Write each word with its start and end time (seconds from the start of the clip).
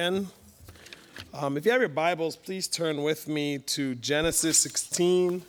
Um, 0.00 1.56
if 1.56 1.66
you 1.66 1.72
have 1.72 1.80
your 1.80 1.88
Bibles, 1.88 2.36
please 2.36 2.68
turn 2.68 3.02
with 3.02 3.26
me 3.26 3.58
to 3.58 3.96
Genesis 3.96 4.56
16. 4.58 5.42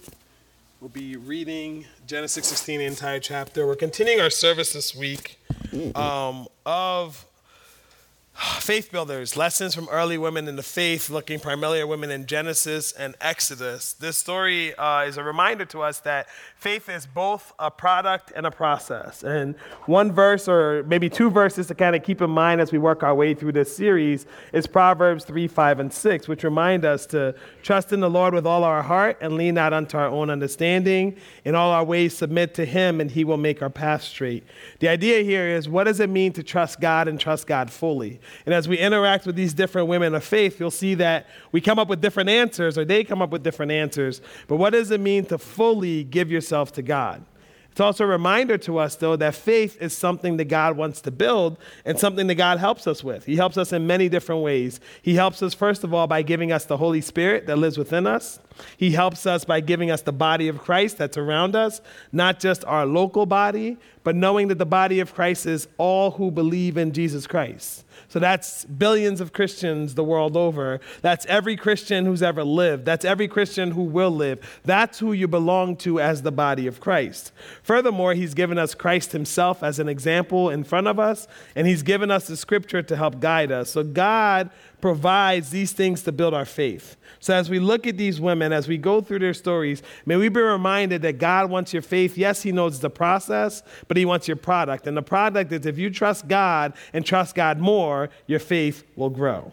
We'll 0.81 0.89
be 0.89 1.17
reading 1.17 1.85
Genesis 2.07 2.47
16, 2.47 2.79
the 2.79 2.85
entire 2.85 3.19
chapter. 3.19 3.67
We're 3.67 3.75
continuing 3.75 4.19
our 4.19 4.31
service 4.31 4.73
this 4.73 4.95
week 4.95 5.39
um, 5.93 6.47
of 6.65 7.27
Faith 8.61 8.89
Builders, 8.91 9.35
lessons 9.35 9.75
from 9.75 9.89
early 9.89 10.17
women 10.17 10.47
in 10.47 10.55
the 10.55 10.63
faith, 10.63 11.09
looking 11.09 11.39
primarily 11.39 11.81
at 11.81 11.89
women 11.89 12.09
in 12.09 12.25
Genesis 12.25 12.93
and 12.93 13.15
Exodus. 13.19 13.93
This 13.93 14.17
story 14.17 14.73
uh, 14.75 15.03
is 15.03 15.17
a 15.17 15.23
reminder 15.23 15.65
to 15.65 15.81
us 15.81 15.99
that 16.01 16.27
faith 16.55 16.87
is 16.87 17.05
both 17.05 17.51
a 17.59 17.69
product 17.69 18.31
and 18.33 18.45
a 18.45 18.51
process. 18.51 19.23
And 19.23 19.55
one 19.87 20.13
verse, 20.13 20.47
or 20.47 20.83
maybe 20.83 21.09
two 21.09 21.29
verses 21.29 21.67
to 21.67 21.75
kind 21.75 21.97
of 21.97 22.03
keep 22.03 22.21
in 22.21 22.29
mind 22.29 22.61
as 22.61 22.71
we 22.71 22.77
work 22.77 23.03
our 23.03 23.13
way 23.13 23.33
through 23.33 23.53
this 23.53 23.75
series, 23.75 24.25
is 24.53 24.67
Proverbs 24.67 25.25
3, 25.25 25.47
5, 25.47 25.79
and 25.81 25.91
6, 25.91 26.27
which 26.29 26.43
remind 26.45 26.85
us 26.85 27.05
to 27.07 27.35
trust 27.61 27.91
in 27.91 27.99
the 27.99 28.09
Lord 28.09 28.33
with 28.33 28.47
all 28.47 28.63
our 28.63 28.83
heart 28.83 29.17
and 29.19 29.33
lean 29.35 29.55
not 29.55 29.73
unto 29.73 29.97
our 29.97 30.07
own 30.07 30.29
understanding. 30.29 31.17
In 31.43 31.55
all 31.55 31.71
our 31.71 31.83
ways, 31.83 32.15
submit 32.15 32.53
to 32.53 32.63
Him, 32.63 33.01
and 33.01 33.11
He 33.11 33.25
will 33.25 33.37
make 33.37 33.61
our 33.61 33.69
path 33.69 34.03
straight. 34.03 34.45
The 34.79 34.87
idea 34.87 35.23
here 35.23 35.47
is 35.49 35.67
what 35.67 35.85
does 35.85 35.99
it 35.99 36.09
mean 36.09 36.31
to 36.33 36.43
trust 36.43 36.79
God 36.79 37.09
and 37.09 37.19
trust 37.19 37.45
God 37.45 37.69
fully? 37.69 38.21
And 38.45 38.53
as 38.53 38.67
we 38.67 38.77
interact 38.77 39.25
with 39.25 39.35
these 39.35 39.53
different 39.53 39.87
women 39.87 40.15
of 40.15 40.23
faith, 40.23 40.59
you'll 40.59 40.71
see 40.71 40.95
that 40.95 41.27
we 41.51 41.61
come 41.61 41.79
up 41.79 41.87
with 41.87 42.01
different 42.01 42.29
answers, 42.29 42.77
or 42.77 42.85
they 42.85 43.03
come 43.03 43.21
up 43.21 43.29
with 43.29 43.43
different 43.43 43.71
answers. 43.71 44.21
But 44.47 44.57
what 44.57 44.71
does 44.71 44.91
it 44.91 44.99
mean 44.99 45.25
to 45.25 45.37
fully 45.37 46.03
give 46.03 46.31
yourself 46.31 46.71
to 46.73 46.81
God? 46.81 47.25
It's 47.71 47.79
also 47.79 48.03
a 48.03 48.07
reminder 48.07 48.57
to 48.57 48.77
us, 48.77 48.95
though, 48.95 49.15
that 49.15 49.35
faith 49.35 49.81
is 49.81 49.95
something 49.95 50.37
that 50.37 50.45
God 50.45 50.75
wants 50.75 51.01
to 51.01 51.11
build 51.11 51.57
and 51.85 51.97
something 51.97 52.27
that 52.27 52.35
God 52.35 52.59
helps 52.59 52.87
us 52.87 53.03
with. 53.03 53.25
He 53.25 53.37
helps 53.37 53.57
us 53.57 53.71
in 53.71 53.87
many 53.87 54.09
different 54.09 54.41
ways. 54.41 54.79
He 55.01 55.15
helps 55.15 55.41
us, 55.41 55.53
first 55.53 55.83
of 55.83 55.93
all, 55.93 56.07
by 56.07 56.21
giving 56.21 56.51
us 56.51 56.65
the 56.65 56.77
Holy 56.77 56.99
Spirit 56.99 57.45
that 57.47 57.57
lives 57.57 57.77
within 57.77 58.05
us. 58.05 58.39
He 58.77 58.91
helps 58.91 59.25
us 59.25 59.45
by 59.45 59.59
giving 59.59 59.91
us 59.91 60.01
the 60.01 60.11
body 60.11 60.47
of 60.47 60.59
Christ 60.59 60.97
that's 60.97 61.17
around 61.17 61.55
us, 61.55 61.81
not 62.11 62.39
just 62.39 62.63
our 62.65 62.85
local 62.85 63.25
body, 63.25 63.77
but 64.03 64.15
knowing 64.15 64.47
that 64.47 64.57
the 64.57 64.65
body 64.65 64.99
of 64.99 65.13
Christ 65.13 65.45
is 65.45 65.67
all 65.77 66.11
who 66.11 66.31
believe 66.31 66.77
in 66.77 66.91
Jesus 66.93 67.27
Christ. 67.27 67.85
So 68.07 68.17
that's 68.17 68.65
billions 68.65 69.21
of 69.21 69.33
Christians 69.33 69.93
the 69.93 70.03
world 70.03 70.35
over. 70.35 70.79
That's 71.01 71.25
every 71.27 71.55
Christian 71.55 72.05
who's 72.05 72.23
ever 72.23 72.43
lived. 72.43 72.85
That's 72.85 73.05
every 73.05 73.27
Christian 73.27 73.71
who 73.71 73.83
will 73.83 74.09
live. 74.09 74.61
That's 74.65 74.97
who 74.99 75.11
you 75.11 75.27
belong 75.27 75.75
to 75.77 75.99
as 75.99 76.23
the 76.23 76.31
body 76.31 76.65
of 76.65 76.79
Christ. 76.79 77.31
Furthermore, 77.61 78.13
he's 78.13 78.33
given 78.33 78.57
us 78.57 78.73
Christ 78.73 79.11
himself 79.11 79.61
as 79.61 79.77
an 79.77 79.89
example 79.89 80.49
in 80.49 80.63
front 80.63 80.87
of 80.87 80.97
us, 80.97 81.27
and 81.55 81.67
he's 81.67 81.83
given 81.83 82.09
us 82.09 82.27
the 82.27 82.37
scripture 82.37 82.81
to 82.81 82.95
help 82.95 83.19
guide 83.19 83.51
us. 83.51 83.69
So 83.69 83.83
God 83.83 84.49
provides 84.81 85.49
these 85.49 85.71
things 85.71 86.03
to 86.03 86.11
build 86.11 86.33
our 86.33 86.45
faith. 86.45 86.95
So 87.19 87.33
as 87.33 87.49
we 87.49 87.59
look 87.59 87.85
at 87.85 87.97
these 87.97 88.21
women, 88.21 88.53
as 88.53 88.67
we 88.67 88.77
go 88.77 89.01
through 89.01 89.19
their 89.19 89.33
stories, 89.33 89.83
may 90.05 90.15
we 90.15 90.29
be 90.29 90.39
reminded 90.39 91.01
that 91.01 91.17
God 91.17 91.49
wants 91.49 91.73
your 91.73 91.81
faith. 91.81 92.17
Yes, 92.17 92.41
He 92.41 92.51
knows 92.51 92.79
the 92.79 92.89
process, 92.89 93.61
but 93.87 93.97
He 93.97 94.05
wants 94.05 94.27
your 94.27 94.37
product. 94.37 94.87
And 94.87 94.95
the 94.95 95.01
product 95.01 95.51
is 95.51 95.65
if 95.65 95.77
you 95.77 95.89
trust 95.89 96.27
God 96.27 96.73
and 96.93 97.05
trust 97.05 97.35
God 97.35 97.59
more, 97.59 98.09
your 98.27 98.39
faith 98.39 98.83
will 98.95 99.09
grow. 99.09 99.51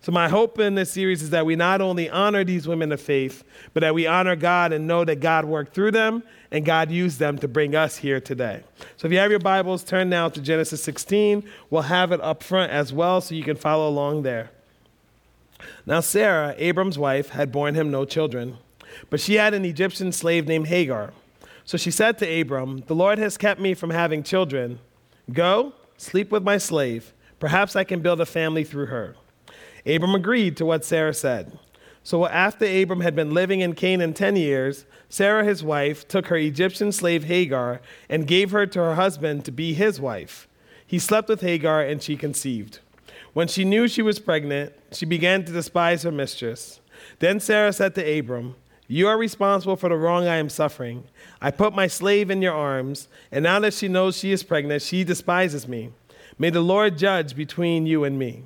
So, 0.00 0.12
my 0.12 0.28
hope 0.28 0.60
in 0.60 0.76
this 0.76 0.92
series 0.92 1.22
is 1.22 1.30
that 1.30 1.44
we 1.44 1.56
not 1.56 1.80
only 1.80 2.08
honor 2.08 2.44
these 2.44 2.68
women 2.68 2.92
of 2.92 3.00
faith, 3.00 3.42
but 3.74 3.80
that 3.80 3.94
we 3.94 4.06
honor 4.06 4.36
God 4.36 4.72
and 4.72 4.86
know 4.86 5.04
that 5.04 5.18
God 5.18 5.44
worked 5.44 5.74
through 5.74 5.90
them 5.90 6.22
and 6.52 6.64
God 6.64 6.90
used 6.90 7.18
them 7.18 7.36
to 7.38 7.48
bring 7.48 7.74
us 7.74 7.96
here 7.96 8.20
today. 8.20 8.62
So, 8.96 9.06
if 9.06 9.12
you 9.12 9.18
have 9.18 9.30
your 9.30 9.40
Bibles, 9.40 9.82
turn 9.82 10.08
now 10.08 10.28
to 10.28 10.40
Genesis 10.40 10.82
16. 10.84 11.42
We'll 11.70 11.82
have 11.82 12.12
it 12.12 12.20
up 12.20 12.44
front 12.44 12.70
as 12.70 12.92
well 12.92 13.20
so 13.20 13.34
you 13.34 13.42
can 13.42 13.56
follow 13.56 13.88
along 13.88 14.22
there. 14.22 14.50
Now, 15.86 16.00
Sarah, 16.00 16.54
Abram's 16.58 16.98
wife, 16.98 17.30
had 17.30 17.52
borne 17.52 17.74
him 17.74 17.90
no 17.90 18.04
children, 18.04 18.58
but 19.10 19.20
she 19.20 19.34
had 19.34 19.54
an 19.54 19.64
Egyptian 19.64 20.12
slave 20.12 20.46
named 20.46 20.68
Hagar. 20.68 21.12
So 21.64 21.76
she 21.76 21.90
said 21.90 22.18
to 22.18 22.40
Abram, 22.40 22.84
The 22.86 22.94
Lord 22.94 23.18
has 23.18 23.36
kept 23.36 23.60
me 23.60 23.74
from 23.74 23.90
having 23.90 24.22
children. 24.22 24.78
Go, 25.32 25.74
sleep 25.96 26.30
with 26.30 26.42
my 26.42 26.58
slave. 26.58 27.12
Perhaps 27.38 27.76
I 27.76 27.84
can 27.84 28.00
build 28.00 28.20
a 28.20 28.26
family 28.26 28.64
through 28.64 28.86
her. 28.86 29.16
Abram 29.86 30.14
agreed 30.14 30.56
to 30.56 30.66
what 30.66 30.84
Sarah 30.84 31.14
said. 31.14 31.58
So 32.02 32.26
after 32.26 32.64
Abram 32.64 33.02
had 33.02 33.14
been 33.14 33.34
living 33.34 33.60
in 33.60 33.74
Canaan 33.74 34.14
10 34.14 34.36
years, 34.36 34.86
Sarah, 35.10 35.44
his 35.44 35.62
wife, 35.62 36.08
took 36.08 36.28
her 36.28 36.36
Egyptian 36.36 36.90
slave 36.90 37.24
Hagar 37.24 37.80
and 38.08 38.26
gave 38.26 38.50
her 38.50 38.66
to 38.66 38.78
her 38.78 38.94
husband 38.94 39.44
to 39.44 39.52
be 39.52 39.74
his 39.74 40.00
wife. 40.00 40.48
He 40.86 40.98
slept 40.98 41.28
with 41.28 41.42
Hagar 41.42 41.82
and 41.82 42.02
she 42.02 42.16
conceived. 42.16 42.78
When 43.38 43.46
she 43.46 43.64
knew 43.64 43.86
she 43.86 44.02
was 44.02 44.18
pregnant, 44.18 44.72
she 44.90 45.06
began 45.06 45.44
to 45.44 45.52
despise 45.52 46.02
her 46.02 46.10
mistress. 46.10 46.80
Then 47.20 47.38
Sarah 47.38 47.72
said 47.72 47.94
to 47.94 48.18
Abram, 48.18 48.56
You 48.88 49.06
are 49.06 49.16
responsible 49.16 49.76
for 49.76 49.88
the 49.88 49.96
wrong 49.96 50.26
I 50.26 50.38
am 50.38 50.48
suffering. 50.48 51.04
I 51.40 51.52
put 51.52 51.72
my 51.72 51.86
slave 51.86 52.32
in 52.32 52.42
your 52.42 52.52
arms, 52.52 53.06
and 53.30 53.44
now 53.44 53.60
that 53.60 53.74
she 53.74 53.86
knows 53.86 54.16
she 54.16 54.32
is 54.32 54.42
pregnant, 54.42 54.82
she 54.82 55.04
despises 55.04 55.68
me. 55.68 55.92
May 56.36 56.50
the 56.50 56.62
Lord 56.62 56.98
judge 56.98 57.36
between 57.36 57.86
you 57.86 58.02
and 58.02 58.18
me. 58.18 58.42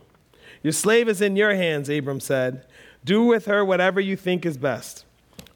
Your 0.62 0.74
slave 0.74 1.08
is 1.08 1.22
in 1.22 1.36
your 1.36 1.54
hands, 1.54 1.88
Abram 1.88 2.20
said. 2.20 2.66
Do 3.02 3.24
with 3.24 3.46
her 3.46 3.64
whatever 3.64 3.98
you 3.98 4.14
think 4.14 4.44
is 4.44 4.58
best. 4.58 5.06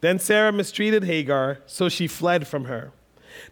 Then 0.01 0.19
Sarah 0.19 0.51
mistreated 0.51 1.05
Hagar, 1.05 1.59
so 1.67 1.91
she 1.91 2.07
fled 2.07 2.49
from 2.49 2.65
her. 2.65 2.91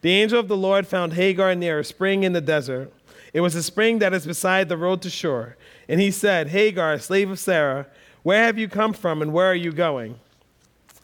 The 0.00 0.12
angel 0.12 0.41
of 0.41 0.49
the 0.49 0.56
Lord 0.56 0.87
found 0.87 1.12
Hagar 1.12 1.55
near 1.55 1.81
a 1.81 1.84
spring 1.84 2.23
in 2.23 2.33
the 2.33 2.41
desert. 2.41 2.91
It 3.34 3.41
was 3.41 3.56
a 3.56 3.62
spring 3.65 3.99
that 3.99 4.15
is 4.15 4.27
beside 4.27 4.69
the 4.69 4.77
road 4.77 5.03
to 5.03 5.11
Shur. 5.11 5.56
And 5.89 6.00
he 6.00 6.11
said, 6.11 6.49
Hagar, 6.49 6.99
slave 6.99 7.31
of 7.31 7.39
Sarah, 7.39 7.87
where 8.22 8.45
have 8.45 8.59
you 8.59 8.69
come 8.69 8.93
from 8.93 9.21
and 9.21 9.33
where 9.33 9.50
are 9.50 9.55
you 9.55 9.72
going? 9.72 10.19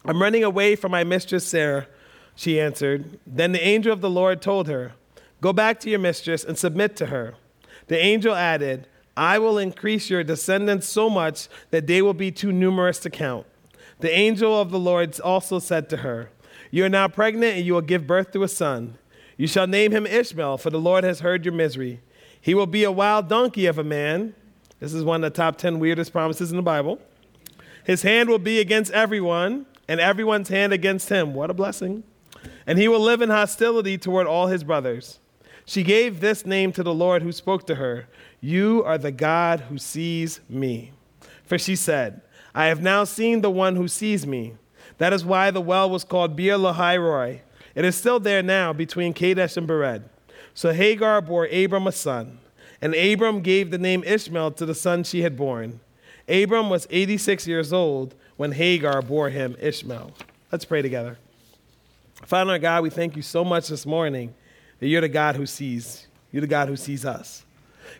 I'm 0.05 0.21
running 0.21 0.43
away 0.43 0.75
from 0.75 0.91
my 0.91 1.03
mistress 1.03 1.45
Sarah, 1.45 1.87
she 2.35 2.59
answered. 2.59 3.19
Then 3.27 3.51
the 3.51 3.63
angel 3.63 3.93
of 3.93 4.01
the 4.01 4.09
Lord 4.09 4.41
told 4.41 4.67
her, 4.67 4.93
Go 5.41 5.53
back 5.53 5.79
to 5.81 5.89
your 5.89 5.99
mistress 5.99 6.43
and 6.43 6.57
submit 6.57 6.95
to 6.97 7.07
her. 7.07 7.35
The 7.87 7.97
angel 7.97 8.35
added, 8.35 8.87
I 9.17 9.39
will 9.39 9.57
increase 9.57 10.09
your 10.09 10.23
descendants 10.23 10.87
so 10.87 11.09
much 11.09 11.47
that 11.71 11.87
they 11.87 12.01
will 12.01 12.13
be 12.13 12.31
too 12.31 12.51
numerous 12.51 12.99
to 12.99 13.09
count. 13.09 13.45
The 13.99 14.11
angel 14.11 14.59
of 14.59 14.71
the 14.71 14.79
Lord 14.79 15.19
also 15.19 15.59
said 15.59 15.89
to 15.89 15.97
her, 15.97 16.31
You 16.71 16.85
are 16.85 16.89
now 16.89 17.07
pregnant 17.07 17.57
and 17.57 17.65
you 17.65 17.73
will 17.73 17.81
give 17.81 18.07
birth 18.07 18.31
to 18.31 18.43
a 18.43 18.47
son. 18.47 18.97
You 19.37 19.47
shall 19.47 19.67
name 19.67 19.91
him 19.91 20.05
Ishmael, 20.05 20.57
for 20.57 20.69
the 20.69 20.79
Lord 20.79 21.03
has 21.03 21.19
heard 21.19 21.45
your 21.45 21.53
misery. 21.53 22.01
He 22.39 22.53
will 22.53 22.67
be 22.67 22.83
a 22.83 22.91
wild 22.91 23.27
donkey 23.27 23.65
of 23.65 23.77
a 23.77 23.83
man 23.83 24.35
this 24.81 24.95
is 24.95 25.03
one 25.03 25.23
of 25.23 25.31
the 25.31 25.37
top 25.37 25.57
10 25.57 25.79
weirdest 25.79 26.11
promises 26.11 26.49
in 26.49 26.57
the 26.57 26.63
Bible. 26.63 26.99
His 27.85 28.01
hand 28.01 28.29
will 28.29 28.39
be 28.39 28.59
against 28.59 28.91
everyone, 28.91 29.67
and 29.87 29.99
everyone's 29.99 30.49
hand 30.49 30.73
against 30.73 31.07
him. 31.07 31.35
What 31.35 31.51
a 31.51 31.53
blessing. 31.53 32.03
And 32.65 32.79
he 32.79 32.87
will 32.87 32.99
live 32.99 33.21
in 33.21 33.29
hostility 33.29 33.99
toward 33.99 34.25
all 34.25 34.47
his 34.47 34.63
brothers. 34.63 35.19
She 35.65 35.83
gave 35.83 36.19
this 36.19 36.47
name 36.47 36.71
to 36.73 36.81
the 36.81 36.93
Lord 36.93 37.21
who 37.21 37.31
spoke 37.31 37.67
to 37.67 37.75
her 37.75 38.07
You 38.41 38.83
are 38.83 38.97
the 38.97 39.11
God 39.11 39.61
who 39.61 39.77
sees 39.77 40.39
me. 40.49 40.93
For 41.45 41.59
she 41.59 41.75
said, 41.75 42.21
I 42.55 42.65
have 42.65 42.81
now 42.81 43.03
seen 43.03 43.41
the 43.41 43.51
one 43.51 43.75
who 43.75 43.87
sees 43.87 44.25
me. 44.25 44.55
That 44.97 45.13
is 45.13 45.23
why 45.23 45.51
the 45.51 45.61
well 45.61 45.89
was 45.89 46.03
called 46.03 46.35
Beer 46.35 46.55
Lahai 46.55 46.99
Roi. 46.99 47.41
It 47.75 47.85
is 47.85 47.95
still 47.95 48.19
there 48.19 48.41
now 48.41 48.73
between 48.73 49.13
Kadesh 49.13 49.57
and 49.57 49.67
Bered. 49.67 50.03
So 50.55 50.73
Hagar 50.73 51.21
bore 51.21 51.45
Abram 51.45 51.87
a 51.87 51.91
son. 51.91 52.39
And 52.81 52.95
Abram 52.95 53.41
gave 53.41 53.69
the 53.69 53.77
name 53.77 54.03
Ishmael 54.03 54.51
to 54.51 54.65
the 54.65 54.75
son 54.75 55.03
she 55.03 55.21
had 55.21 55.37
born. 55.37 55.79
Abram 56.27 56.69
was 56.69 56.87
86 56.89 57.45
years 57.47 57.71
old 57.71 58.15
when 58.37 58.53
Hagar 58.53 59.01
bore 59.01 59.29
him 59.29 59.55
Ishmael. 59.59 60.13
Let's 60.51 60.65
pray 60.65 60.81
together. 60.81 61.17
Father 62.25 62.57
God, 62.57 62.83
we 62.83 62.89
thank 62.89 63.15
you 63.15 63.21
so 63.21 63.43
much 63.43 63.67
this 63.67 63.85
morning 63.85 64.33
that 64.79 64.87
you're 64.87 65.01
the 65.01 65.09
God 65.09 65.35
who 65.35 65.45
sees. 65.45 66.07
You're 66.31 66.41
the 66.41 66.47
God 66.47 66.67
who 66.67 66.75
sees 66.75 67.05
us. 67.05 67.45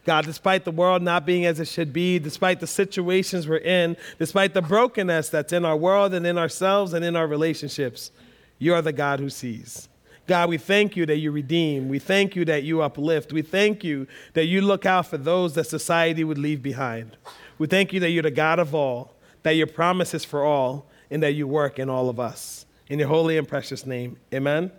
God, 0.06 0.26
despite 0.26 0.64
the 0.64 0.72
world 0.72 1.02
not 1.02 1.26
being 1.26 1.46
as 1.46 1.60
it 1.60 1.68
should 1.68 1.94
be, 1.94 2.18
despite 2.18 2.60
the 2.60 2.68
situations 2.68 3.48
we're 3.48 3.58
in, 3.58 3.98
despite 4.18 4.54
the 4.54 4.62
brokenness 4.62 5.30
that's 5.30 5.54
in 5.54 5.66
our 5.66 5.76
world 5.76 6.14
and 6.14 6.26
in 6.26 6.38
ourselves 6.38 6.94
and 6.94 7.06
in 7.06 7.16
our 7.16 7.28
relationships, 7.28 8.12
you 8.58 8.74
are 8.74 8.82
the 8.82 8.94
God 8.94 9.20
who 9.20 9.30
sees. 9.30 9.90
God, 10.28 10.50
we 10.50 10.58
thank 10.58 10.96
you 10.96 11.06
that 11.08 11.18
you 11.18 11.32
redeem. 11.32 11.90
We 11.90 12.00
thank 12.00 12.36
you 12.36 12.46
that 12.46 12.64
you 12.64 12.82
uplift. 12.82 13.34
We 13.34 13.42
thank 13.42 13.84
you 13.84 14.08
that 14.34 14.46
you 14.46 14.62
look 14.62 14.86
out 14.86 15.08
for 15.08 15.18
those 15.18 15.56
that 15.56 15.66
society 15.66 16.24
would 16.24 16.38
leave 16.38 16.62
behind. 16.62 17.18
We 17.58 17.68
thank 17.68 17.92
you 17.92 18.00
that 18.00 18.12
you're 18.12 18.24
the 18.24 18.32
God 18.32 18.60
of 18.60 18.74
all, 18.74 19.14
that 19.44 19.56
your 19.56 19.68
promise 19.68 20.14
is 20.14 20.24
for 20.24 20.44
all, 20.44 20.88
and 21.10 21.22
that 21.24 21.34
you 21.34 21.48
work 21.48 21.80
in 21.80 21.90
all 21.90 22.10
of 22.10 22.20
us. 22.20 22.66
In 22.88 23.00
your 23.00 23.08
holy 23.08 23.38
and 23.38 23.48
precious 23.48 23.86
name, 23.86 24.18
amen. 24.34 24.72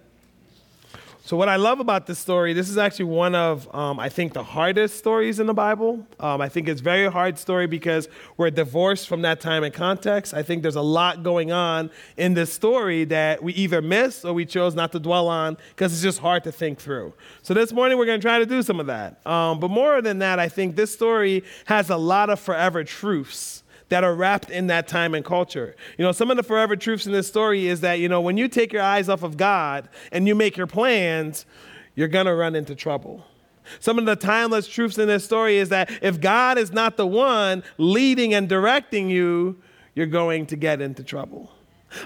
So, 1.24 1.36
what 1.36 1.48
I 1.48 1.54
love 1.54 1.78
about 1.78 2.08
this 2.08 2.18
story, 2.18 2.52
this 2.52 2.68
is 2.68 2.76
actually 2.76 3.04
one 3.04 3.36
of, 3.36 3.72
um, 3.72 4.00
I 4.00 4.08
think, 4.08 4.32
the 4.32 4.42
hardest 4.42 4.96
stories 4.96 5.38
in 5.38 5.46
the 5.46 5.54
Bible. 5.54 6.04
Um, 6.18 6.40
I 6.40 6.48
think 6.48 6.68
it's 6.68 6.80
a 6.80 6.84
very 6.84 7.08
hard 7.08 7.38
story 7.38 7.68
because 7.68 8.08
we're 8.36 8.50
divorced 8.50 9.06
from 9.06 9.22
that 9.22 9.40
time 9.40 9.62
and 9.62 9.72
context. 9.72 10.34
I 10.34 10.42
think 10.42 10.62
there's 10.62 10.74
a 10.74 10.82
lot 10.82 11.22
going 11.22 11.52
on 11.52 11.92
in 12.16 12.34
this 12.34 12.52
story 12.52 13.04
that 13.04 13.40
we 13.40 13.52
either 13.52 13.80
miss 13.80 14.24
or 14.24 14.32
we 14.32 14.44
chose 14.44 14.74
not 14.74 14.90
to 14.92 14.98
dwell 14.98 15.28
on 15.28 15.56
because 15.68 15.92
it's 15.92 16.02
just 16.02 16.18
hard 16.18 16.42
to 16.42 16.50
think 16.50 16.80
through. 16.80 17.14
So, 17.42 17.54
this 17.54 17.72
morning 17.72 17.98
we're 17.98 18.06
going 18.06 18.20
to 18.20 18.26
try 18.26 18.40
to 18.40 18.46
do 18.46 18.60
some 18.60 18.80
of 18.80 18.86
that. 18.86 19.24
Um, 19.24 19.60
but 19.60 19.70
more 19.70 20.02
than 20.02 20.18
that, 20.18 20.40
I 20.40 20.48
think 20.48 20.74
this 20.74 20.92
story 20.92 21.44
has 21.66 21.88
a 21.88 21.96
lot 21.96 22.30
of 22.30 22.40
forever 22.40 22.82
truths 22.82 23.61
that 23.92 24.04
are 24.04 24.14
wrapped 24.14 24.48
in 24.48 24.68
that 24.68 24.88
time 24.88 25.14
and 25.14 25.22
culture. 25.22 25.76
You 25.98 26.04
know, 26.06 26.12
some 26.12 26.30
of 26.30 26.38
the 26.38 26.42
forever 26.42 26.76
truths 26.76 27.04
in 27.04 27.12
this 27.12 27.28
story 27.28 27.66
is 27.66 27.82
that, 27.82 27.98
you 27.98 28.08
know, 28.08 28.22
when 28.22 28.38
you 28.38 28.48
take 28.48 28.72
your 28.72 28.80
eyes 28.80 29.10
off 29.10 29.22
of 29.22 29.36
God 29.36 29.86
and 30.10 30.26
you 30.26 30.34
make 30.34 30.56
your 30.56 30.66
plans, 30.66 31.44
you're 31.94 32.08
going 32.08 32.24
to 32.24 32.34
run 32.34 32.54
into 32.54 32.74
trouble. 32.74 33.22
Some 33.80 33.98
of 33.98 34.06
the 34.06 34.16
timeless 34.16 34.66
truths 34.66 34.96
in 34.96 35.08
this 35.08 35.26
story 35.26 35.58
is 35.58 35.68
that 35.68 35.90
if 36.00 36.22
God 36.22 36.56
is 36.56 36.72
not 36.72 36.96
the 36.96 37.06
one 37.06 37.62
leading 37.76 38.32
and 38.32 38.48
directing 38.48 39.10
you, 39.10 39.60
you're 39.94 40.06
going 40.06 40.46
to 40.46 40.56
get 40.56 40.80
into 40.80 41.04
trouble. 41.04 41.50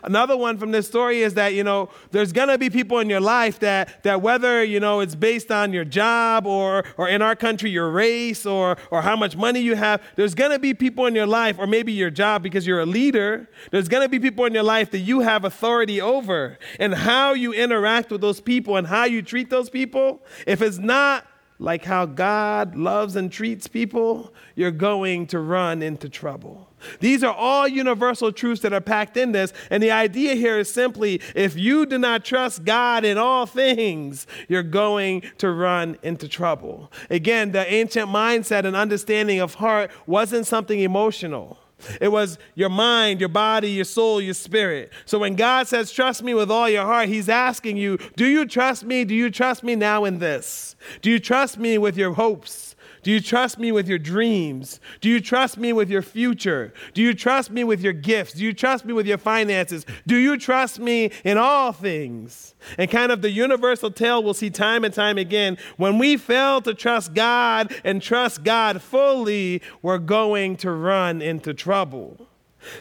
Another 0.02 0.36
one 0.36 0.58
from 0.58 0.70
this 0.70 0.86
story 0.86 1.22
is 1.22 1.34
that, 1.34 1.54
you 1.54 1.64
know, 1.64 1.88
there's 2.10 2.32
going 2.32 2.48
to 2.48 2.58
be 2.58 2.70
people 2.70 2.98
in 2.98 3.08
your 3.08 3.20
life 3.20 3.58
that, 3.60 4.02
that 4.02 4.22
whether, 4.22 4.62
you 4.62 4.80
know, 4.80 5.00
it's 5.00 5.14
based 5.14 5.50
on 5.50 5.72
your 5.72 5.84
job 5.84 6.46
or, 6.46 6.84
or 6.96 7.08
in 7.08 7.22
our 7.22 7.36
country, 7.36 7.70
your 7.70 7.90
race 7.90 8.46
or, 8.46 8.76
or 8.90 9.02
how 9.02 9.16
much 9.16 9.36
money 9.36 9.60
you 9.60 9.76
have, 9.76 10.02
there's 10.16 10.34
going 10.34 10.50
to 10.50 10.58
be 10.58 10.74
people 10.74 11.06
in 11.06 11.14
your 11.14 11.26
life, 11.26 11.58
or 11.58 11.66
maybe 11.66 11.92
your 11.92 12.10
job 12.10 12.42
because 12.42 12.66
you're 12.66 12.80
a 12.80 12.86
leader, 12.86 13.48
there's 13.70 13.88
going 13.88 14.02
to 14.02 14.08
be 14.08 14.18
people 14.18 14.44
in 14.44 14.54
your 14.54 14.62
life 14.62 14.90
that 14.90 15.00
you 15.00 15.20
have 15.20 15.44
authority 15.44 16.00
over. 16.00 16.58
And 16.78 16.94
how 16.94 17.32
you 17.32 17.52
interact 17.52 18.10
with 18.10 18.20
those 18.20 18.40
people 18.40 18.76
and 18.76 18.86
how 18.86 19.04
you 19.04 19.22
treat 19.22 19.50
those 19.50 19.70
people, 19.70 20.22
if 20.46 20.62
it's 20.62 20.78
not 20.78 21.26
like 21.58 21.84
how 21.84 22.06
God 22.06 22.76
loves 22.76 23.16
and 23.16 23.32
treats 23.32 23.66
people, 23.66 24.34
you're 24.54 24.70
going 24.70 25.26
to 25.28 25.38
run 25.38 25.82
into 25.82 26.08
trouble. 26.08 26.65
These 27.00 27.24
are 27.24 27.34
all 27.34 27.66
universal 27.68 28.32
truths 28.32 28.62
that 28.62 28.72
are 28.72 28.80
packed 28.80 29.16
in 29.16 29.32
this. 29.32 29.52
And 29.70 29.82
the 29.82 29.90
idea 29.90 30.34
here 30.34 30.58
is 30.58 30.72
simply 30.72 31.20
if 31.34 31.56
you 31.56 31.86
do 31.86 31.98
not 31.98 32.24
trust 32.24 32.64
God 32.64 33.04
in 33.04 33.18
all 33.18 33.46
things, 33.46 34.26
you're 34.48 34.62
going 34.62 35.22
to 35.38 35.50
run 35.50 35.98
into 36.02 36.28
trouble. 36.28 36.92
Again, 37.10 37.52
the 37.52 37.70
ancient 37.72 38.08
mindset 38.08 38.64
and 38.64 38.76
understanding 38.76 39.40
of 39.40 39.54
heart 39.54 39.90
wasn't 40.06 40.46
something 40.46 40.80
emotional. 40.80 41.58
It 42.00 42.08
was 42.08 42.38
your 42.54 42.70
mind, 42.70 43.20
your 43.20 43.28
body, 43.28 43.70
your 43.70 43.84
soul, 43.84 44.20
your 44.20 44.34
spirit. 44.34 44.92
So 45.04 45.18
when 45.18 45.36
God 45.36 45.68
says, 45.68 45.92
Trust 45.92 46.22
me 46.22 46.32
with 46.32 46.50
all 46.50 46.68
your 46.68 46.84
heart, 46.84 47.08
He's 47.08 47.28
asking 47.28 47.76
you, 47.76 47.98
Do 48.16 48.26
you 48.26 48.46
trust 48.46 48.84
me? 48.84 49.04
Do 49.04 49.14
you 49.14 49.30
trust 49.30 49.62
me 49.62 49.76
now 49.76 50.04
in 50.04 50.18
this? 50.18 50.74
Do 51.02 51.10
you 51.10 51.18
trust 51.18 51.58
me 51.58 51.76
with 51.76 51.96
your 51.96 52.14
hopes? 52.14 52.65
Do 53.06 53.12
you 53.12 53.20
trust 53.20 53.60
me 53.60 53.70
with 53.70 53.86
your 53.86 54.00
dreams? 54.00 54.80
Do 55.00 55.08
you 55.08 55.20
trust 55.20 55.58
me 55.58 55.72
with 55.72 55.88
your 55.88 56.02
future? 56.02 56.74
Do 56.92 57.00
you 57.00 57.14
trust 57.14 57.52
me 57.52 57.62
with 57.62 57.80
your 57.80 57.92
gifts? 57.92 58.32
Do 58.32 58.42
you 58.42 58.52
trust 58.52 58.84
me 58.84 58.92
with 58.92 59.06
your 59.06 59.16
finances? 59.16 59.86
Do 60.08 60.16
you 60.16 60.36
trust 60.36 60.80
me 60.80 61.12
in 61.22 61.38
all 61.38 61.70
things? 61.70 62.56
And 62.76 62.90
kind 62.90 63.12
of 63.12 63.22
the 63.22 63.30
universal 63.30 63.92
tale 63.92 64.24
we'll 64.24 64.34
see 64.34 64.50
time 64.50 64.84
and 64.84 64.92
time 64.92 65.18
again 65.18 65.56
when 65.76 66.00
we 66.00 66.16
fail 66.16 66.60
to 66.62 66.74
trust 66.74 67.14
God 67.14 67.72
and 67.84 68.02
trust 68.02 68.42
God 68.42 68.82
fully, 68.82 69.62
we're 69.82 69.98
going 69.98 70.56
to 70.56 70.72
run 70.72 71.22
into 71.22 71.54
trouble. 71.54 72.26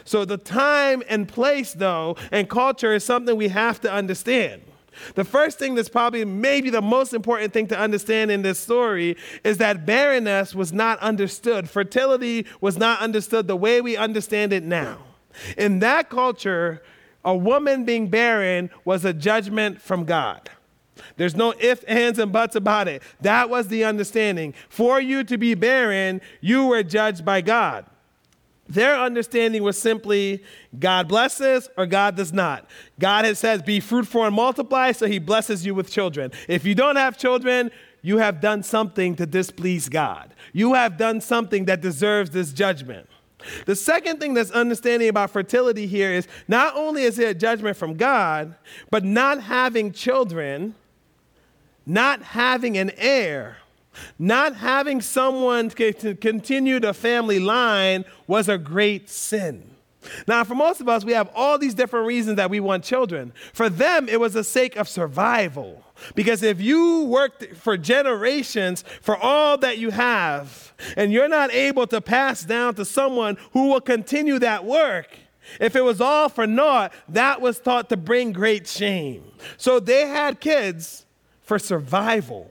So, 0.04 0.24
the 0.24 0.38
time 0.38 1.04
and 1.08 1.28
place, 1.28 1.72
though, 1.72 2.16
and 2.32 2.50
culture 2.50 2.92
is 2.92 3.04
something 3.04 3.36
we 3.36 3.46
have 3.46 3.80
to 3.82 3.92
understand. 3.92 4.62
The 5.14 5.24
first 5.24 5.58
thing 5.58 5.74
that's 5.74 5.88
probably 5.88 6.24
maybe 6.24 6.70
the 6.70 6.82
most 6.82 7.14
important 7.14 7.52
thing 7.52 7.66
to 7.68 7.78
understand 7.78 8.30
in 8.30 8.42
this 8.42 8.58
story 8.58 9.16
is 9.44 9.58
that 9.58 9.86
barrenness 9.86 10.54
was 10.54 10.72
not 10.72 10.98
understood. 11.00 11.68
Fertility 11.68 12.46
was 12.60 12.76
not 12.76 13.00
understood 13.00 13.46
the 13.46 13.56
way 13.56 13.80
we 13.80 13.96
understand 13.96 14.52
it 14.52 14.62
now. 14.62 14.98
In 15.56 15.80
that 15.80 16.08
culture, 16.08 16.82
a 17.24 17.36
woman 17.36 17.84
being 17.84 18.08
barren 18.08 18.70
was 18.84 19.04
a 19.04 19.12
judgment 19.12 19.80
from 19.80 20.04
God. 20.04 20.48
There's 21.16 21.34
no 21.34 21.54
ifs, 21.58 21.82
ands, 21.84 22.18
and 22.18 22.32
buts 22.32 22.56
about 22.56 22.88
it. 22.88 23.02
That 23.20 23.50
was 23.50 23.68
the 23.68 23.84
understanding. 23.84 24.54
For 24.68 25.00
you 25.00 25.24
to 25.24 25.36
be 25.36 25.54
barren, 25.54 26.20
you 26.40 26.66
were 26.66 26.82
judged 26.82 27.24
by 27.24 27.40
God. 27.40 27.86
Their 28.68 28.96
understanding 28.96 29.62
was 29.62 29.78
simply 29.78 30.42
God 30.78 31.08
blesses 31.08 31.68
or 31.76 31.86
God 31.86 32.16
does 32.16 32.32
not. 32.32 32.68
God 32.98 33.24
has 33.24 33.38
said, 33.38 33.64
be 33.64 33.80
fruitful 33.80 34.24
and 34.24 34.34
multiply, 34.34 34.92
so 34.92 35.06
he 35.06 35.18
blesses 35.18 35.64
you 35.64 35.74
with 35.74 35.90
children. 35.90 36.32
If 36.48 36.64
you 36.64 36.74
don't 36.74 36.96
have 36.96 37.16
children, 37.16 37.70
you 38.02 38.18
have 38.18 38.40
done 38.40 38.62
something 38.62 39.16
to 39.16 39.26
displease 39.26 39.88
God. 39.88 40.34
You 40.52 40.74
have 40.74 40.96
done 40.96 41.20
something 41.20 41.64
that 41.66 41.80
deserves 41.80 42.30
this 42.30 42.52
judgment. 42.52 43.08
The 43.66 43.76
second 43.76 44.18
thing 44.18 44.34
that's 44.34 44.50
understanding 44.50 45.08
about 45.08 45.30
fertility 45.30 45.86
here 45.86 46.10
is 46.12 46.26
not 46.48 46.74
only 46.76 47.02
is 47.02 47.18
it 47.18 47.28
a 47.28 47.34
judgment 47.34 47.76
from 47.76 47.94
God, 47.94 48.56
but 48.90 49.04
not 49.04 49.42
having 49.42 49.92
children, 49.92 50.74
not 51.84 52.22
having 52.22 52.76
an 52.78 52.90
heir, 52.96 53.58
not 54.18 54.56
having 54.56 55.00
someone 55.00 55.70
to 55.70 56.14
continue 56.14 56.80
the 56.80 56.94
family 56.94 57.38
line 57.38 58.04
was 58.26 58.48
a 58.48 58.58
great 58.58 59.08
sin. 59.08 59.76
Now, 60.26 60.44
for 60.44 60.54
most 60.54 60.80
of 60.80 60.88
us, 60.88 61.04
we 61.04 61.12
have 61.12 61.30
all 61.34 61.58
these 61.58 61.74
different 61.74 62.06
reasons 62.06 62.36
that 62.36 62.50
we 62.50 62.60
want 62.60 62.84
children. 62.84 63.32
For 63.52 63.68
them, 63.68 64.08
it 64.08 64.20
was 64.20 64.34
the 64.34 64.44
sake 64.44 64.76
of 64.76 64.88
survival. 64.88 65.82
Because 66.14 66.42
if 66.42 66.60
you 66.60 67.04
worked 67.04 67.56
for 67.56 67.76
generations 67.76 68.84
for 69.00 69.16
all 69.16 69.56
that 69.58 69.78
you 69.78 69.90
have, 69.90 70.74
and 70.96 71.12
you're 71.12 71.28
not 71.28 71.52
able 71.52 71.86
to 71.88 72.00
pass 72.00 72.44
down 72.44 72.74
to 72.74 72.84
someone 72.84 73.36
who 73.52 73.68
will 73.68 73.80
continue 73.80 74.38
that 74.38 74.64
work, 74.64 75.08
if 75.60 75.76
it 75.76 75.82
was 75.82 76.00
all 76.00 76.28
for 76.28 76.46
naught, 76.46 76.92
that 77.08 77.40
was 77.40 77.58
thought 77.58 77.88
to 77.88 77.96
bring 77.96 78.32
great 78.32 78.66
shame. 78.66 79.24
So 79.56 79.80
they 79.80 80.06
had 80.06 80.40
kids 80.40 81.06
for 81.42 81.58
survival. 81.58 82.50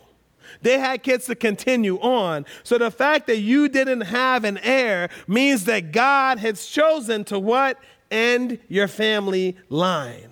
They 0.65 0.79
had 0.79 1.03
kids 1.03 1.27
to 1.27 1.35
continue 1.35 1.99
on. 1.99 2.47
So 2.63 2.79
the 2.79 2.89
fact 2.89 3.27
that 3.27 3.37
you 3.37 3.69
didn't 3.69 4.01
have 4.01 4.43
an 4.43 4.57
heir 4.57 5.09
means 5.27 5.65
that 5.65 5.91
God 5.91 6.39
has 6.39 6.65
chosen 6.65 7.23
to 7.25 7.37
what? 7.39 7.77
End 8.09 8.57
your 8.67 8.87
family 8.87 9.57
line. 9.69 10.31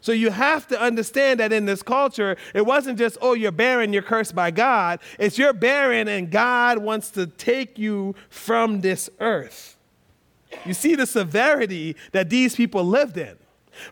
So 0.00 0.12
you 0.12 0.30
have 0.30 0.66
to 0.68 0.80
understand 0.80 1.38
that 1.40 1.52
in 1.52 1.66
this 1.66 1.82
culture, 1.82 2.38
it 2.54 2.64
wasn't 2.64 2.98
just, 2.98 3.18
oh, 3.20 3.34
you're 3.34 3.52
barren, 3.52 3.92
you're 3.92 4.00
cursed 4.00 4.34
by 4.34 4.50
God. 4.50 5.00
It's 5.18 5.36
you're 5.36 5.52
barren 5.52 6.08
and 6.08 6.30
God 6.30 6.78
wants 6.78 7.10
to 7.10 7.26
take 7.26 7.78
you 7.78 8.14
from 8.30 8.80
this 8.80 9.10
earth. 9.20 9.76
You 10.64 10.72
see 10.72 10.94
the 10.94 11.06
severity 11.06 11.94
that 12.12 12.30
these 12.30 12.56
people 12.56 12.84
lived 12.84 13.18
in. 13.18 13.36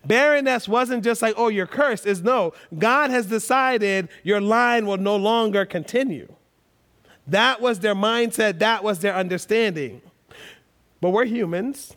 Barrenness 0.04 0.68
wasn't 0.68 1.04
just 1.04 1.22
like, 1.22 1.34
oh, 1.36 1.48
you're 1.48 1.66
cursed. 1.66 2.06
Is 2.06 2.22
no, 2.22 2.52
God 2.78 3.10
has 3.10 3.26
decided 3.26 4.08
your 4.22 4.40
line 4.40 4.86
will 4.86 4.98
no 4.98 5.16
longer 5.16 5.64
continue. 5.64 6.32
That 7.26 7.60
was 7.60 7.80
their 7.80 7.94
mindset, 7.94 8.58
that 8.58 8.84
was 8.84 8.98
their 9.00 9.14
understanding. 9.14 10.02
But 11.00 11.10
we're 11.10 11.24
humans, 11.24 11.96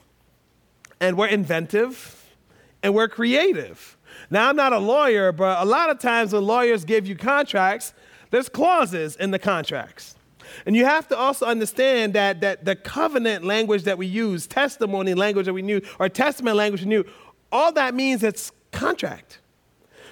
and 0.99 1.17
we're 1.17 1.27
inventive, 1.27 2.33
and 2.81 2.93
we're 2.93 3.09
creative. 3.09 3.97
Now, 4.29 4.49
I'm 4.49 4.55
not 4.55 4.73
a 4.73 4.79
lawyer, 4.79 5.31
but 5.31 5.61
a 5.61 5.65
lot 5.65 5.89
of 5.89 5.99
times 5.99 6.33
when 6.33 6.43
lawyers 6.43 6.85
give 6.85 7.07
you 7.07 7.15
contracts, 7.15 7.93
there's 8.31 8.49
clauses 8.49 9.15
in 9.15 9.31
the 9.31 9.39
contracts. 9.39 10.15
And 10.65 10.75
you 10.75 10.85
have 10.85 11.07
to 11.09 11.17
also 11.17 11.45
understand 11.45 12.13
that, 12.13 12.41
that 12.41 12.65
the 12.65 12.75
covenant 12.75 13.43
language 13.43 13.83
that 13.83 13.97
we 13.97 14.07
use, 14.07 14.47
testimony 14.47 15.13
language 15.13 15.45
that 15.45 15.53
we 15.53 15.63
use, 15.63 15.87
or 15.99 16.09
testament 16.09 16.55
language 16.55 16.83
we 16.83 16.91
use, 16.91 17.05
all 17.51 17.71
that 17.73 17.95
means 17.95 18.23
it's 18.23 18.51
contract. 18.71 19.39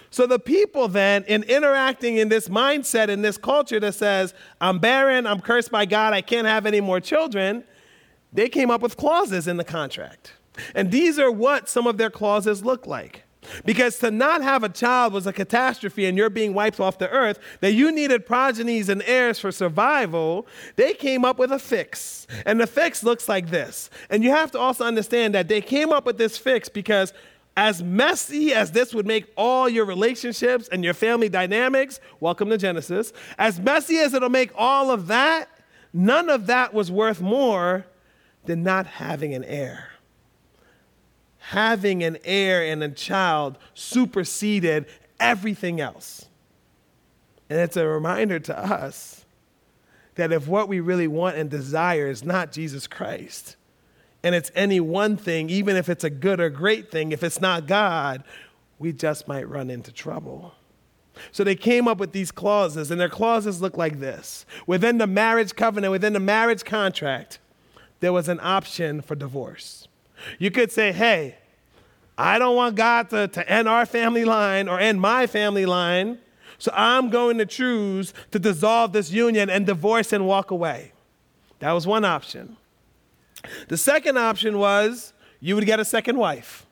So 0.10 0.26
the 0.26 0.40
people 0.40 0.88
then, 0.88 1.26
in 1.26 1.44
interacting 1.44 2.16
in 2.18 2.30
this 2.30 2.48
mindset, 2.48 3.10
in 3.10 3.22
this 3.22 3.38
culture 3.38 3.82
that 3.82 3.96
says, 3.96 4.34
I'm 4.62 4.80
barren, 4.80 5.28
I'm 5.28 5.42
cursed 5.42 5.72
by 5.72 5.86
God, 5.86 6.14
I 6.14 6.22
can't 6.22 6.48
have 6.48 6.66
any 6.66 6.80
more 6.80 7.02
children, 7.02 7.66
they 8.32 8.48
came 8.48 8.72
up 8.72 8.82
with 8.82 8.96
clauses 8.96 9.46
in 9.46 9.58
the 9.58 9.66
contract. 9.66 10.32
And 10.74 10.90
these 10.90 11.20
are 11.20 11.30
what 11.30 11.68
some 11.68 11.86
of 11.86 11.98
their 11.98 12.10
clauses 12.10 12.64
look 12.64 12.88
like. 12.88 13.25
Because 13.64 14.00
to 14.00 14.12
not 14.12 14.42
have 14.42 14.64
a 14.64 14.70
child 14.70 15.14
was 15.14 15.28
a 15.28 15.34
catastrophe 15.34 16.06
and 16.06 16.18
you're 16.18 16.30
being 16.30 16.54
wiped 16.54 16.80
off 16.80 16.98
the 16.98 17.10
earth, 17.10 17.40
that 17.62 17.74
you 17.74 17.92
needed 17.92 18.26
progenies 18.26 18.90
and 18.90 19.04
heirs 19.06 19.40
for 19.40 19.52
survival, 19.52 20.48
they 20.76 20.94
came 20.94 21.26
up 21.26 21.38
with 21.38 21.52
a 21.52 21.60
fix. 21.60 22.28
And 22.46 22.60
the 22.60 22.68
fix 22.68 23.04
looks 23.04 23.30
like 23.30 23.50
this. 23.50 23.90
And 24.10 24.24
you 24.24 24.32
have 24.32 24.52
to 24.52 24.60
also 24.60 24.86
understand 24.86 25.36
that 25.36 25.48
they 25.48 25.62
came 25.62 25.92
up 25.92 26.06
with 26.06 26.18
this 26.18 26.38
fix 26.38 26.70
because 26.70 27.14
as 27.58 27.82
messy 27.82 28.54
as 28.54 28.72
this 28.72 28.94
would 28.94 29.06
make 29.06 29.32
all 29.38 29.70
your 29.70 29.86
relationships 29.86 30.68
and 30.68 30.84
your 30.84 30.94
family 30.94 31.30
dynamics, 31.30 32.00
welcome 32.20 32.50
to 32.50 32.58
Genesis, 32.58 33.14
as 33.38 33.60
messy 33.60 33.98
as 33.98 34.14
it'll 34.14 34.30
make 34.30 34.52
all 34.56 34.92
of 34.92 35.08
that, 35.08 35.50
none 35.94 36.30
of 36.30 36.48
that 36.48 36.74
was 36.74 36.92
worth 36.92 37.22
more 37.22 37.86
than 38.46 38.62
not 38.62 38.86
having 38.86 39.34
an 39.34 39.44
heir 39.46 39.95
having 41.50 42.04
an 42.04 42.18
heir 42.24 42.64
and 42.64 42.84
a 42.84 42.90
child 42.90 43.58
superseded 43.76 44.86
everything 45.20 45.80
else. 45.80 46.26
And 47.50 47.60
it's 47.60 47.78
a 47.78 47.88
reminder 47.88 48.40
to 48.40 48.58
us 48.58 49.26
that 50.16 50.32
if 50.32 50.48
what 50.48 50.68
we 50.68 50.80
really 50.80 51.08
want 51.08 51.38
and 51.38 51.50
desire 51.50 52.08
is 52.08 52.24
not 52.24 52.52
Jesus 52.52 52.88
Christ, 52.88 53.58
and 54.24 54.34
it's 54.34 54.52
any 54.56 54.80
one 54.80 55.18
thing, 55.18 55.52
even 55.52 55.76
if 55.76 55.88
it's 55.88 56.04
a 56.04 56.10
good 56.10 56.40
or 56.40 56.50
great 56.50 56.90
thing, 56.90 57.12
if 57.12 57.22
it's 57.22 57.40
not 57.40 57.68
God, 57.68 58.24
we 58.80 58.92
just 58.92 59.28
might 59.28 59.48
run 59.48 59.70
into 59.70 59.92
trouble. 59.92 60.54
So 61.32 61.44
they 61.44 61.56
came 61.56 61.88
up 61.88 62.00
with 62.00 62.12
these 62.12 62.32
clauses, 62.32 62.90
and 62.90 63.00
their 63.00 63.08
clauses 63.08 63.62
look 63.62 63.78
like 63.78 64.00
this 64.00 64.48
Within 64.66 64.98
the 64.98 65.08
marriage 65.08 65.56
covenant, 65.56 65.92
within 65.92 66.14
the 66.14 66.20
marriage 66.20 66.66
contract, 66.66 67.38
there 68.00 68.12
was 68.12 68.28
an 68.28 68.40
option 68.42 69.02
for 69.02 69.14
divorce. 69.14 69.88
You 70.40 70.52
could 70.52 70.72
say, 70.72 70.92
hey, 70.92 71.36
I 72.18 72.40
don't 72.40 72.56
want 72.56 72.76
God 72.76 73.10
to, 73.10 73.28
to 73.28 73.50
end 73.50 73.68
our 73.68 73.86
family 73.86 74.26
line 74.26 74.68
or 74.68 74.80
end 74.80 75.02
my 75.02 75.28
family 75.28 75.66
line, 75.66 76.20
so 76.58 76.72
I'm 76.74 77.10
going 77.10 77.38
to 77.40 77.46
choose 77.46 78.14
to 78.32 78.40
dissolve 78.40 78.94
this 78.94 79.12
union 79.12 79.50
and 79.50 79.66
divorce 79.66 80.14
and 80.14 80.26
walk 80.26 80.52
away. 80.52 80.94
That 81.60 81.74
was 81.74 81.86
one 81.86 82.06
option. 82.06 82.58
The 83.68 83.78
second 83.78 84.18
option 84.18 84.58
was 84.58 85.14
you 85.40 85.56
would 85.56 85.66
get 85.66 85.80
a 85.80 85.86
second 85.86 86.18
wife. 86.18 86.66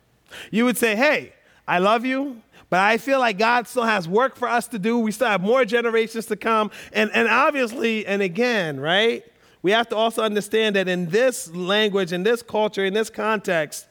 You 0.52 0.66
would 0.66 0.78
say, 0.78 0.96
hey, 0.96 1.34
I 1.68 1.80
love 1.80 2.06
you, 2.06 2.42
but 2.70 2.80
I 2.80 2.98
feel 2.98 3.20
like 3.20 3.38
God 3.38 3.68
still 3.68 3.84
has 3.84 4.08
work 4.08 4.36
for 4.36 4.48
us 4.48 4.68
to 4.70 4.80
do. 4.80 4.98
We 4.98 5.12
still 5.12 5.28
have 5.28 5.42
more 5.42 5.66
generations 5.66 6.26
to 6.28 6.36
come. 6.36 6.72
And, 6.92 7.12
and 7.14 7.28
obviously, 7.28 8.06
and 8.06 8.22
again, 8.22 8.80
right? 8.80 9.24
We 9.64 9.72
have 9.72 9.88
to 9.90 9.96
also 9.96 10.22
understand 10.22 10.76
that 10.76 10.88
in 10.88 11.10
this 11.10 11.50
language, 11.50 12.12
in 12.12 12.24
this 12.24 12.44
culture, 12.44 12.86
in 12.86 12.94
this 12.94 13.10
context, 13.10 13.88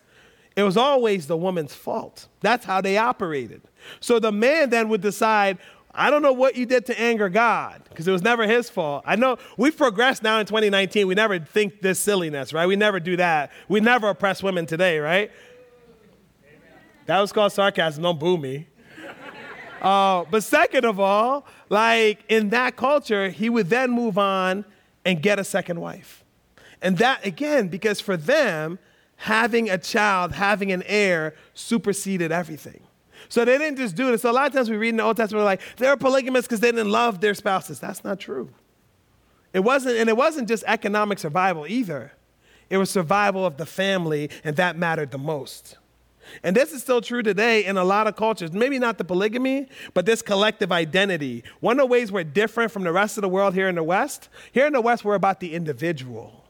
it 0.54 0.62
was 0.62 0.76
always 0.76 1.26
the 1.26 1.36
woman's 1.36 1.74
fault. 1.74 2.28
That's 2.40 2.64
how 2.64 2.82
they 2.82 2.98
operated. 2.98 3.62
So 3.98 4.18
the 4.18 4.30
man 4.30 4.68
then 4.68 4.90
would 4.90 5.00
decide, 5.00 5.56
I 5.94 6.10
don't 6.10 6.20
know 6.20 6.34
what 6.34 6.56
you 6.56 6.66
did 6.66 6.84
to 6.86 7.00
anger 7.00 7.30
God, 7.30 7.82
because 7.88 8.06
it 8.06 8.12
was 8.12 8.22
never 8.22 8.46
his 8.46 8.68
fault. 8.68 9.02
I 9.06 9.16
know 9.16 9.38
we've 9.56 9.76
progressed 9.76 10.22
now 10.22 10.38
in 10.40 10.46
2019. 10.46 11.06
We 11.06 11.14
never 11.14 11.38
think 11.38 11.80
this 11.80 11.98
silliness, 11.98 12.52
right? 12.52 12.66
We 12.66 12.76
never 12.76 13.00
do 13.00 13.16
that. 13.16 13.50
We 13.66 13.80
never 13.80 14.10
oppress 14.10 14.42
women 14.42 14.66
today, 14.66 14.98
right? 14.98 15.30
That 17.06 17.18
was 17.18 17.32
called 17.32 17.52
sarcasm. 17.52 18.02
Don't 18.02 18.20
boo 18.20 18.36
me. 18.36 18.68
Uh, 19.80 20.24
but 20.30 20.44
second 20.44 20.84
of 20.84 21.00
all, 21.00 21.44
like 21.68 22.24
in 22.28 22.50
that 22.50 22.76
culture, 22.76 23.30
he 23.30 23.48
would 23.48 23.68
then 23.68 23.90
move 23.90 24.16
on 24.16 24.64
and 25.04 25.22
get 25.22 25.38
a 25.38 25.44
second 25.44 25.80
wife. 25.80 26.24
And 26.80 26.98
that, 26.98 27.24
again, 27.24 27.68
because 27.68 28.00
for 28.00 28.16
them, 28.16 28.78
having 29.16 29.70
a 29.70 29.78
child, 29.78 30.32
having 30.32 30.72
an 30.72 30.82
heir 30.86 31.34
superseded 31.54 32.32
everything. 32.32 32.82
So 33.28 33.44
they 33.44 33.56
didn't 33.56 33.78
just 33.78 33.94
do 33.94 34.12
it. 34.12 34.20
So 34.20 34.30
a 34.30 34.32
lot 34.32 34.48
of 34.48 34.52
times 34.52 34.68
we 34.68 34.76
read 34.76 34.90
in 34.90 34.96
the 34.96 35.04
Old 35.04 35.16
Testament, 35.16 35.44
like, 35.44 35.60
they're 35.76 35.96
polygamists 35.96 36.48
because 36.48 36.60
they 36.60 36.72
didn't 36.72 36.90
love 36.90 37.20
their 37.20 37.34
spouses. 37.34 37.78
That's 37.78 38.02
not 38.02 38.18
true. 38.18 38.50
It 39.52 39.60
wasn't, 39.60 39.96
and 39.98 40.08
it 40.08 40.16
wasn't 40.16 40.48
just 40.48 40.64
economic 40.66 41.18
survival 41.18 41.66
either. 41.66 42.12
It 42.68 42.78
was 42.78 42.90
survival 42.90 43.46
of 43.46 43.58
the 43.58 43.66
family, 43.66 44.30
and 44.44 44.56
that 44.56 44.76
mattered 44.76 45.10
the 45.10 45.18
most. 45.18 45.76
And 46.42 46.56
this 46.56 46.72
is 46.72 46.82
still 46.82 47.00
true 47.00 47.22
today 47.22 47.64
in 47.64 47.76
a 47.76 47.84
lot 47.84 48.06
of 48.06 48.16
cultures. 48.16 48.52
Maybe 48.52 48.78
not 48.78 48.98
the 48.98 49.04
polygamy, 49.04 49.68
but 49.94 50.06
this 50.06 50.22
collective 50.22 50.72
identity. 50.72 51.44
One 51.60 51.78
of 51.78 51.84
the 51.84 51.92
ways 51.92 52.10
we're 52.10 52.24
different 52.24 52.72
from 52.72 52.84
the 52.84 52.92
rest 52.92 53.16
of 53.18 53.22
the 53.22 53.28
world 53.28 53.54
here 53.54 53.68
in 53.68 53.74
the 53.74 53.82
West, 53.82 54.28
here 54.52 54.66
in 54.66 54.72
the 54.72 54.80
West, 54.80 55.04
we're 55.04 55.14
about 55.14 55.40
the 55.40 55.54
individual. 55.54 56.44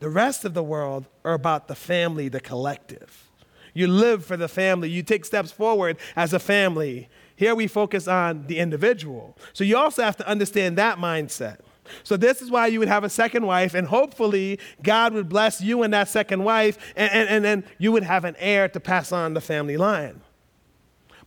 The 0.00 0.08
rest 0.08 0.44
of 0.44 0.54
the 0.54 0.62
world 0.62 1.06
are 1.24 1.34
about 1.34 1.68
the 1.68 1.74
family, 1.74 2.28
the 2.28 2.40
collective. 2.40 3.28
You 3.74 3.86
live 3.86 4.24
for 4.24 4.36
the 4.36 4.48
family, 4.48 4.88
you 4.88 5.02
take 5.02 5.24
steps 5.24 5.52
forward 5.52 5.98
as 6.16 6.32
a 6.32 6.38
family. 6.38 7.08
Here 7.36 7.54
we 7.54 7.66
focus 7.66 8.08
on 8.08 8.46
the 8.46 8.58
individual. 8.58 9.36
So 9.52 9.62
you 9.64 9.76
also 9.76 10.02
have 10.02 10.16
to 10.16 10.26
understand 10.26 10.78
that 10.78 10.98
mindset. 10.98 11.58
So, 12.02 12.16
this 12.16 12.42
is 12.42 12.50
why 12.50 12.66
you 12.66 12.78
would 12.78 12.88
have 12.88 13.04
a 13.04 13.10
second 13.10 13.46
wife, 13.46 13.74
and 13.74 13.86
hopefully, 13.86 14.58
God 14.82 15.12
would 15.14 15.28
bless 15.28 15.60
you 15.60 15.82
and 15.82 15.92
that 15.94 16.08
second 16.08 16.44
wife, 16.44 16.78
and, 16.96 17.12
and, 17.12 17.28
and 17.28 17.44
then 17.44 17.64
you 17.78 17.92
would 17.92 18.02
have 18.02 18.24
an 18.24 18.36
heir 18.38 18.68
to 18.68 18.80
pass 18.80 19.12
on 19.12 19.34
the 19.34 19.40
family 19.40 19.76
line. 19.76 20.20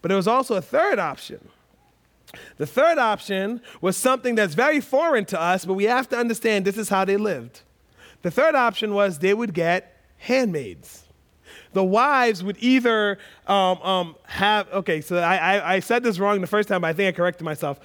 But 0.01 0.09
there 0.09 0.17
was 0.17 0.27
also 0.27 0.55
a 0.55 0.61
third 0.61 0.99
option. 0.99 1.49
The 2.57 2.65
third 2.65 2.97
option 2.97 3.61
was 3.81 3.97
something 3.97 4.35
that's 4.35 4.53
very 4.53 4.79
foreign 4.79 5.25
to 5.25 5.39
us, 5.39 5.65
but 5.65 5.73
we 5.73 5.85
have 5.85 6.07
to 6.09 6.17
understand 6.17 6.65
this 6.65 6.77
is 6.77 6.89
how 6.89 7.05
they 7.05 7.17
lived. 7.17 7.61
The 8.21 8.31
third 8.31 8.55
option 8.55 8.93
was 8.93 9.19
they 9.19 9.33
would 9.33 9.53
get 9.53 9.97
handmaids. 10.17 11.03
The 11.73 11.83
wives 11.83 12.43
would 12.43 12.57
either 12.59 13.17
um, 13.47 13.81
um, 13.81 14.15
have, 14.23 14.67
okay, 14.71 15.01
so 15.01 15.17
I, 15.17 15.35
I, 15.35 15.73
I 15.75 15.79
said 15.79 16.03
this 16.03 16.19
wrong 16.19 16.41
the 16.41 16.47
first 16.47 16.69
time, 16.69 16.81
but 16.81 16.87
I 16.87 16.93
think 16.93 17.13
I 17.13 17.17
corrected 17.17 17.43
myself. 17.43 17.79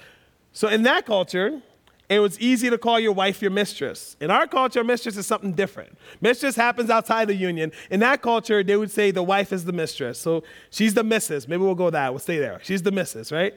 So 0.51 0.67
in 0.67 0.83
that 0.83 1.05
culture, 1.05 1.61
it 2.09 2.19
was 2.19 2.39
easy 2.39 2.69
to 2.69 2.77
call 2.77 2.99
your 2.99 3.11
wife 3.11 3.41
your 3.41 3.51
mistress. 3.51 4.15
In 4.21 4.31
our 4.31 4.47
culture, 4.47 4.83
mistress 4.83 5.17
is 5.17 5.27
something 5.27 5.51
different. 5.51 5.97
Mistress 6.21 6.55
happens 6.55 6.89
outside 6.89 7.27
the 7.27 7.35
union. 7.35 7.73
In 7.91 7.99
that 7.99 8.21
culture, 8.21 8.63
they 8.63 8.77
would 8.77 8.91
say 8.91 9.11
the 9.11 9.23
wife 9.23 9.51
is 9.51 9.65
the 9.65 9.73
mistress. 9.73 10.17
So 10.17 10.43
she's 10.69 10.93
the 10.93 11.03
missus. 11.03 11.49
Maybe 11.49 11.63
we'll 11.63 11.75
go 11.75 11.89
that. 11.89 12.13
We'll 12.13 12.19
stay 12.19 12.37
there. 12.37 12.61
She's 12.63 12.81
the 12.81 12.91
missus, 12.91 13.31
right? 13.31 13.53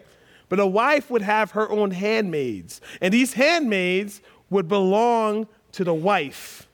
But 0.49 0.59
a 0.59 0.67
wife 0.67 1.11
would 1.11 1.23
have 1.23 1.53
her 1.53 1.71
own 1.71 1.93
handmaids. 1.93 2.81
And 3.01 3.15
these 3.15 3.35
handmaids 3.35 4.21
would 4.51 4.67
belong 4.67 5.47
to 5.73 5.85
the 5.85 5.95
wife. 5.95 6.69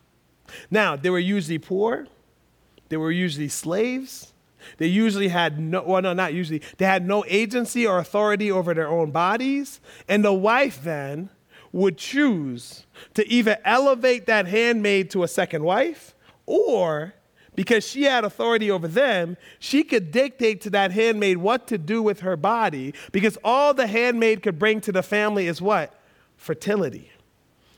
Now, 0.71 0.97
they 0.97 1.11
were 1.11 1.19
usually 1.19 1.59
poor. 1.59 2.07
They 2.89 2.97
were 2.97 3.11
usually 3.11 3.49
slaves. 3.49 4.33
They 4.79 4.87
usually 4.87 5.29
had 5.29 5.59
no, 5.59 5.83
well, 5.83 6.01
no, 6.01 6.15
not 6.15 6.33
usually. 6.33 6.63
They 6.79 6.87
had 6.87 7.07
no 7.07 7.23
agency 7.29 7.87
or 7.87 7.99
authority 7.99 8.51
over 8.51 8.73
their 8.73 8.89
own 8.89 9.11
bodies. 9.11 9.79
And 10.09 10.25
the 10.25 10.33
wife 10.33 10.83
then 10.83 11.29
would 11.77 11.99
choose 11.99 12.87
to 13.13 13.29
either 13.31 13.59
elevate 13.63 14.25
that 14.25 14.47
handmaid 14.47 15.11
to 15.11 15.23
a 15.23 15.29
second 15.29 15.63
wife 15.63 16.15
or 16.47 17.13
because 17.55 17.87
she 17.87 18.05
had 18.05 18.25
authority 18.25 18.71
over 18.71 18.89
them, 18.89 19.37
she 19.59 19.85
could 19.85 20.11
dictate 20.11 20.63
to 20.63 20.71
that 20.71 20.93
handmaid 20.93 21.37
what 21.37 21.67
to 21.67 21.77
do 21.77 22.03
with 22.03 22.21
her 22.21 22.37
body 22.37 22.95
because 23.13 23.37
all 23.45 23.75
the 23.75 23.87
handmaid 23.87 24.43
could 24.43 24.59
bring 24.59 24.81
to 24.81 24.93
the 24.93 25.03
family 25.03 25.49
is 25.49 25.61
what? 25.61 25.93
Fertility. 26.37 27.11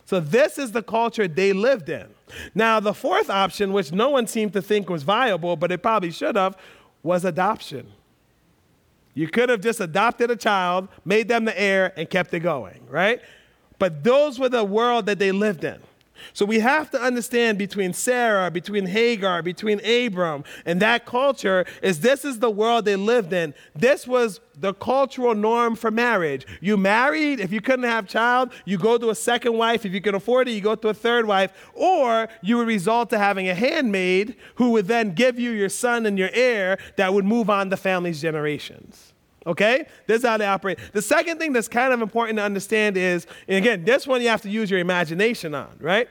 So, 0.04 0.20
this 0.20 0.58
is 0.58 0.72
the 0.72 0.82
culture 0.82 1.28
they 1.28 1.52
lived 1.52 1.88
in. 1.88 2.06
Now, 2.54 2.80
the 2.80 2.94
fourth 2.94 3.28
option, 3.28 3.72
which 3.72 3.92
no 3.92 4.08
one 4.10 4.26
seemed 4.26 4.54
to 4.54 4.62
think 4.62 4.88
was 4.88 5.02
viable, 5.02 5.54
but 5.54 5.70
it 5.70 5.82
probably 5.82 6.10
should 6.10 6.34
have, 6.34 6.56
was 7.02 7.24
adoption. 7.24 7.88
You 9.12 9.28
could 9.28 9.48
have 9.48 9.60
just 9.60 9.80
adopted 9.80 10.30
a 10.30 10.36
child, 10.36 10.88
made 11.04 11.28
them 11.28 11.44
the 11.44 11.60
heir, 11.60 11.92
and 11.96 12.08
kept 12.08 12.32
it 12.32 12.40
going, 12.40 12.86
right? 12.88 13.20
But 13.78 14.04
those 14.04 14.38
were 14.38 14.48
the 14.48 14.64
world 14.64 15.06
that 15.06 15.18
they 15.18 15.32
lived 15.32 15.64
in. 15.64 15.80
So 16.32 16.44
we 16.44 16.60
have 16.60 16.90
to 16.90 17.00
understand 17.00 17.58
between 17.58 17.92
Sarah, 17.92 18.50
between 18.50 18.86
Hagar, 18.86 19.42
between 19.42 19.84
Abram, 19.84 20.44
and 20.66 20.80
that 20.80 21.06
culture 21.06 21.64
is 21.82 22.00
this 22.00 22.24
is 22.24 22.38
the 22.38 22.50
world 22.50 22.84
they 22.84 22.96
lived 22.96 23.32
in. 23.32 23.54
This 23.74 24.06
was 24.06 24.40
the 24.56 24.74
cultural 24.74 25.34
norm 25.34 25.76
for 25.76 25.90
marriage. 25.90 26.46
You 26.60 26.76
married, 26.76 27.40
if 27.40 27.52
you 27.52 27.60
couldn't 27.60 27.84
have 27.84 28.08
child, 28.08 28.52
you 28.64 28.78
go 28.78 28.98
to 28.98 29.10
a 29.10 29.14
second 29.14 29.54
wife. 29.54 29.86
If 29.86 29.92
you 29.92 30.00
can 30.00 30.14
afford 30.14 30.48
it, 30.48 30.52
you 30.52 30.60
go 30.60 30.74
to 30.74 30.88
a 30.88 30.94
third 30.94 31.26
wife. 31.26 31.52
Or 31.74 32.28
you 32.42 32.56
would 32.58 32.66
result 32.66 33.10
to 33.10 33.18
having 33.18 33.48
a 33.48 33.54
handmaid 33.54 34.36
who 34.56 34.70
would 34.70 34.86
then 34.86 35.14
give 35.14 35.38
you 35.38 35.52
your 35.52 35.68
son 35.68 36.06
and 36.06 36.18
your 36.18 36.30
heir 36.32 36.78
that 36.96 37.14
would 37.14 37.24
move 37.24 37.48
on 37.48 37.68
the 37.68 37.76
family's 37.76 38.20
generations. 38.20 39.07
Okay? 39.48 39.86
This 40.06 40.22
is 40.22 40.28
how 40.28 40.36
they 40.36 40.46
operate. 40.46 40.78
The 40.92 41.02
second 41.02 41.38
thing 41.38 41.54
that's 41.54 41.68
kind 41.68 41.92
of 41.92 42.02
important 42.02 42.36
to 42.36 42.42
understand 42.44 42.96
is, 42.96 43.26
and 43.48 43.56
again, 43.56 43.84
this 43.84 44.06
one 44.06 44.20
you 44.20 44.28
have 44.28 44.42
to 44.42 44.50
use 44.50 44.70
your 44.70 44.78
imagination 44.78 45.54
on, 45.54 45.74
right? 45.80 46.08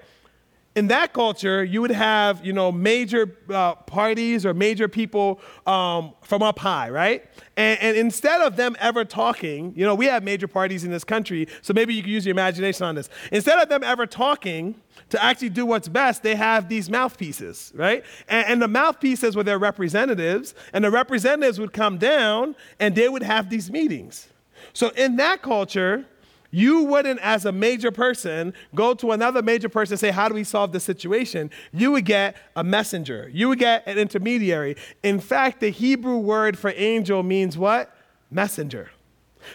In 0.77 0.89
that 0.89 1.11
culture, 1.11 1.63
you 1.63 1.81
would 1.81 1.89
have, 1.89 2.45
you 2.45 2.53
know, 2.53 2.71
major 2.71 3.35
uh, 3.49 3.73
parties 3.73 4.45
or 4.45 4.53
major 4.53 4.87
people 4.87 5.41
um, 5.65 6.13
from 6.21 6.43
up 6.43 6.59
high, 6.59 6.87
right? 6.91 7.25
And, 7.57 7.79
and, 7.81 7.97
instead 7.97 8.41
of 8.41 8.57
them 8.57 8.75
ever 8.79 9.03
talking, 9.03 9.73
you 9.75 9.83
know, 9.83 9.95
we 9.95 10.05
have 10.05 10.23
major 10.23 10.47
parties 10.47 10.83
in 10.83 10.91
this 10.91 11.03
country, 11.03 11.47
so 11.63 11.73
maybe 11.73 11.95
you 11.95 12.03
can 12.03 12.11
use 12.11 12.27
your 12.27 12.31
imagination 12.31 12.85
on 12.85 12.93
this. 12.93 13.09
Instead 13.31 13.57
of 13.57 13.69
them 13.69 13.83
ever 13.83 14.05
talking 14.05 14.75
to 15.09 15.23
actually 15.23 15.49
do 15.49 15.65
what's 15.65 15.87
best, 15.87 16.21
they 16.21 16.35
have 16.35 16.69
these 16.69 16.91
mouthpieces, 16.91 17.71
right? 17.73 18.05
And, 18.27 18.45
and 18.45 18.61
the 18.61 18.67
mouthpieces 18.67 19.35
were 19.35 19.43
their 19.43 19.57
representatives, 19.57 20.53
and 20.73 20.85
the 20.85 20.91
representatives 20.91 21.59
would 21.59 21.73
come 21.73 21.97
down 21.97 22.55
and 22.79 22.93
they 22.93 23.09
would 23.09 23.23
have 23.23 23.49
these 23.49 23.71
meetings. 23.71 24.27
So 24.73 24.89
in 24.89 25.15
that 25.15 25.41
culture, 25.41 26.05
you 26.51 26.83
wouldn't, 26.83 27.19
as 27.21 27.45
a 27.45 27.51
major 27.51 27.91
person, 27.91 28.53
go 28.73 28.93
to 28.95 29.11
another 29.11 29.41
major 29.41 29.69
person 29.69 29.93
and 29.93 29.99
say, 29.99 30.11
How 30.11 30.29
do 30.29 30.35
we 30.35 30.43
solve 30.43 30.71
this 30.71 30.83
situation? 30.83 31.51
You 31.73 31.91
would 31.91 32.05
get 32.05 32.35
a 32.55 32.63
messenger, 32.63 33.29
you 33.33 33.49
would 33.49 33.59
get 33.59 33.85
an 33.87 33.97
intermediary. 33.97 34.77
In 35.03 35.19
fact, 35.19 35.59
the 35.59 35.69
Hebrew 35.69 36.17
word 36.17 36.57
for 36.57 36.73
angel 36.75 37.23
means 37.23 37.57
what? 37.57 37.93
Messenger. 38.31 38.91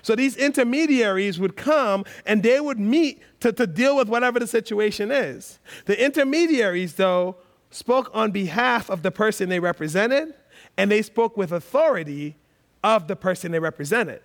So 0.00 0.14
these 0.14 0.36
intermediaries 0.36 1.38
would 1.38 1.56
come 1.56 2.04
and 2.24 2.42
they 2.42 2.60
would 2.60 2.78
meet 2.78 3.20
to, 3.40 3.52
to 3.52 3.66
deal 3.66 3.96
with 3.96 4.08
whatever 4.08 4.38
the 4.38 4.46
situation 4.46 5.10
is. 5.10 5.58
The 5.84 6.02
intermediaries, 6.02 6.94
though, 6.94 7.36
spoke 7.70 8.10
on 8.14 8.30
behalf 8.30 8.88
of 8.88 9.02
the 9.02 9.10
person 9.10 9.48
they 9.48 9.60
represented, 9.60 10.34
and 10.76 10.90
they 10.90 11.02
spoke 11.02 11.36
with 11.36 11.52
authority 11.52 12.36
of 12.84 13.08
the 13.08 13.16
person 13.16 13.52
they 13.52 13.58
represented. 13.58 14.20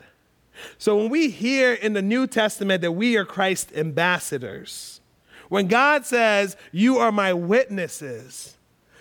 So 0.78 0.98
when 0.98 1.10
we 1.10 1.30
hear 1.30 1.74
in 1.74 1.94
the 1.94 2.02
New 2.02 2.28
Testament 2.28 2.82
that 2.82 2.92
we 2.92 3.18
are 3.18 3.26
Christ's 3.26 3.74
ambassadors, 3.76 5.02
when 5.50 5.68
God 5.68 6.06
says, 6.06 6.58
You 6.72 6.98
are 6.98 7.12
my 7.12 7.34
witnesses, 7.34 8.58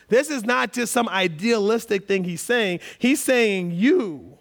this 0.09 0.31
is 0.31 0.45
not 0.45 0.73
just 0.73 0.93
some 0.93 1.09
idealistic 1.09 2.07
thing 2.07 2.25
he's 2.25 2.41
saying. 2.41 2.81
He's 2.99 3.23
saying 3.23 3.73
you. 3.73 4.39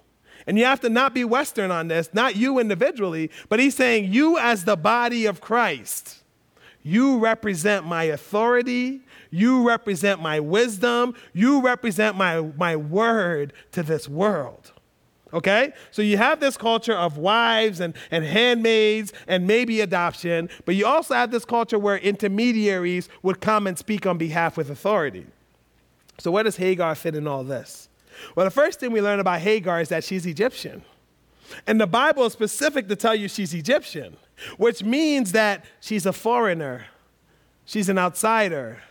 And 0.48 0.60
you 0.60 0.66
have 0.66 0.82
to 0.82 0.90
not 0.90 1.16
be 1.16 1.24
Western 1.24 1.72
on 1.72 1.88
this, 1.88 2.10
not 2.14 2.36
you 2.36 2.60
individually, 2.60 3.32
but 3.50 3.60
he's 3.60 3.76
saying 3.76 4.14
you 4.14 4.38
as 4.38 4.64
the 4.64 4.78
body 4.78 5.26
of 5.26 5.42
Christ. 5.42 6.22
You 6.84 7.18
represent 7.18 7.88
my 7.88 8.04
authority. 8.04 9.02
You 9.32 9.68
represent 9.68 10.22
my 10.22 10.40
wisdom. 10.40 11.16
You 11.34 11.62
represent 11.62 12.16
my, 12.16 12.42
my 12.42 12.76
word 12.76 13.54
to 13.72 13.82
this 13.82 14.08
world. 14.08 14.72
Okay? 15.36 15.74
So 15.92 16.02
you 16.02 16.18
have 16.18 16.40
this 16.40 16.56
culture 16.56 16.96
of 16.96 17.18
wives 17.18 17.82
and, 17.82 17.94
and 18.10 18.24
handmaids 18.24 19.12
and 19.28 19.46
maybe 19.46 19.82
adoption, 19.82 20.50
but 20.64 20.76
you 20.76 20.88
also 20.88 21.14
have 21.14 21.30
this 21.30 21.44
culture 21.44 21.78
where 21.78 21.98
intermediaries 21.98 23.10
would 23.22 23.42
come 23.42 23.68
and 23.68 23.78
speak 23.78 24.08
on 24.08 24.18
behalf 24.18 24.56
with 24.56 24.70
authority. 24.70 25.28
So, 26.18 26.32
where 26.32 26.46
does 26.46 26.56
Hagar 26.56 26.96
fit 26.96 27.14
in 27.14 27.28
all 27.28 27.44
this? 27.44 27.90
Well, 28.36 28.46
the 28.46 28.52
first 28.52 28.80
thing 28.80 28.94
we 28.94 29.02
learn 29.02 29.20
about 29.20 29.42
Hagar 29.42 29.82
is 29.82 29.90
that 29.90 30.06
she's 30.06 30.26
Egyptian. 30.26 30.84
And 31.68 31.80
the 31.80 31.88
Bible 31.88 32.26
is 32.26 32.34
specific 32.34 32.88
to 32.88 32.96
tell 32.96 33.14
you 33.14 33.28
she's 33.28 33.54
Egyptian, 33.54 34.16
which 34.58 34.82
means 34.82 35.34
that 35.34 35.66
she's 35.82 36.06
a 36.06 36.14
foreigner, 36.14 36.86
she's 37.66 37.90
an 37.90 38.00
outsider. 38.00 38.82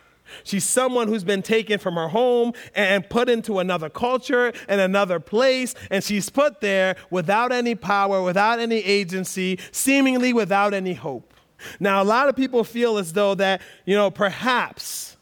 She's 0.43 0.63
someone 0.63 1.07
who's 1.07 1.23
been 1.23 1.41
taken 1.41 1.79
from 1.79 1.95
her 1.95 2.07
home 2.07 2.53
and 2.75 3.09
put 3.09 3.29
into 3.29 3.59
another 3.59 3.89
culture 3.89 4.51
and 4.67 4.81
another 4.81 5.19
place, 5.19 5.75
and 5.89 6.03
she's 6.03 6.29
put 6.29 6.61
there 6.61 6.95
without 7.09 7.51
any 7.51 7.75
power, 7.75 8.21
without 8.21 8.59
any 8.59 8.77
agency, 8.77 9.59
seemingly 9.71 10.33
without 10.33 10.73
any 10.73 10.93
hope. 10.93 11.33
Now, 11.79 12.01
a 12.01 12.05
lot 12.05 12.29
of 12.29 12.35
people 12.35 12.63
feel 12.63 12.97
as 12.97 13.13
though 13.13 13.35
that, 13.35 13.61
you 13.85 13.95
know, 13.95 14.11
perhaps 14.11 15.15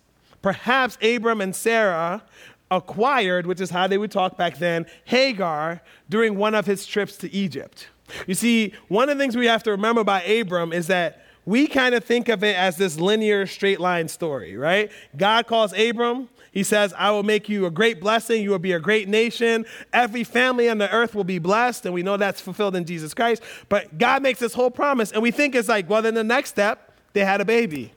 Perhaps 0.43 0.97
Abram 1.01 1.41
and 1.41 1.55
Sarah 1.55 2.21
acquired, 2.69 3.47
which 3.47 3.61
is 3.61 3.71
how 3.71 3.87
they 3.87 3.97
would 3.97 4.11
talk 4.11 4.37
back 4.37 4.57
then, 4.57 4.85
Hagar 5.05 5.81
during 6.09 6.35
one 6.35 6.53
of 6.53 6.65
his 6.67 6.85
trips 6.85 7.15
to 7.17 7.33
Egypt. 7.33 7.87
You 8.27 8.35
see, 8.35 8.73
one 8.89 9.09
of 9.09 9.17
the 9.17 9.23
things 9.23 9.37
we 9.37 9.47
have 9.47 9.63
to 9.63 9.71
remember 9.71 10.01
about 10.01 10.29
Abram 10.29 10.73
is 10.73 10.87
that 10.87 11.22
we 11.45 11.67
kind 11.67 11.93
of 11.93 12.03
think 12.03 12.29
of 12.29 12.43
it 12.43 12.55
as 12.55 12.77
this 12.77 12.97
linear 12.99 13.45
straight 13.45 13.79
line 13.79 14.07
story, 14.07 14.55
right? 14.55 14.91
God 15.17 15.47
calls 15.47 15.73
Abram. 15.73 16.29
He 16.51 16.63
says, 16.63 16.93
I 16.97 17.11
will 17.11 17.23
make 17.23 17.49
you 17.49 17.65
a 17.65 17.71
great 17.71 17.99
blessing. 17.99 18.43
You 18.43 18.51
will 18.51 18.59
be 18.59 18.73
a 18.73 18.79
great 18.79 19.09
nation. 19.09 19.65
Every 19.91 20.23
family 20.23 20.69
on 20.69 20.77
the 20.77 20.89
earth 20.91 21.15
will 21.15 21.23
be 21.23 21.39
blessed. 21.39 21.85
And 21.85 21.93
we 21.93 22.03
know 22.03 22.15
that's 22.15 22.39
fulfilled 22.39 22.75
in 22.75 22.85
Jesus 22.85 23.13
Christ. 23.13 23.41
But 23.69 23.97
God 23.97 24.21
makes 24.21 24.39
this 24.39 24.53
whole 24.53 24.69
promise. 24.69 25.11
And 25.11 25.21
we 25.21 25.31
think 25.31 25.55
it's 25.55 25.67
like, 25.67 25.89
well, 25.89 26.01
then 26.01 26.13
the 26.13 26.23
next 26.23 26.51
step, 26.51 26.93
they 27.13 27.25
had 27.25 27.41
a 27.41 27.45
baby. 27.45 27.93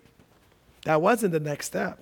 That 0.85 1.03
wasn't 1.03 1.33
the 1.33 1.41
next 1.41 1.67
step. 1.67 2.01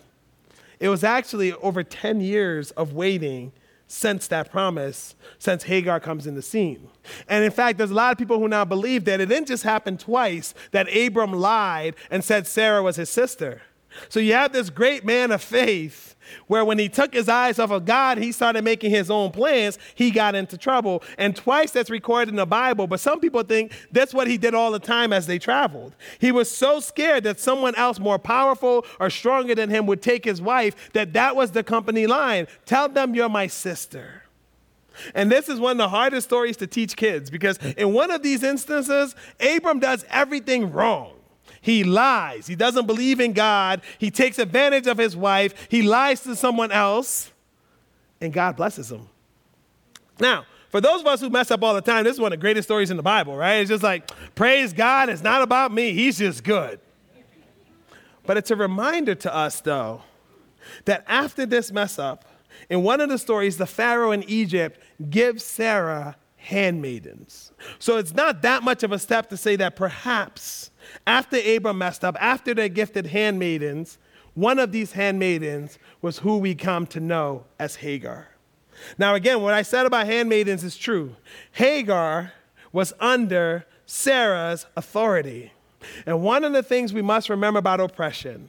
It 0.79 0.89
was 0.89 1.03
actually 1.03 1.53
over 1.55 1.83
10 1.83 2.21
years 2.21 2.71
of 2.73 2.93
waiting 2.93 3.53
since 3.87 4.27
that 4.29 4.51
promise, 4.51 5.15
since 5.39 5.65
Hagar 5.65 6.01
comes 6.01 6.27
in 6.27 6.35
the 6.35 6.43
scene. 6.43 6.89
And 7.29 7.45
in 7.45 7.51
fact, 7.51 7.79
there's 7.79 7.91
a 7.91 7.95
lot 7.95 8.13
of 8.13 8.19
people 8.19 8.39
who 8.39 8.49
now 8.49 8.65
believe 8.65 9.05
that 9.05 9.21
it 9.21 9.27
didn't 9.27 9.49
just 9.49 9.63
happen 9.63 9.97
twice 9.97 10.55
that 10.71 10.95
Abram 10.95 11.33
lied 11.33 11.95
and 12.11 12.25
said 12.25 12.47
Sarah 12.47 12.83
was 12.83 12.97
his 12.97 13.11
sister. 13.11 13.63
So 14.09 14.21
you 14.21 14.35
have 14.35 14.53
this 14.53 14.71
great 14.71 15.05
man 15.05 15.33
of 15.33 15.43
faith 15.43 16.15
where 16.47 16.65
when 16.65 16.79
he 16.79 16.89
took 16.89 17.13
his 17.13 17.29
eyes 17.29 17.59
off 17.59 17.71
of 17.71 17.85
God, 17.85 18.19
he 18.19 18.33
started 18.33 18.65
making 18.65 18.91
his 18.91 19.11
own 19.11 19.31
plans, 19.31 19.79
he 19.95 20.11
got 20.11 20.35
into 20.35 20.57
trouble. 20.57 21.03
And 21.19 21.35
twice 21.35 21.71
that's 21.71 21.91
recorded 21.91 22.31
in 22.31 22.37
the 22.37 22.47
Bible, 22.47 22.87
but 22.87 23.01
some 23.01 23.21
people 23.21 23.43
think 23.43 23.73
that's 23.93 24.15
what 24.15 24.27
he 24.27 24.39
did 24.39 24.55
all 24.55 24.71
the 24.71 24.79
time 24.79 25.13
as 25.13 25.27
they 25.27 25.39
traveled. 25.39 25.95
He 26.19 26.33
was 26.33 26.51
so 26.51 26.81
scared 26.81 27.25
that 27.25 27.41
someone 27.41 27.75
else 27.75 27.99
more 27.99 28.19
powerful 28.19 28.87
or 29.01 29.11
stronger 29.11 29.55
than 29.55 29.71
him 29.71 29.87
would 29.87 30.03
take 30.03 30.25
his 30.25 30.41
wife 30.41 30.93
that 30.93 31.13
that 31.13 31.37
was 31.37 31.53
the 31.53 31.63
company 31.63 32.07
line. 32.07 32.47
Tell 32.67 32.89
them 32.89 33.15
you're 33.15 33.29
my 33.29 33.47
sister. 33.47 34.23
And 35.15 35.31
this 35.31 35.49
is 35.49 35.59
one 35.59 35.73
of 35.73 35.79
the 35.79 35.89
hardest 35.89 36.29
stories 36.29 36.57
to 36.59 36.69
teach 36.69 36.97
kids 36.97 37.29
because 37.29 37.59
in 37.77 37.93
one 37.93 38.13
of 38.13 38.23
these 38.23 38.45
instances, 38.45 39.17
Abram 39.41 39.81
does 39.81 40.05
everything 40.09 40.71
wrong. 40.71 41.14
He 41.65 41.83
lies. 41.83 42.47
He 42.47 42.57
doesn't 42.57 42.87
believe 42.87 43.21
in 43.21 43.33
God. 43.33 43.81
He 43.97 44.11
takes 44.11 44.39
advantage 44.39 44.87
of 44.87 44.99
his 44.99 45.17
wife. 45.17 45.67
He 45.71 45.81
lies 45.81 46.21
to 46.25 46.37
someone 46.37 46.71
else, 46.71 47.33
and 48.21 48.35
God 48.35 48.55
blesses 48.55 48.93
him. 48.93 49.09
Now, 50.21 50.45
for 50.69 50.83
those 50.83 51.01
of 51.01 51.07
us 51.07 51.23
who 51.23 51.31
mess 51.31 51.51
up 51.51 51.63
all 51.63 51.73
the 51.73 51.81
time, 51.81 52.05
this 52.05 52.13
is 52.13 52.21
one 52.21 52.35
of 52.35 52.39
the 52.39 52.43
greatest 52.43 52.69
stories 52.69 52.91
in 52.91 52.99
the 52.99 53.03
Bible, 53.03 53.35
right? 53.35 53.55
It's 53.55 53.71
just 53.71 53.83
like, 53.83 54.11
praise 54.35 54.75
God, 54.75 55.09
it's 55.09 55.23
not 55.23 55.41
about 55.41 55.73
me. 55.73 55.95
He's 55.95 56.19
just 56.19 56.45
good. 56.45 56.81
But 58.27 58.37
it's 58.37 58.51
a 58.51 58.57
reminder 58.57 59.15
to 59.15 59.35
us, 59.35 59.63
though, 59.63 60.03
that 60.85 61.03
after 61.07 61.47
this 61.47 61.73
mess 61.73 61.99
up, 61.99 62.27
in 62.69 62.83
one 62.83 63.01
of 63.01 63.09
the 63.09 63.17
stories, 63.17 63.57
the 63.57 63.65
Pharaoh 63.65 64.13
in 64.13 64.23
Egypt 64.25 64.79
gives 65.09 65.43
Sarah 65.43 66.17
handmaidens. 66.37 67.53
So 67.79 67.97
it's 67.97 68.13
not 68.13 68.43
that 68.43 68.63
much 68.63 68.83
of 68.83 68.93
a 68.93 68.99
step 68.99 69.31
to 69.31 69.39
say 69.39 69.57
that 69.57 69.77
perhaps 69.77 70.71
after 71.07 71.37
Abram 71.39 71.79
messed 71.79 72.05
up, 72.05 72.17
after 72.21 72.55
they 72.55 72.69
gifted 72.69 73.07
handmaidens, 73.07 73.99
one 74.35 74.59
of 74.59 74.73
these 74.73 74.93
handmaidens 74.93 75.79
was 76.03 76.19
who 76.19 76.39
we 76.39 76.55
come 76.55 76.87
to 76.89 77.01
know 77.01 77.45
as 77.59 77.77
Hagar. 77.77 78.29
Now, 78.99 79.15
again, 79.15 79.41
what 79.41 79.55
I 79.55 79.63
said 79.63 79.87
about 79.87 80.07
handmaidens 80.07 80.65
is 80.65 80.77
true. 80.77 81.15
Hagar 81.53 82.33
was 82.73 82.93
under 82.99 83.67
Sarah's 83.87 84.67
authority. 84.77 85.53
And 86.07 86.23
one 86.23 86.45
of 86.45 86.53
the 86.53 86.63
things 86.63 86.93
we 86.93 87.03
must 87.03 87.29
remember 87.29 87.59
about 87.59 87.81
oppression 87.81 88.49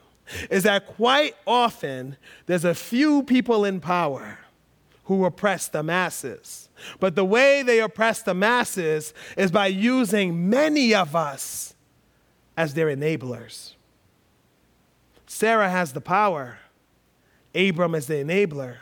is 0.50 0.64
that 0.64 0.88
quite 0.88 1.36
often 1.46 2.18
there's 2.48 2.66
a 2.66 2.74
few 2.74 3.22
people 3.24 3.66
in 3.66 3.80
power 3.80 4.40
who 5.04 5.26
oppress 5.26 5.68
the 5.68 5.84
masses. 5.84 6.70
But 7.00 7.16
the 7.16 7.26
way 7.26 7.62
they 7.62 7.80
oppress 7.80 8.24
the 8.24 8.34
masses 8.34 9.14
is 9.38 9.52
by 9.52 9.68
using 9.68 10.50
many 10.50 10.96
of 10.96 11.16
us 11.16 11.75
as 12.58 12.74
their 12.74 12.88
enablers. 12.88 13.74
Sarah 15.28 15.70
has 15.70 15.94
the 15.94 16.02
power, 16.02 16.60
Abram 17.54 17.96
is 17.96 18.08
the 18.08 18.16
enabler. 18.16 18.78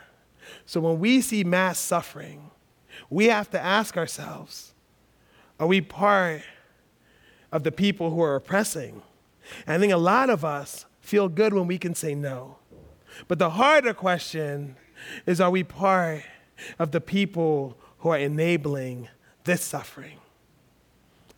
So 0.66 0.80
when 0.80 0.98
we 0.98 1.20
see 1.20 1.44
mass 1.44 1.78
suffering, 1.78 2.50
we 3.08 3.26
have 3.26 3.50
to 3.50 3.60
ask 3.60 3.96
ourselves 3.96 4.72
are 5.60 5.68
we 5.68 5.80
part 5.80 6.42
of 7.52 7.62
the 7.62 7.70
people 7.70 8.10
who 8.10 8.20
are 8.20 8.34
oppressing? 8.34 9.02
And 9.66 9.76
I 9.76 9.78
think 9.78 9.92
a 9.92 9.98
lot 9.98 10.30
of 10.30 10.44
us 10.44 10.84
feel 11.00 11.28
good 11.28 11.54
when 11.54 11.68
we 11.68 11.78
can 11.78 11.94
say 11.94 12.14
no. 12.14 12.56
But 13.28 13.38
the 13.38 13.50
harder 13.50 13.94
question 13.94 14.76
is 15.26 15.40
are 15.40 15.50
we 15.50 15.62
part 15.62 16.22
of 16.78 16.90
the 16.90 17.00
people 17.00 17.76
who 17.98 18.08
are 18.08 18.18
enabling 18.18 19.08
this 19.44 19.62
suffering? 19.62 20.18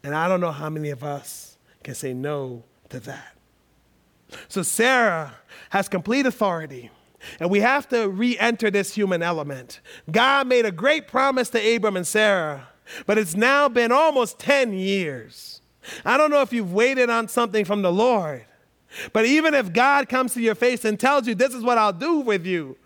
And 0.02 0.14
I 0.14 0.28
don't 0.28 0.40
know 0.40 0.52
how 0.52 0.70
many 0.70 0.90
of 0.90 1.04
us 1.04 1.55
can 1.86 1.94
say 1.94 2.12
no 2.12 2.64
to 2.90 2.98
that. 3.00 3.36
So 4.48 4.62
Sarah 4.62 5.36
has 5.70 5.88
complete 5.88 6.26
authority. 6.26 6.90
And 7.40 7.48
we 7.48 7.60
have 7.60 7.88
to 7.88 8.08
re 8.08 8.38
enter 8.38 8.70
this 8.70 8.94
human 8.94 9.22
element. 9.22 9.80
God 10.10 10.46
made 10.48 10.66
a 10.66 10.72
great 10.72 11.08
promise 11.08 11.48
to 11.50 11.76
Abram 11.76 11.96
and 11.96 12.06
Sarah, 12.06 12.68
but 13.06 13.18
it's 13.18 13.34
now 13.34 13.68
been 13.68 13.90
almost 13.90 14.38
10 14.38 14.74
years. 14.74 15.60
I 16.04 16.16
don't 16.16 16.30
know 16.30 16.42
if 16.42 16.52
you've 16.52 16.72
waited 16.72 17.08
on 17.08 17.28
something 17.28 17.64
from 17.64 17.82
the 17.82 17.92
Lord, 17.92 18.44
but 19.12 19.24
even 19.24 19.54
if 19.54 19.72
God 19.72 20.08
comes 20.08 20.34
to 20.34 20.40
your 20.40 20.54
face 20.54 20.84
and 20.84 21.00
tells 21.00 21.26
you, 21.26 21.34
This 21.34 21.54
is 21.54 21.62
what 21.62 21.78
I'll 21.78 21.92
do 21.92 22.18
with 22.18 22.46
you, 22.46 22.76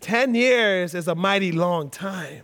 10 0.00 0.34
years 0.34 0.94
is 0.94 1.08
a 1.08 1.14
mighty 1.14 1.52
long 1.52 1.90
time. 1.90 2.42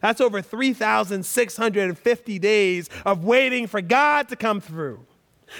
That's 0.00 0.20
over 0.20 0.42
3,650 0.42 2.38
days 2.38 2.90
of 3.06 3.24
waiting 3.24 3.66
for 3.66 3.80
God 3.80 4.28
to 4.28 4.36
come 4.36 4.60
through. 4.60 5.06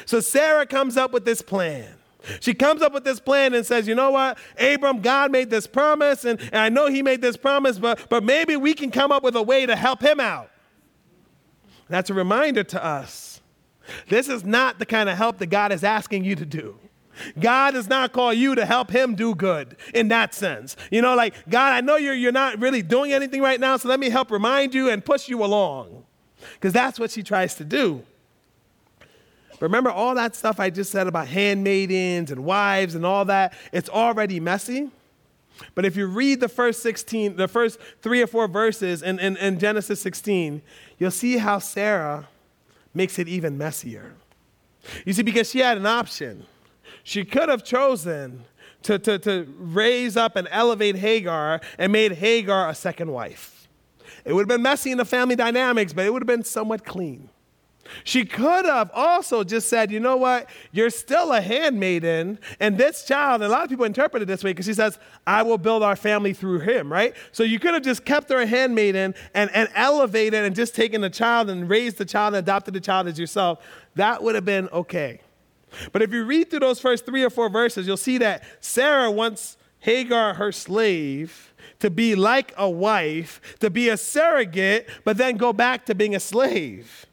So 0.06 0.20
Sarah 0.20 0.66
comes 0.66 0.96
up 0.96 1.12
with 1.12 1.24
this 1.24 1.42
plan. 1.42 1.94
She 2.40 2.54
comes 2.54 2.82
up 2.82 2.92
with 2.92 3.04
this 3.04 3.20
plan 3.20 3.54
and 3.54 3.66
says, 3.66 3.86
You 3.86 3.94
know 3.94 4.10
what? 4.10 4.38
Abram, 4.58 5.00
God 5.00 5.30
made 5.30 5.50
this 5.50 5.66
promise, 5.66 6.24
and, 6.24 6.40
and 6.40 6.56
I 6.56 6.68
know 6.68 6.88
he 6.88 7.02
made 7.02 7.20
this 7.20 7.36
promise, 7.36 7.78
but, 7.78 8.08
but 8.08 8.24
maybe 8.24 8.56
we 8.56 8.74
can 8.74 8.90
come 8.90 9.12
up 9.12 9.22
with 9.22 9.36
a 9.36 9.42
way 9.42 9.66
to 9.66 9.76
help 9.76 10.02
him 10.02 10.20
out. 10.20 10.50
That's 11.88 12.10
a 12.10 12.14
reminder 12.14 12.64
to 12.64 12.84
us. 12.84 13.40
This 14.08 14.28
is 14.28 14.44
not 14.44 14.78
the 14.78 14.86
kind 14.86 15.10
of 15.10 15.16
help 15.18 15.38
that 15.38 15.46
God 15.46 15.70
is 15.70 15.84
asking 15.84 16.24
you 16.24 16.34
to 16.36 16.46
do. 16.46 16.78
God 17.38 17.72
does 17.72 17.88
not 17.88 18.12
call 18.12 18.32
you 18.32 18.54
to 18.54 18.64
help 18.64 18.90
him 18.90 19.14
do 19.14 19.34
good 19.34 19.76
in 19.92 20.08
that 20.08 20.34
sense. 20.34 20.76
You 20.90 21.02
know, 21.02 21.14
like, 21.14 21.34
God, 21.48 21.72
I 21.72 21.80
know 21.80 21.96
you're, 21.96 22.14
you're 22.14 22.32
not 22.32 22.58
really 22.58 22.82
doing 22.82 23.12
anything 23.12 23.40
right 23.40 23.60
now, 23.60 23.76
so 23.76 23.88
let 23.88 24.00
me 24.00 24.08
help 24.08 24.30
remind 24.30 24.74
you 24.74 24.88
and 24.88 25.04
push 25.04 25.28
you 25.28 25.44
along. 25.44 26.04
Because 26.54 26.72
that's 26.72 26.98
what 26.98 27.10
she 27.10 27.22
tries 27.22 27.54
to 27.56 27.64
do. 27.64 28.02
Remember 29.64 29.90
all 29.90 30.14
that 30.14 30.36
stuff 30.36 30.60
I 30.60 30.70
just 30.70 30.90
said 30.90 31.06
about 31.06 31.26
handmaidens 31.26 32.30
and 32.30 32.44
wives 32.44 32.94
and 32.94 33.04
all 33.04 33.24
that? 33.24 33.54
It's 33.72 33.88
already 33.88 34.38
messy. 34.38 34.90
But 35.74 35.84
if 35.84 35.96
you 35.96 36.06
read 36.06 36.40
the 36.40 36.48
first 36.48 36.82
16, 36.82 37.36
the 37.36 37.48
first 37.48 37.78
three 38.02 38.20
or 38.20 38.26
four 38.26 38.46
verses 38.46 39.02
in, 39.02 39.18
in, 39.18 39.36
in 39.36 39.58
Genesis 39.58 40.00
16, 40.00 40.60
you'll 40.98 41.10
see 41.10 41.38
how 41.38 41.58
Sarah 41.58 42.28
makes 42.92 43.18
it 43.18 43.26
even 43.28 43.56
messier. 43.56 44.14
You 45.06 45.12
see, 45.12 45.22
because 45.22 45.50
she 45.50 45.60
had 45.60 45.78
an 45.78 45.86
option. 45.86 46.46
She 47.02 47.24
could 47.24 47.48
have 47.48 47.64
chosen 47.64 48.44
to, 48.82 48.98
to, 48.98 49.18
to 49.20 49.46
raise 49.58 50.16
up 50.16 50.36
and 50.36 50.46
elevate 50.50 50.96
Hagar 50.96 51.60
and 51.78 51.90
made 51.90 52.12
Hagar 52.12 52.68
a 52.68 52.74
second 52.74 53.10
wife. 53.10 53.66
It 54.24 54.34
would 54.34 54.42
have 54.42 54.48
been 54.48 54.62
messy 54.62 54.90
in 54.90 54.98
the 54.98 55.04
family 55.04 55.36
dynamics, 55.36 55.92
but 55.92 56.04
it 56.04 56.12
would 56.12 56.22
have 56.22 56.26
been 56.26 56.44
somewhat 56.44 56.84
clean. 56.84 57.30
She 58.02 58.24
could 58.24 58.64
have 58.64 58.90
also 58.94 59.44
just 59.44 59.68
said, 59.68 59.90
you 59.90 60.00
know 60.00 60.16
what, 60.16 60.48
you're 60.72 60.90
still 60.90 61.32
a 61.32 61.40
handmaiden, 61.40 62.38
and 62.60 62.78
this 62.78 63.04
child, 63.04 63.42
and 63.42 63.50
a 63.50 63.54
lot 63.54 63.64
of 63.64 63.70
people 63.70 63.84
interpret 63.84 64.22
it 64.22 64.26
this 64.26 64.42
way 64.42 64.50
because 64.50 64.66
she 64.66 64.74
says, 64.74 64.98
I 65.26 65.42
will 65.42 65.58
build 65.58 65.82
our 65.82 65.96
family 65.96 66.32
through 66.32 66.60
him, 66.60 66.92
right? 66.92 67.14
So 67.32 67.42
you 67.42 67.58
could 67.58 67.74
have 67.74 67.82
just 67.82 68.04
kept 68.04 68.30
her 68.30 68.40
a 68.40 68.46
handmaiden 68.46 69.14
and, 69.34 69.50
and 69.52 69.68
elevated 69.74 70.44
and 70.44 70.54
just 70.54 70.74
taken 70.74 71.00
the 71.00 71.10
child 71.10 71.50
and 71.50 71.68
raised 71.68 71.98
the 71.98 72.04
child 72.04 72.34
and 72.34 72.42
adopted 72.44 72.74
the 72.74 72.80
child 72.80 73.06
as 73.06 73.18
yourself. 73.18 73.64
That 73.94 74.22
would 74.22 74.34
have 74.34 74.44
been 74.44 74.68
okay. 74.70 75.20
But 75.92 76.02
if 76.02 76.12
you 76.12 76.24
read 76.24 76.50
through 76.50 76.60
those 76.60 76.80
first 76.80 77.04
three 77.04 77.22
or 77.22 77.30
four 77.30 77.48
verses, 77.48 77.86
you'll 77.86 77.96
see 77.96 78.18
that 78.18 78.44
Sarah 78.60 79.10
wants 79.10 79.56
Hagar, 79.80 80.34
her 80.34 80.50
slave, 80.50 81.52
to 81.80 81.90
be 81.90 82.14
like 82.14 82.54
a 82.56 82.70
wife, 82.70 83.40
to 83.60 83.68
be 83.68 83.90
a 83.90 83.96
surrogate, 83.96 84.88
but 85.04 85.18
then 85.18 85.36
go 85.36 85.52
back 85.52 85.84
to 85.86 85.94
being 85.94 86.14
a 86.14 86.20
slave. 86.20 87.06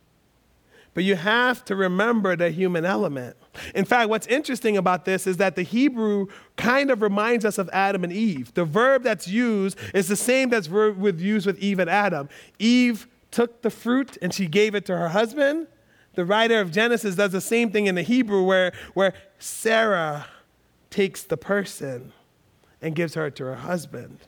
But 0.94 1.06
you 1.06 1.16
have 1.16 1.64
to 1.66 1.76
remember 1.76 2.36
the 2.36 2.50
human 2.50 2.84
element. 2.84 3.38
In 3.74 3.86
fact, 3.86 4.10
what's 4.10 4.28
interesting 4.28 4.76
about 4.76 5.06
this 5.06 5.26
is 5.26 5.38
that 5.38 5.56
the 5.56 5.64
Hebrew 5.64 6.28
kind 6.58 6.92
of 6.92 7.02
reminds 7.02 7.46
us 7.46 7.58
of 7.58 7.70
Adam 7.72 8.04
and 8.04 8.12
Eve. 8.12 8.54
The 8.54 8.66
verb 8.66 9.04
that's 9.04 9.28
used 9.28 9.78
is 9.94 10.08
the 10.08 10.18
same 10.18 10.50
that's 10.50 10.68
used 10.68 11.46
with 11.46 11.60
Eve 11.60 11.80
and 11.80 11.90
Adam. 11.90 12.28
Eve 12.60 13.08
took 13.32 13.62
the 13.62 13.70
fruit 13.70 14.18
and 14.22 14.34
she 14.34 14.48
gave 14.48 14.76
it 14.76 14.86
to 14.88 14.98
her 14.98 15.10
husband. 15.10 15.68
The 16.16 16.26
writer 16.26 16.60
of 16.60 16.72
Genesis 16.72 17.16
does 17.16 17.32
the 17.32 17.42
same 17.42 17.72
thing 17.72 17.88
in 17.88 17.96
the 17.96 18.02
Hebrew 18.02 18.44
where, 18.44 18.74
where 18.94 19.14
Sarah 19.40 20.28
takes 20.90 21.24
the 21.24 21.38
person 21.38 22.12
and 22.82 22.96
gives 22.96 23.14
her 23.14 23.30
to 23.30 23.46
her 23.46 23.56
husband. 23.56 24.20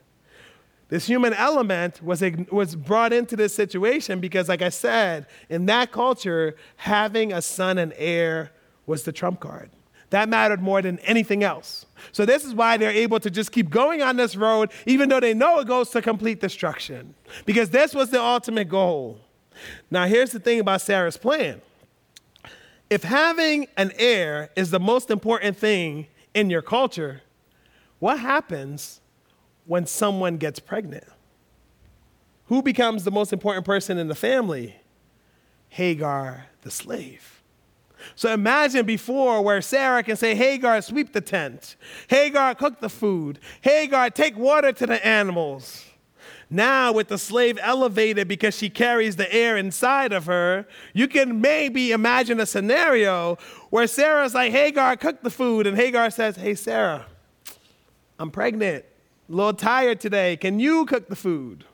This 0.94 1.08
human 1.08 1.34
element 1.34 2.04
was, 2.04 2.24
was 2.52 2.76
brought 2.76 3.14
into 3.14 3.36
this 3.36 3.52
situation 3.52 4.20
because, 4.20 4.48
like 4.48 4.62
I 4.62 4.70
said, 4.70 5.26
in 5.50 5.66
that 5.66 5.92
culture, 5.92 6.56
having 6.76 7.34
a 7.34 7.42
son 7.42 7.80
and 7.80 7.96
heir 7.98 8.52
was 8.86 9.02
the 9.02 9.12
trump 9.12 9.40
card. 9.40 9.72
That 10.12 10.30
mattered 10.30 10.62
more 10.62 10.84
than 10.84 11.00
anything 11.00 11.44
else. 11.44 11.88
So, 12.12 12.28
this 12.28 12.46
is 12.46 12.54
why 12.54 12.78
they're 12.78 12.92
able 12.92 13.20
to 13.22 13.32
just 13.32 13.52
keep 13.52 13.72
going 13.72 14.04
on 14.04 14.18
this 14.18 14.36
road, 14.36 14.70
even 14.86 15.10
though 15.10 15.20
they 15.20 15.34
know 15.34 15.58
it 15.58 15.66
goes 15.66 15.90
to 15.90 16.02
complete 16.04 16.40
destruction, 16.40 17.16
because 17.48 17.72
this 17.72 17.96
was 17.96 18.12
the 18.12 18.22
ultimate 18.22 18.70
goal. 18.70 19.20
Now, 19.90 20.06
here's 20.06 20.30
the 20.30 20.40
thing 20.40 20.60
about 20.60 20.82
Sarah's 20.82 21.18
plan 21.18 21.60
if 22.92 23.02
having 23.02 23.66
an 23.78 23.94
heir 23.98 24.52
is 24.56 24.70
the 24.70 24.80
most 24.80 25.10
important 25.10 25.58
thing 25.58 26.06
in 26.36 26.52
your 26.52 26.62
culture, 26.62 27.24
what 27.98 28.20
happens 28.20 29.02
when 29.66 29.86
someone 29.86 30.38
gets 30.38 30.60
pregnant? 30.60 31.06
Who 32.46 32.62
becomes 32.62 33.04
the 33.04 33.12
most 33.12 33.34
important 33.34 33.66
person 33.66 33.98
in 33.98 34.08
the 34.08 34.16
family? 34.16 34.76
Hagar, 35.70 36.48
the 36.62 36.72
slave. 36.72 37.42
So 38.16 38.34
imagine 38.34 38.86
before 38.86 39.42
where 39.42 39.62
Sarah 39.62 40.04
can 40.04 40.18
say, 40.18 40.36
Hagar, 40.36 40.82
sweep 40.82 41.14
the 41.14 41.22
tent. 41.22 41.78
Hagar, 42.10 42.54
cook 42.54 42.80
the 42.80 42.90
food. 42.90 43.40
Hagar, 43.62 44.10
take 44.10 44.38
water 44.38 44.74
to 44.74 44.86
the 44.86 45.06
animals. 45.06 45.86
Now, 46.50 46.92
with 46.92 47.08
the 47.08 47.18
slave 47.18 47.58
elevated 47.62 48.28
because 48.28 48.56
she 48.56 48.70
carries 48.70 49.16
the 49.16 49.34
heir 49.34 49.58
inside 49.58 50.12
of 50.12 50.26
her, 50.26 50.68
you 50.94 51.08
can 51.08 51.42
maybe 51.42 51.92
imagine 51.92 52.40
a 52.40 52.46
scenario 52.46 53.38
where 53.70 53.88
Sarah's 53.88 54.36
like, 54.36 54.52
Hagar, 54.52 54.98
cook 54.98 55.24
the 55.24 55.32
food. 55.32 55.66
And 55.66 55.76
Hagar 55.76 56.12
says, 56.12 56.36
Hey, 56.36 56.54
Sarah, 56.54 57.08
I'm 58.20 58.30
pregnant 58.30 58.86
a 59.30 59.32
little 59.32 59.54
tired 59.54 60.00
today. 60.00 60.38
Can 60.38 60.60
you 60.60 60.86
cook 60.86 61.08
the 61.10 61.16
food? 61.16 61.66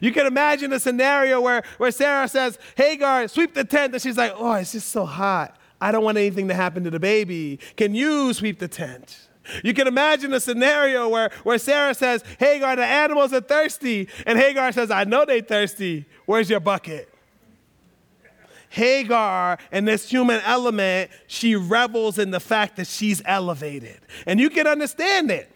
You 0.00 0.12
can 0.12 0.26
imagine 0.26 0.72
a 0.72 0.80
scenario 0.80 1.40
where, 1.40 1.62
where 1.78 1.90
Sarah 1.90 2.28
says, 2.28 2.58
Hagar, 2.76 3.28
sweep 3.28 3.54
the 3.54 3.64
tent. 3.64 3.94
And 3.94 4.02
she's 4.02 4.16
like, 4.16 4.32
Oh, 4.36 4.52
it's 4.54 4.72
just 4.72 4.90
so 4.90 5.06
hot. 5.06 5.56
I 5.80 5.92
don't 5.92 6.04
want 6.04 6.18
anything 6.18 6.48
to 6.48 6.54
happen 6.54 6.84
to 6.84 6.90
the 6.90 7.00
baby. 7.00 7.58
Can 7.76 7.94
you 7.94 8.32
sweep 8.34 8.58
the 8.58 8.68
tent? 8.68 9.28
You 9.64 9.72
can 9.72 9.86
imagine 9.86 10.32
a 10.34 10.40
scenario 10.40 11.08
where, 11.08 11.30
where 11.42 11.58
Sarah 11.58 11.94
says, 11.94 12.22
Hagar, 12.38 12.76
the 12.76 12.84
animals 12.84 13.32
are 13.32 13.40
thirsty. 13.40 14.08
And 14.26 14.38
Hagar 14.38 14.72
says, 14.72 14.90
I 14.90 15.04
know 15.04 15.24
they're 15.24 15.40
thirsty. 15.40 16.04
Where's 16.26 16.50
your 16.50 16.60
bucket? 16.60 17.08
Hagar 18.68 19.58
and 19.72 19.88
this 19.88 20.08
human 20.08 20.40
element, 20.44 21.10
she 21.26 21.56
revels 21.56 22.18
in 22.18 22.30
the 22.30 22.38
fact 22.38 22.76
that 22.76 22.86
she's 22.86 23.20
elevated. 23.24 23.98
And 24.26 24.38
you 24.38 24.48
can 24.50 24.66
understand 24.66 25.30
it. 25.30 25.50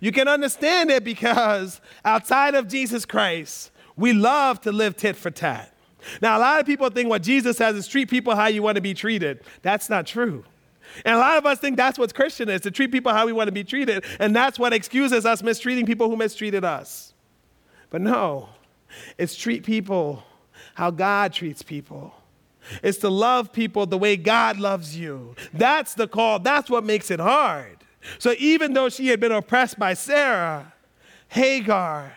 You 0.00 0.12
can 0.12 0.28
understand 0.28 0.90
it 0.90 1.04
because 1.04 1.80
outside 2.04 2.54
of 2.54 2.68
Jesus 2.68 3.04
Christ, 3.04 3.70
we 3.96 4.12
love 4.12 4.60
to 4.62 4.72
live 4.72 4.96
tit 4.96 5.16
for 5.16 5.30
tat. 5.30 5.74
Now, 6.22 6.38
a 6.38 6.40
lot 6.40 6.60
of 6.60 6.66
people 6.66 6.88
think 6.90 7.08
what 7.08 7.22
Jesus 7.22 7.56
says 7.56 7.76
is 7.76 7.86
treat 7.86 8.08
people 8.08 8.34
how 8.34 8.46
you 8.46 8.62
want 8.62 8.76
to 8.76 8.80
be 8.80 8.94
treated. 8.94 9.40
That's 9.62 9.90
not 9.90 10.06
true. 10.06 10.44
And 11.04 11.14
a 11.14 11.18
lot 11.18 11.38
of 11.38 11.46
us 11.46 11.58
think 11.58 11.76
that's 11.76 11.98
what 11.98 12.14
Christian 12.14 12.48
is 12.48 12.62
to 12.62 12.70
treat 12.70 12.90
people 12.90 13.12
how 13.12 13.26
we 13.26 13.32
want 13.32 13.48
to 13.48 13.52
be 13.52 13.64
treated. 13.64 14.04
And 14.18 14.34
that's 14.34 14.58
what 14.58 14.72
excuses 14.72 15.24
us 15.26 15.42
mistreating 15.42 15.86
people 15.86 16.08
who 16.08 16.16
mistreated 16.16 16.64
us. 16.64 17.14
But 17.90 18.00
no, 18.00 18.48
it's 19.18 19.36
treat 19.36 19.64
people 19.64 20.24
how 20.74 20.90
God 20.90 21.32
treats 21.32 21.62
people. 21.62 22.14
It's 22.82 22.98
to 22.98 23.08
love 23.08 23.52
people 23.52 23.86
the 23.86 23.98
way 23.98 24.16
God 24.16 24.58
loves 24.58 24.96
you. 24.96 25.34
That's 25.52 25.94
the 25.94 26.06
call. 26.06 26.38
That's 26.38 26.70
what 26.70 26.84
makes 26.84 27.10
it 27.10 27.20
hard. 27.20 27.78
So 28.18 28.34
even 28.38 28.72
though 28.72 28.88
she 28.88 29.08
had 29.08 29.20
been 29.20 29.32
oppressed 29.32 29.78
by 29.78 29.94
Sarah, 29.94 30.72
Hagar, 31.28 32.14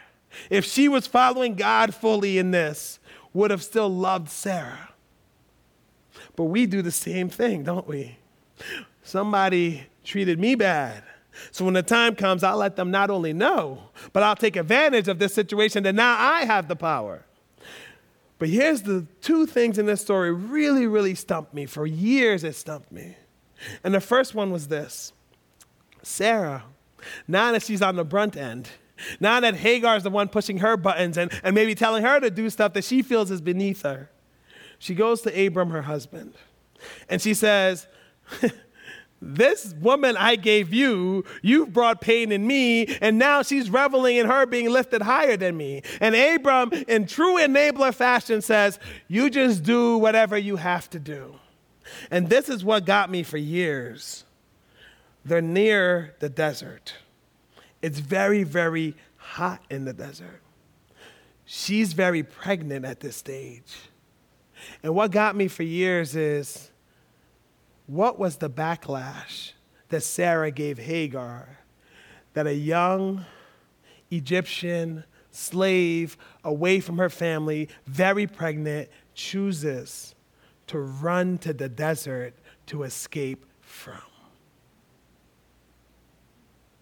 if 0.49 0.65
she 0.65 0.87
was 0.87 1.07
following 1.07 1.55
God 1.55 1.93
fully 1.93 2.37
in 2.37 2.51
this, 2.51 2.99
would 3.33 3.51
have 3.51 3.63
still 3.63 3.89
loved 3.89 4.29
Sarah. 4.29 4.89
But 6.35 6.45
we 6.45 6.65
do 6.65 6.81
the 6.81 6.91
same 6.91 7.29
thing, 7.29 7.63
don't 7.63 7.87
we? 7.87 8.17
Somebody 9.03 9.87
treated 10.03 10.39
me 10.39 10.55
bad. 10.55 11.03
So 11.51 11.65
when 11.65 11.73
the 11.73 11.83
time 11.83 12.15
comes, 12.15 12.43
I'll 12.43 12.57
let 12.57 12.75
them 12.75 12.91
not 12.91 13.09
only 13.09 13.33
know, 13.33 13.89
but 14.13 14.23
I'll 14.23 14.35
take 14.35 14.55
advantage 14.55 15.07
of 15.07 15.19
this 15.19 15.33
situation 15.33 15.83
that 15.83 15.95
now 15.95 16.15
I 16.17 16.45
have 16.45 16.67
the 16.67 16.75
power. 16.75 17.25
But 18.39 18.49
here's 18.49 18.83
the 18.83 19.05
two 19.21 19.45
things 19.45 19.77
in 19.77 19.85
this 19.85 20.01
story 20.01 20.31
really, 20.31 20.85
really 20.85 21.15
stumped 21.15 21.53
me. 21.53 21.65
For 21.65 21.87
years, 21.87 22.43
it 22.43 22.55
stumped 22.55 22.91
me. 22.91 23.15
And 23.83 23.93
the 23.93 24.01
first 24.01 24.35
one 24.35 24.51
was 24.51 24.67
this 24.67 25.13
Sarah, 26.03 26.63
now 27.27 27.51
that 27.51 27.63
she's 27.63 27.81
on 27.81 27.95
the 27.95 28.05
brunt 28.05 28.37
end, 28.37 28.69
now 29.19 29.39
that 29.39 29.55
Hagar's 29.55 30.03
the 30.03 30.09
one 30.09 30.29
pushing 30.29 30.59
her 30.59 30.77
buttons 30.77 31.17
and, 31.17 31.31
and 31.43 31.55
maybe 31.55 31.75
telling 31.75 32.03
her 32.03 32.19
to 32.19 32.29
do 32.29 32.49
stuff 32.49 32.73
that 32.73 32.83
she 32.83 33.01
feels 33.01 33.31
is 33.31 33.41
beneath 33.41 33.81
her, 33.81 34.09
she 34.77 34.93
goes 34.93 35.21
to 35.21 35.47
Abram, 35.47 35.69
her 35.71 35.81
husband, 35.81 36.33
and 37.09 37.21
she 37.21 37.33
says, 37.33 37.87
This 39.25 39.73
woman 39.79 40.17
I 40.17 40.35
gave 40.35 40.73
you, 40.73 41.23
you've 41.41 41.71
brought 41.71 42.01
pain 42.01 42.33
in 42.33 42.45
me, 42.45 42.87
and 42.99 43.17
now 43.17 43.41
she's 43.41 43.69
reveling 43.69 44.17
in 44.17 44.25
her 44.25 44.45
being 44.45 44.69
lifted 44.69 45.01
higher 45.01 45.37
than 45.37 45.55
me. 45.55 45.81
And 46.01 46.13
Abram, 46.13 46.73
in 46.89 47.07
true 47.07 47.37
enabler 47.37 47.93
fashion, 47.93 48.41
says, 48.41 48.79
You 49.07 49.29
just 49.29 49.63
do 49.63 49.97
whatever 49.97 50.37
you 50.37 50.57
have 50.57 50.89
to 50.89 50.99
do. 50.99 51.35
And 52.11 52.29
this 52.29 52.49
is 52.49 52.65
what 52.65 52.85
got 52.85 53.09
me 53.09 53.23
for 53.23 53.37
years. 53.37 54.25
They're 55.25 55.41
near 55.41 56.15
the 56.19 56.29
desert. 56.29 56.93
It's 57.81 57.99
very, 57.99 58.43
very 58.43 58.95
hot 59.17 59.61
in 59.69 59.85
the 59.85 59.93
desert. 59.93 60.41
She's 61.45 61.93
very 61.93 62.23
pregnant 62.23 62.85
at 62.85 62.99
this 62.99 63.15
stage. 63.15 63.73
And 64.81 64.95
what 64.95 65.11
got 65.11 65.35
me 65.35 65.47
for 65.47 65.63
years 65.63 66.15
is 66.15 66.71
what 67.87 68.17
was 68.17 68.37
the 68.37 68.49
backlash 68.49 69.51
that 69.89 70.01
Sarah 70.01 70.51
gave 70.51 70.77
Hagar 70.77 71.59
that 72.33 72.47
a 72.47 72.53
young 72.53 73.25
Egyptian 74.09 75.03
slave 75.31 76.17
away 76.43 76.79
from 76.79 76.97
her 76.97 77.09
family, 77.09 77.69
very 77.85 78.27
pregnant, 78.27 78.89
chooses 79.13 80.15
to 80.67 80.79
run 80.79 81.37
to 81.39 81.53
the 81.53 81.69
desert 81.69 82.33
to 82.67 82.83
escape 82.83 83.45
from? 83.61 84.12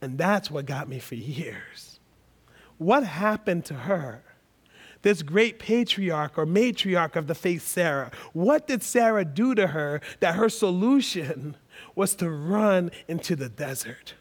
And 0.02 0.18
that's 0.18 0.50
what 0.50 0.66
got 0.66 0.90
me 0.90 1.00
for 1.00 1.16
years. 1.16 2.00
What 2.78 3.04
happened 3.04 3.66
to 3.66 3.76
her? 3.76 4.24
This 5.04 5.24
great 5.24 5.60
patriarch 5.60 6.38
or 6.38 6.46
matriarch 6.46 7.16
of 7.16 7.28
the 7.28 7.36
faith, 7.36 7.68
Sarah. 7.68 8.12
What 8.34 8.68
did 8.68 8.84
Sarah 8.84 9.26
do 9.26 9.56
to 9.56 9.68
her 9.68 10.02
that 10.20 10.36
her 10.36 10.50
solution 10.50 11.56
was 11.96 12.16
to 12.16 12.30
run 12.30 12.92
into 13.08 13.36
the 13.36 13.50
desert? 13.50 14.16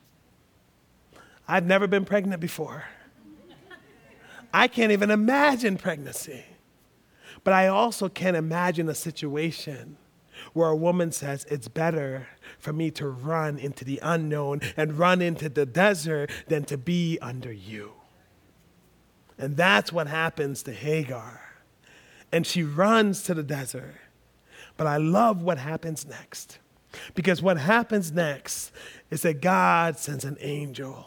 I've 1.46 1.66
never 1.66 1.86
been 1.86 2.04
pregnant 2.04 2.40
before. 2.40 2.84
I 4.52 4.68
can't 4.68 4.92
even 4.92 5.10
imagine 5.10 5.76
pregnancy. 5.76 6.44
But 7.44 7.54
I 7.54 7.68
also 7.68 8.08
can't 8.08 8.36
imagine 8.36 8.88
a 8.88 8.94
situation 8.94 9.96
where 10.52 10.68
a 10.68 10.76
woman 10.76 11.12
says, 11.12 11.46
It's 11.50 11.68
better 11.68 12.28
for 12.60 12.72
me 12.72 12.90
to 12.92 13.08
run 13.08 13.58
into 13.58 13.84
the 13.84 13.98
unknown 14.02 14.60
and 14.76 14.98
run 14.98 15.20
into 15.20 15.48
the 15.48 15.66
desert 15.66 16.30
than 16.46 16.64
to 16.64 16.76
be 16.76 17.18
under 17.20 17.52
you. 17.52 17.92
And 19.38 19.56
that's 19.56 19.92
what 19.92 20.06
happens 20.06 20.62
to 20.64 20.72
Hagar. 20.72 21.40
And 22.30 22.46
she 22.46 22.62
runs 22.62 23.22
to 23.24 23.34
the 23.34 23.42
desert. 23.42 23.96
But 24.76 24.86
I 24.86 24.98
love 24.98 25.42
what 25.42 25.58
happens 25.58 26.06
next. 26.06 26.58
Because 27.14 27.40
what 27.40 27.58
happens 27.58 28.12
next 28.12 28.72
is 29.10 29.22
that 29.22 29.40
God 29.40 29.98
sends 29.98 30.24
an 30.24 30.36
angel. 30.40 31.06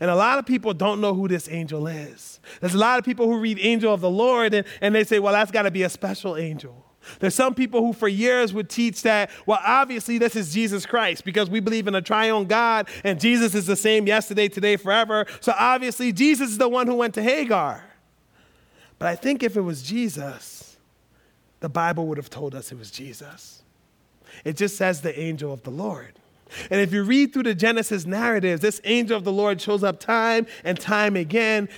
And 0.00 0.10
a 0.10 0.16
lot 0.16 0.38
of 0.38 0.46
people 0.46 0.72
don't 0.72 1.00
know 1.00 1.14
who 1.14 1.28
this 1.28 1.48
angel 1.50 1.86
is. 1.86 2.40
There's 2.60 2.74
a 2.74 2.78
lot 2.78 2.98
of 2.98 3.04
people 3.04 3.26
who 3.26 3.38
read 3.38 3.58
angel 3.60 3.92
of 3.92 4.00
the 4.00 4.10
Lord 4.10 4.54
and, 4.54 4.66
and 4.80 4.94
they 4.94 5.04
say, 5.04 5.18
well, 5.18 5.32
that's 5.32 5.50
got 5.50 5.62
to 5.62 5.70
be 5.70 5.82
a 5.82 5.90
special 5.90 6.36
angel. 6.36 6.84
There's 7.20 7.34
some 7.34 7.54
people 7.54 7.80
who 7.80 7.92
for 7.92 8.08
years 8.08 8.52
would 8.52 8.68
teach 8.68 9.02
that, 9.02 9.30
well, 9.46 9.60
obviously 9.64 10.18
this 10.18 10.36
is 10.36 10.52
Jesus 10.52 10.86
Christ 10.86 11.24
because 11.24 11.50
we 11.50 11.60
believe 11.60 11.86
in 11.86 11.94
a 11.94 12.02
triune 12.02 12.46
God 12.46 12.88
and 13.04 13.20
Jesus 13.20 13.54
is 13.54 13.66
the 13.66 13.76
same 13.76 14.06
yesterday, 14.06 14.48
today, 14.48 14.76
forever. 14.76 15.26
So 15.40 15.54
obviously 15.58 16.12
Jesus 16.12 16.50
is 16.50 16.58
the 16.58 16.68
one 16.68 16.86
who 16.86 16.94
went 16.94 17.14
to 17.14 17.22
Hagar. 17.22 17.84
But 18.98 19.08
I 19.08 19.16
think 19.16 19.42
if 19.42 19.56
it 19.56 19.62
was 19.62 19.82
Jesus, 19.82 20.76
the 21.60 21.68
Bible 21.68 22.06
would 22.06 22.18
have 22.18 22.30
told 22.30 22.54
us 22.54 22.72
it 22.72 22.78
was 22.78 22.90
Jesus. 22.90 23.62
It 24.44 24.56
just 24.56 24.76
says 24.76 25.00
the 25.00 25.18
angel 25.18 25.52
of 25.52 25.62
the 25.62 25.70
Lord. 25.70 26.18
And 26.70 26.80
if 26.80 26.92
you 26.92 27.02
read 27.02 27.32
through 27.32 27.44
the 27.44 27.54
Genesis 27.54 28.06
narratives, 28.06 28.60
this 28.60 28.80
angel 28.84 29.16
of 29.16 29.24
the 29.24 29.32
Lord 29.32 29.60
shows 29.60 29.82
up 29.82 29.98
time 29.98 30.46
and 30.62 30.78
time 30.78 31.16
again. 31.16 31.68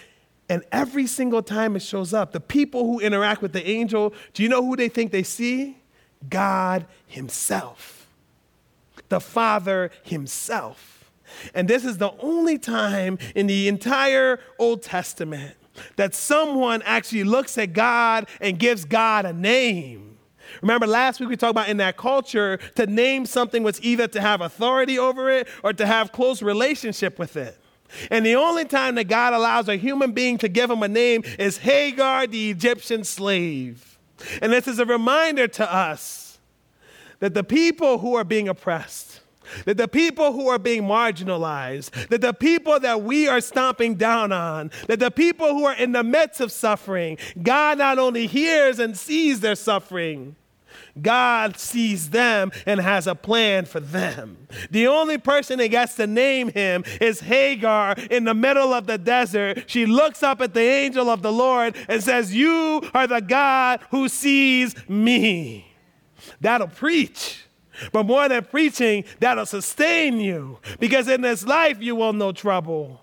And 0.48 0.62
every 0.70 1.06
single 1.06 1.42
time 1.42 1.74
it 1.74 1.80
shows 1.80 2.14
up, 2.14 2.32
the 2.32 2.40
people 2.40 2.84
who 2.86 3.00
interact 3.00 3.42
with 3.42 3.52
the 3.52 3.66
angel, 3.68 4.14
do 4.32 4.42
you 4.42 4.48
know 4.48 4.64
who 4.64 4.76
they 4.76 4.88
think 4.88 5.10
they 5.10 5.24
see? 5.24 5.78
God 6.28 6.86
Himself, 7.06 8.08
the 9.08 9.20
Father 9.20 9.90
Himself. 10.04 11.10
And 11.54 11.68
this 11.68 11.84
is 11.84 11.98
the 11.98 12.12
only 12.20 12.58
time 12.58 13.18
in 13.34 13.48
the 13.48 13.66
entire 13.66 14.38
Old 14.58 14.82
Testament 14.82 15.56
that 15.96 16.14
someone 16.14 16.82
actually 16.82 17.24
looks 17.24 17.58
at 17.58 17.72
God 17.72 18.28
and 18.40 18.58
gives 18.58 18.84
God 18.84 19.26
a 19.26 19.32
name. 19.32 20.16
Remember 20.62 20.86
last 20.86 21.20
week 21.20 21.28
we 21.28 21.36
talked 21.36 21.50
about 21.50 21.68
in 21.68 21.76
that 21.78 21.96
culture, 21.96 22.58
to 22.76 22.86
name 22.86 23.26
something 23.26 23.62
was 23.62 23.82
either 23.82 24.06
to 24.08 24.20
have 24.20 24.40
authority 24.40 24.98
over 24.98 25.28
it 25.28 25.48
or 25.62 25.72
to 25.72 25.84
have 25.84 26.12
close 26.12 26.40
relationship 26.40 27.18
with 27.18 27.36
it. 27.36 27.60
And 28.10 28.24
the 28.24 28.36
only 28.36 28.64
time 28.64 28.94
that 28.96 29.08
God 29.08 29.32
allows 29.32 29.68
a 29.68 29.76
human 29.76 30.12
being 30.12 30.38
to 30.38 30.48
give 30.48 30.70
him 30.70 30.82
a 30.82 30.88
name 30.88 31.22
is 31.38 31.58
Hagar, 31.58 32.26
the 32.26 32.50
Egyptian 32.50 33.04
slave. 33.04 33.98
And 34.40 34.52
this 34.52 34.66
is 34.66 34.78
a 34.78 34.86
reminder 34.86 35.48
to 35.48 35.72
us 35.72 36.38
that 37.18 37.34
the 37.34 37.44
people 37.44 37.98
who 37.98 38.14
are 38.14 38.24
being 38.24 38.48
oppressed, 38.48 39.20
that 39.64 39.76
the 39.76 39.88
people 39.88 40.32
who 40.32 40.48
are 40.48 40.58
being 40.58 40.82
marginalized, 40.82 42.08
that 42.08 42.20
the 42.20 42.34
people 42.34 42.80
that 42.80 43.02
we 43.02 43.28
are 43.28 43.40
stomping 43.40 43.94
down 43.94 44.32
on, 44.32 44.70
that 44.88 44.98
the 44.98 45.10
people 45.10 45.48
who 45.48 45.64
are 45.64 45.74
in 45.74 45.92
the 45.92 46.02
midst 46.02 46.40
of 46.40 46.50
suffering, 46.50 47.18
God 47.42 47.78
not 47.78 47.98
only 47.98 48.26
hears 48.26 48.78
and 48.78 48.96
sees 48.96 49.40
their 49.40 49.54
suffing, 49.54 50.36
God 51.00 51.58
sees 51.58 52.10
them 52.10 52.52
and 52.64 52.80
has 52.80 53.06
a 53.06 53.14
plan 53.14 53.64
for 53.64 53.80
them. 53.80 54.48
The 54.70 54.86
only 54.86 55.18
person 55.18 55.58
that 55.58 55.68
gets 55.68 55.94
to 55.96 56.06
name 56.06 56.48
him 56.48 56.84
is 57.00 57.20
Hagar 57.20 57.96
in 58.10 58.24
the 58.24 58.34
middle 58.34 58.72
of 58.72 58.86
the 58.86 58.98
desert. 58.98 59.64
She 59.68 59.86
looks 59.86 60.22
up 60.22 60.40
at 60.40 60.54
the 60.54 60.60
angel 60.60 61.10
of 61.10 61.22
the 61.22 61.32
Lord 61.32 61.76
and 61.88 62.02
says, 62.02 62.34
You 62.34 62.88
are 62.94 63.06
the 63.06 63.20
God 63.20 63.80
who 63.90 64.08
sees 64.08 64.74
me. 64.88 65.72
That'll 66.40 66.68
preach. 66.68 67.42
But 67.92 68.06
more 68.06 68.28
than 68.28 68.44
preaching, 68.44 69.04
that'll 69.20 69.46
sustain 69.46 70.18
you 70.18 70.58
because 70.80 71.08
in 71.08 71.20
this 71.20 71.46
life 71.46 71.80
you 71.80 71.94
will 71.94 72.12
know 72.12 72.32
trouble. 72.32 73.00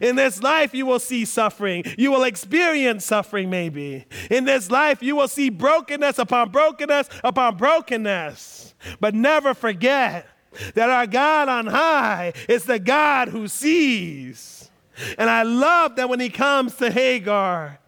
In 0.00 0.16
this 0.16 0.42
life, 0.42 0.74
you 0.74 0.86
will 0.86 0.98
see 0.98 1.24
suffering. 1.24 1.84
You 1.98 2.10
will 2.10 2.24
experience 2.24 3.04
suffering, 3.04 3.50
maybe. 3.50 4.06
In 4.30 4.44
this 4.44 4.70
life, 4.70 5.02
you 5.02 5.16
will 5.16 5.28
see 5.28 5.50
brokenness 5.50 6.18
upon 6.18 6.50
brokenness 6.50 7.08
upon 7.22 7.56
brokenness. 7.56 8.74
But 9.00 9.14
never 9.14 9.54
forget 9.54 10.26
that 10.74 10.90
our 10.90 11.06
God 11.06 11.48
on 11.48 11.66
high 11.66 12.32
is 12.48 12.64
the 12.64 12.78
God 12.78 13.28
who 13.28 13.48
sees. 13.48 14.70
And 15.18 15.28
I 15.28 15.42
love 15.42 15.96
that 15.96 16.08
when 16.08 16.20
he 16.20 16.30
comes 16.30 16.76
to 16.76 16.90
Hagar, 16.90 17.78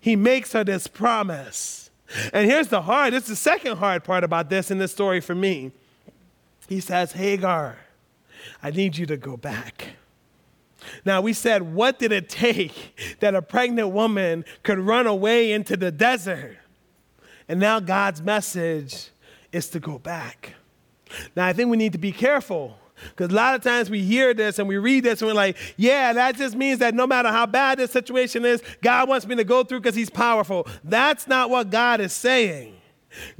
he 0.00 0.16
makes 0.16 0.52
her 0.52 0.64
this 0.64 0.88
promise. 0.88 1.90
And 2.32 2.50
here's 2.50 2.68
the 2.68 2.82
hard, 2.82 3.14
is 3.14 3.26
the 3.26 3.36
second 3.36 3.76
hard 3.76 4.04
part 4.04 4.24
about 4.24 4.50
this 4.50 4.70
in 4.70 4.78
this 4.78 4.92
story 4.92 5.20
for 5.20 5.34
me. 5.34 5.70
He 6.68 6.80
says, 6.80 7.12
Hagar, 7.12 7.78
I 8.62 8.70
need 8.70 8.96
you 8.96 9.06
to 9.06 9.16
go 9.16 9.36
back. 9.36 9.88
Now, 11.04 11.20
we 11.20 11.32
said, 11.32 11.62
what 11.62 11.98
did 11.98 12.12
it 12.12 12.28
take 12.28 13.16
that 13.20 13.34
a 13.34 13.42
pregnant 13.42 13.90
woman 13.90 14.44
could 14.62 14.78
run 14.78 15.06
away 15.06 15.52
into 15.52 15.76
the 15.76 15.90
desert? 15.90 16.58
And 17.48 17.60
now 17.60 17.80
God's 17.80 18.22
message 18.22 19.10
is 19.52 19.68
to 19.70 19.80
go 19.80 19.98
back. 19.98 20.54
Now, 21.36 21.46
I 21.46 21.52
think 21.52 21.70
we 21.70 21.76
need 21.76 21.92
to 21.92 21.98
be 21.98 22.12
careful 22.12 22.78
because 23.10 23.30
a 23.32 23.34
lot 23.34 23.54
of 23.54 23.62
times 23.62 23.90
we 23.90 24.02
hear 24.02 24.32
this 24.32 24.58
and 24.58 24.68
we 24.68 24.78
read 24.78 25.04
this 25.04 25.20
and 25.20 25.28
we're 25.28 25.34
like, 25.34 25.56
yeah, 25.76 26.12
that 26.12 26.36
just 26.36 26.56
means 26.56 26.78
that 26.78 26.94
no 26.94 27.06
matter 27.06 27.28
how 27.30 27.46
bad 27.46 27.78
this 27.78 27.90
situation 27.90 28.44
is, 28.44 28.62
God 28.80 29.08
wants 29.08 29.26
me 29.26 29.34
to 29.36 29.44
go 29.44 29.64
through 29.64 29.80
because 29.80 29.94
He's 29.94 30.10
powerful. 30.10 30.66
That's 30.84 31.26
not 31.26 31.50
what 31.50 31.70
God 31.70 32.00
is 32.00 32.12
saying. 32.12 32.76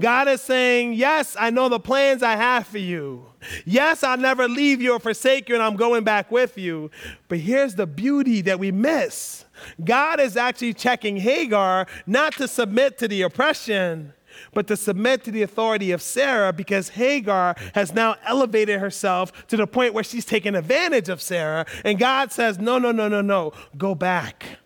God 0.00 0.28
is 0.28 0.40
saying, 0.40 0.94
Yes, 0.94 1.36
I 1.38 1.50
know 1.50 1.68
the 1.68 1.80
plans 1.80 2.22
I 2.22 2.36
have 2.36 2.66
for 2.66 2.78
you. 2.78 3.26
Yes, 3.64 4.02
I'll 4.02 4.18
never 4.18 4.48
leave 4.48 4.80
you 4.80 4.92
or 4.92 5.00
forsake 5.00 5.48
you, 5.48 5.54
and 5.54 5.62
I'm 5.62 5.76
going 5.76 6.04
back 6.04 6.30
with 6.30 6.56
you. 6.56 6.90
But 7.28 7.38
here's 7.38 7.74
the 7.74 7.86
beauty 7.86 8.40
that 8.42 8.58
we 8.58 8.70
miss 8.70 9.44
God 9.84 10.20
is 10.20 10.36
actually 10.36 10.74
checking 10.74 11.16
Hagar 11.18 11.86
not 12.06 12.34
to 12.34 12.48
submit 12.48 12.98
to 12.98 13.08
the 13.08 13.22
oppression, 13.22 14.12
but 14.52 14.66
to 14.66 14.76
submit 14.76 15.24
to 15.24 15.30
the 15.30 15.42
authority 15.42 15.92
of 15.92 16.02
Sarah 16.02 16.52
because 16.52 16.90
Hagar 16.90 17.54
has 17.74 17.94
now 17.94 18.16
elevated 18.24 18.80
herself 18.80 19.46
to 19.48 19.56
the 19.56 19.66
point 19.66 19.94
where 19.94 20.04
she's 20.04 20.24
taken 20.24 20.54
advantage 20.54 21.08
of 21.08 21.20
Sarah. 21.22 21.66
And 21.84 21.98
God 21.98 22.32
says, 22.32 22.58
No, 22.58 22.78
no, 22.78 22.92
no, 22.92 23.08
no, 23.08 23.20
no, 23.20 23.52
go 23.76 23.94
back. 23.94 24.58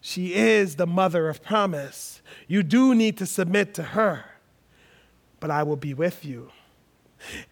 She 0.00 0.34
is 0.34 0.76
the 0.76 0.86
mother 0.86 1.28
of 1.28 1.42
promise. 1.42 2.17
You 2.46 2.62
do 2.62 2.94
need 2.94 3.18
to 3.18 3.26
submit 3.26 3.74
to 3.74 3.82
her, 3.82 4.24
but 5.40 5.50
I 5.50 5.62
will 5.62 5.76
be 5.76 5.94
with 5.94 6.24
you. 6.24 6.50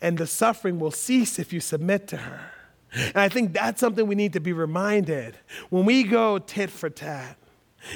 And 0.00 0.18
the 0.18 0.26
suffering 0.26 0.78
will 0.78 0.90
cease 0.90 1.38
if 1.38 1.52
you 1.52 1.60
submit 1.60 2.06
to 2.08 2.18
her. 2.18 2.52
And 2.92 3.16
I 3.16 3.28
think 3.28 3.52
that's 3.52 3.80
something 3.80 4.06
we 4.06 4.14
need 4.14 4.32
to 4.34 4.40
be 4.40 4.52
reminded. 4.52 5.36
When 5.70 5.84
we 5.84 6.04
go 6.04 6.38
tit 6.38 6.70
for 6.70 6.88
tat, 6.88 7.36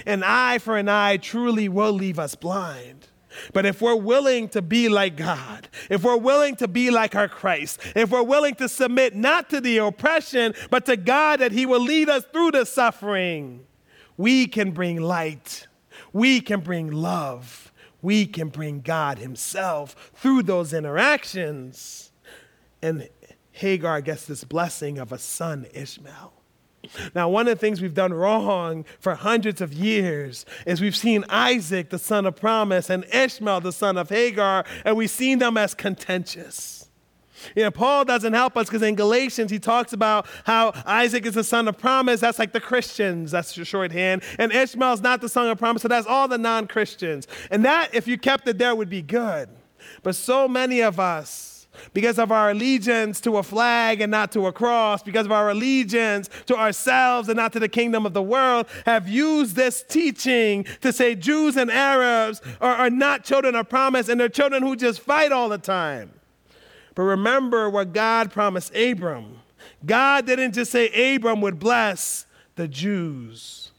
an 0.06 0.22
eye 0.24 0.58
for 0.58 0.76
an 0.76 0.88
eye 0.88 1.16
truly 1.16 1.68
will 1.68 1.92
leave 1.92 2.18
us 2.18 2.34
blind. 2.34 3.08
But 3.52 3.64
if 3.64 3.80
we're 3.80 3.96
willing 3.96 4.48
to 4.50 4.62
be 4.62 4.88
like 4.88 5.16
God, 5.16 5.68
if 5.88 6.02
we're 6.02 6.16
willing 6.16 6.56
to 6.56 6.68
be 6.68 6.90
like 6.90 7.14
our 7.14 7.28
Christ, 7.28 7.80
if 7.94 8.10
we're 8.10 8.24
willing 8.24 8.56
to 8.56 8.68
submit 8.68 9.14
not 9.14 9.50
to 9.50 9.60
the 9.60 9.78
oppression, 9.78 10.54
but 10.68 10.86
to 10.86 10.96
God 10.96 11.40
that 11.40 11.52
He 11.52 11.64
will 11.64 11.80
lead 11.80 12.08
us 12.08 12.24
through 12.32 12.50
the 12.52 12.66
suffering, 12.66 13.64
we 14.16 14.46
can 14.46 14.72
bring 14.72 15.00
light 15.00 15.68
we 16.12 16.40
can 16.40 16.61
bring 16.61 16.90
love. 16.90 17.73
We 18.03 18.27
can 18.27 18.49
bring 18.49 18.81
God 18.81 19.18
Himself 19.18 20.12
through 20.14 20.44
those 20.44 20.73
interactions. 20.73 22.12
And 22.83 23.09
Hagar 23.53 24.01
gets 24.01 24.27
this 24.27 24.44
blessing 24.44 24.99
of 24.99 25.12
a 25.12 25.18
son, 25.18 25.66
Ishmael. 25.75 26.33
Now, 27.14 27.29
one 27.29 27.46
of 27.46 27.57
the 27.57 27.61
things 27.61 27.83
we've 27.83 27.94
done 27.94 28.12
wrong 28.12 28.85
for 28.99 29.14
hundreds 29.14 29.61
of 29.61 29.73
years 29.73 30.46
is 30.66 30.81
we've 30.81 30.96
seen 30.96 31.25
Isaac, 31.29 31.90
the 31.90 31.99
son 31.99 32.25
of 32.27 32.37
promise, 32.37 32.88
and 32.88 33.05
Ishmael, 33.12 33.61
the 33.61 33.73
son 33.73 33.99
of 33.99 34.09
Hagar, 34.09 34.64
and 34.85 34.96
we've 34.96 35.11
seen 35.11 35.38
them 35.38 35.57
as 35.57 35.75
contentious. 35.75 36.79
You 37.55 37.64
know, 37.64 37.70
Paul 37.70 38.05
doesn't 38.05 38.33
help 38.33 38.57
us 38.57 38.66
because 38.68 38.83
in 38.83 38.94
Galatians 38.94 39.50
he 39.50 39.59
talks 39.59 39.92
about 39.92 40.26
how 40.44 40.72
Isaac 40.87 41.26
is 41.26 41.35
the 41.35 41.44
son 41.44 41.68
of 41.68 41.79
promise. 41.79 42.20
That's 42.20 42.38
like 42.38 42.53
the 42.53 42.61
Christians, 42.61 43.31
that's 43.31 43.57
your 43.57 43.66
shorthand. 43.66 44.22
And 44.38 44.53
Ishmael 44.53 44.94
is 44.94 45.00
not 45.00 45.20
the 45.20 45.29
son 45.29 45.48
of 45.48 45.59
promise, 45.59 45.83
so 45.83 45.88
that's 45.88 46.07
all 46.07 46.29
the 46.29 46.38
non 46.38 46.66
Christians. 46.66 47.26
And 47.50 47.64
that, 47.64 47.94
if 47.94 48.07
you 48.07 48.18
kept 48.18 48.48
it 48.48 48.59
there, 48.59 48.74
would 48.74 48.90
be 48.90 49.03
good. 49.03 49.48
But 50.03 50.14
so 50.14 50.46
many 50.48 50.81
of 50.81 51.00
us, 51.00 51.66
because 51.94 52.18
of 52.18 52.33
our 52.33 52.50
allegiance 52.50 53.20
to 53.22 53.38
a 53.38 53.42
flag 53.42 54.00
and 54.00 54.11
not 54.11 54.33
to 54.33 54.46
a 54.46 54.53
cross, 54.53 55.03
because 55.03 55.26
of 55.26 55.33
our 55.33 55.50
allegiance 55.50 56.29
to 56.46 56.57
ourselves 56.57 57.29
and 57.29 57.37
not 57.37 57.53
to 57.53 57.61
the 57.61 57.68
kingdom 57.68 58.05
of 58.05 58.12
the 58.12 58.22
world, 58.22 58.66
have 58.87 59.09
used 59.09 59.57
this 59.57 59.83
teaching 59.88 60.64
to 60.81 60.92
say 60.92 61.14
Jews 61.14 61.57
and 61.57 61.70
Arabs 61.70 62.42
are, 62.61 62.74
are 62.74 62.90
not 62.90 63.24
children 63.24 63.55
of 63.55 63.68
promise 63.68 64.09
and 64.09 64.20
they're 64.20 64.29
children 64.29 64.62
who 64.62 64.76
just 64.76 65.00
fight 65.00 65.33
all 65.33 65.48
the 65.48 65.59
time. 65.59 66.12
But 66.94 67.03
remember 67.03 67.70
what 67.70 67.92
God 67.92 68.31
promised 68.31 68.74
Abram. 68.74 69.38
God 69.85 70.26
didn't 70.26 70.53
just 70.53 70.72
say 70.72 71.14
Abram 71.14 71.40
would 71.40 71.59
bless 71.59 72.26
the 72.57 72.68
Jews. 72.68 73.70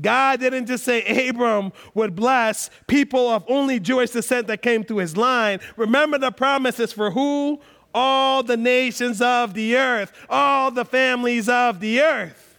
God 0.00 0.40
didn't 0.40 0.66
just 0.66 0.84
say 0.84 1.28
Abram 1.28 1.72
would 1.94 2.14
bless 2.14 2.70
people 2.86 3.28
of 3.28 3.44
only 3.48 3.80
Jewish 3.80 4.10
descent 4.10 4.46
that 4.46 4.62
came 4.62 4.84
through 4.84 4.98
his 4.98 5.16
line. 5.16 5.60
Remember 5.76 6.18
the 6.18 6.30
promises 6.30 6.92
for 6.92 7.10
who? 7.10 7.60
All 7.94 8.42
the 8.42 8.56
nations 8.56 9.20
of 9.20 9.54
the 9.54 9.76
earth, 9.76 10.12
all 10.28 10.70
the 10.70 10.84
families 10.84 11.48
of 11.48 11.80
the 11.80 12.00
earth. 12.00 12.58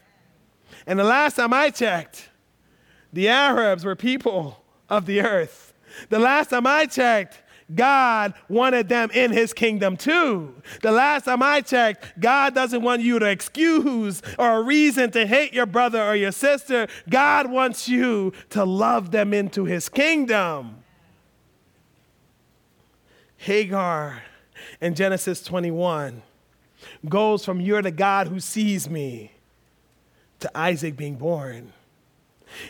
And 0.88 0.98
the 0.98 1.04
last 1.04 1.36
time 1.36 1.54
I 1.54 1.70
checked, 1.70 2.30
the 3.14 3.30
Arabs 3.30 3.86
were 3.86 3.96
people 3.96 4.64
of 4.90 5.06
the 5.06 5.22
earth. 5.22 5.74
The 6.10 6.20
last 6.20 6.50
time 6.50 6.66
I 6.66 6.88
checked, 6.88 7.42
God 7.74 8.34
wanted 8.48 8.90
them 8.90 9.12
in 9.14 9.32
his 9.32 9.54
kingdom 9.54 9.96
too. 9.96 10.56
The 10.82 10.92
last 10.92 11.26
time 11.26 11.44
I 11.44 11.62
checked, 11.62 12.20
God 12.20 12.56
doesn't 12.56 12.82
want 12.82 13.02
you 13.02 13.20
to 13.20 13.30
excuse 13.30 14.22
or 14.38 14.58
a 14.58 14.62
reason 14.62 15.12
to 15.12 15.28
hate 15.28 15.54
your 15.54 15.66
brother 15.66 16.02
or 16.02 16.16
your 16.16 16.32
sister. 16.32 16.88
God 17.10 17.52
wants 17.52 17.88
you 17.88 18.34
to 18.52 18.66
love 18.66 19.12
them 19.12 19.34
into 19.34 19.66
his 19.66 19.90
kingdom. 19.90 20.84
Hagar 23.38 24.24
in 24.82 24.96
Genesis 24.96 25.42
21 25.44 26.22
goes 27.08 27.46
from 27.46 27.62
you're 27.62 27.82
the 27.82 27.92
God 27.92 28.28
who 28.28 28.40
sees 28.40 28.90
me 28.90 29.32
to 30.40 30.58
Isaac 30.58 30.98
being 30.98 31.16
born. 31.16 31.74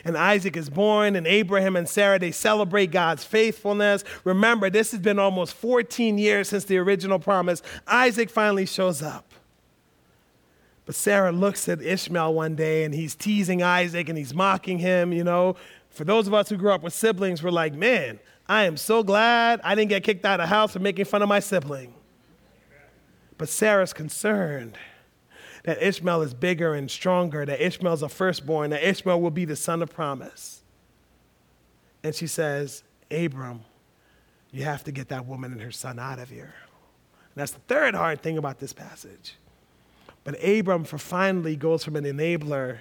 And 0.04 0.16
Isaac 0.16 0.56
is 0.56 0.70
born, 0.70 1.16
and 1.16 1.26
Abraham 1.26 1.76
and 1.76 1.88
Sarah, 1.88 2.18
they 2.18 2.30
celebrate 2.30 2.90
God's 2.90 3.24
faithfulness. 3.24 4.04
Remember, 4.24 4.70
this 4.70 4.90
has 4.92 5.00
been 5.00 5.18
almost 5.18 5.54
14 5.54 6.18
years 6.18 6.48
since 6.48 6.64
the 6.64 6.78
original 6.78 7.18
promise. 7.18 7.62
Isaac 7.86 8.30
finally 8.30 8.66
shows 8.66 9.02
up. 9.02 9.32
But 10.86 10.94
Sarah 10.94 11.32
looks 11.32 11.68
at 11.68 11.80
Ishmael 11.80 12.34
one 12.34 12.56
day, 12.56 12.84
and 12.84 12.92
he's 12.92 13.14
teasing 13.14 13.62
Isaac 13.62 14.08
and 14.08 14.18
he's 14.18 14.34
mocking 14.34 14.78
him. 14.78 15.12
You 15.12 15.22
know, 15.22 15.56
for 15.90 16.04
those 16.04 16.26
of 16.26 16.34
us 16.34 16.48
who 16.48 16.56
grew 16.56 16.72
up 16.72 16.82
with 16.82 16.92
siblings, 16.92 17.42
we're 17.42 17.50
like, 17.50 17.74
man, 17.74 18.18
I 18.48 18.64
am 18.64 18.76
so 18.76 19.04
glad 19.04 19.60
I 19.62 19.76
didn't 19.76 19.90
get 19.90 20.02
kicked 20.02 20.24
out 20.24 20.40
of 20.40 20.48
the 20.48 20.54
house 20.54 20.72
for 20.72 20.80
making 20.80 21.04
fun 21.04 21.22
of 21.22 21.28
my 21.28 21.38
sibling. 21.38 21.94
But 23.38 23.48
Sarah's 23.48 23.92
concerned 23.92 24.76
that 25.64 25.82
Ishmael 25.82 26.22
is 26.22 26.34
bigger 26.34 26.74
and 26.74 26.90
stronger, 26.90 27.44
that 27.44 27.60
Ishmael's 27.60 28.02
a 28.02 28.08
firstborn, 28.08 28.70
that 28.70 28.82
Ishmael 28.82 29.20
will 29.20 29.30
be 29.30 29.44
the 29.44 29.56
son 29.56 29.82
of 29.82 29.92
promise. 29.92 30.62
And 32.02 32.14
she 32.14 32.26
says, 32.26 32.82
Abram, 33.10 33.60
you 34.52 34.64
have 34.64 34.84
to 34.84 34.92
get 34.92 35.08
that 35.08 35.26
woman 35.26 35.52
and 35.52 35.60
her 35.60 35.70
son 35.70 35.98
out 35.98 36.18
of 36.18 36.30
here. 36.30 36.54
And 37.34 37.36
that's 37.36 37.52
the 37.52 37.60
third 37.60 37.94
hard 37.94 38.22
thing 38.22 38.38
about 38.38 38.58
this 38.58 38.72
passage. 38.72 39.36
But 40.24 40.42
Abram 40.44 40.84
for 40.84 40.98
finally 40.98 41.56
goes 41.56 41.84
from 41.84 41.96
an 41.96 42.04
enabler 42.04 42.78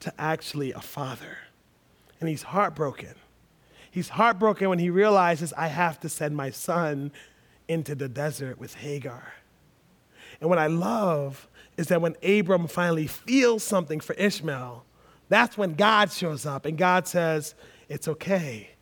to 0.00 0.12
actually 0.18 0.72
a 0.72 0.80
father. 0.80 1.38
And 2.20 2.28
he's 2.28 2.42
heartbroken. 2.42 3.14
He's 3.90 4.10
heartbroken 4.10 4.68
when 4.68 4.78
he 4.78 4.90
realizes 4.90 5.52
I 5.54 5.68
have 5.68 5.98
to 6.00 6.08
send 6.08 6.36
my 6.36 6.50
son 6.50 7.12
into 7.66 7.94
the 7.94 8.08
desert 8.08 8.58
with 8.58 8.74
Hagar. 8.74 9.32
And 10.40 10.48
what 10.48 10.58
I 10.58 10.68
love 10.68 11.48
is 11.80 11.86
that 11.86 12.02
when 12.02 12.14
Abram 12.22 12.66
finally 12.66 13.06
feels 13.06 13.64
something 13.64 14.00
for 14.00 14.12
Ishmael, 14.12 14.84
that's 15.30 15.56
when 15.56 15.72
God 15.72 16.12
shows 16.12 16.44
up 16.44 16.66
and 16.66 16.76
God 16.76 17.08
says, 17.08 17.54
It's 17.88 18.06
okay. 18.06 18.72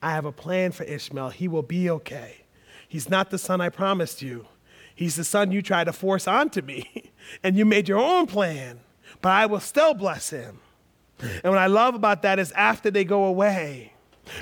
I 0.00 0.12
have 0.12 0.24
a 0.24 0.30
plan 0.30 0.70
for 0.70 0.84
Ishmael. 0.84 1.30
He 1.30 1.48
will 1.48 1.64
be 1.64 1.90
okay. 1.90 2.44
He's 2.88 3.10
not 3.10 3.30
the 3.30 3.38
son 3.38 3.60
I 3.60 3.70
promised 3.70 4.22
you. 4.22 4.46
He's 4.94 5.16
the 5.16 5.24
son 5.24 5.50
you 5.50 5.62
tried 5.62 5.84
to 5.84 5.92
force 5.92 6.28
onto 6.28 6.62
me, 6.62 7.10
and 7.42 7.56
you 7.56 7.64
made 7.64 7.88
your 7.88 7.98
own 7.98 8.26
plan, 8.26 8.78
but 9.20 9.30
I 9.30 9.46
will 9.46 9.58
still 9.58 9.92
bless 9.92 10.30
him. 10.30 10.60
And 11.18 11.52
what 11.52 11.58
I 11.58 11.66
love 11.66 11.96
about 11.96 12.22
that 12.22 12.38
is 12.38 12.52
after 12.52 12.88
they 12.88 13.02
go 13.02 13.24
away, 13.24 13.94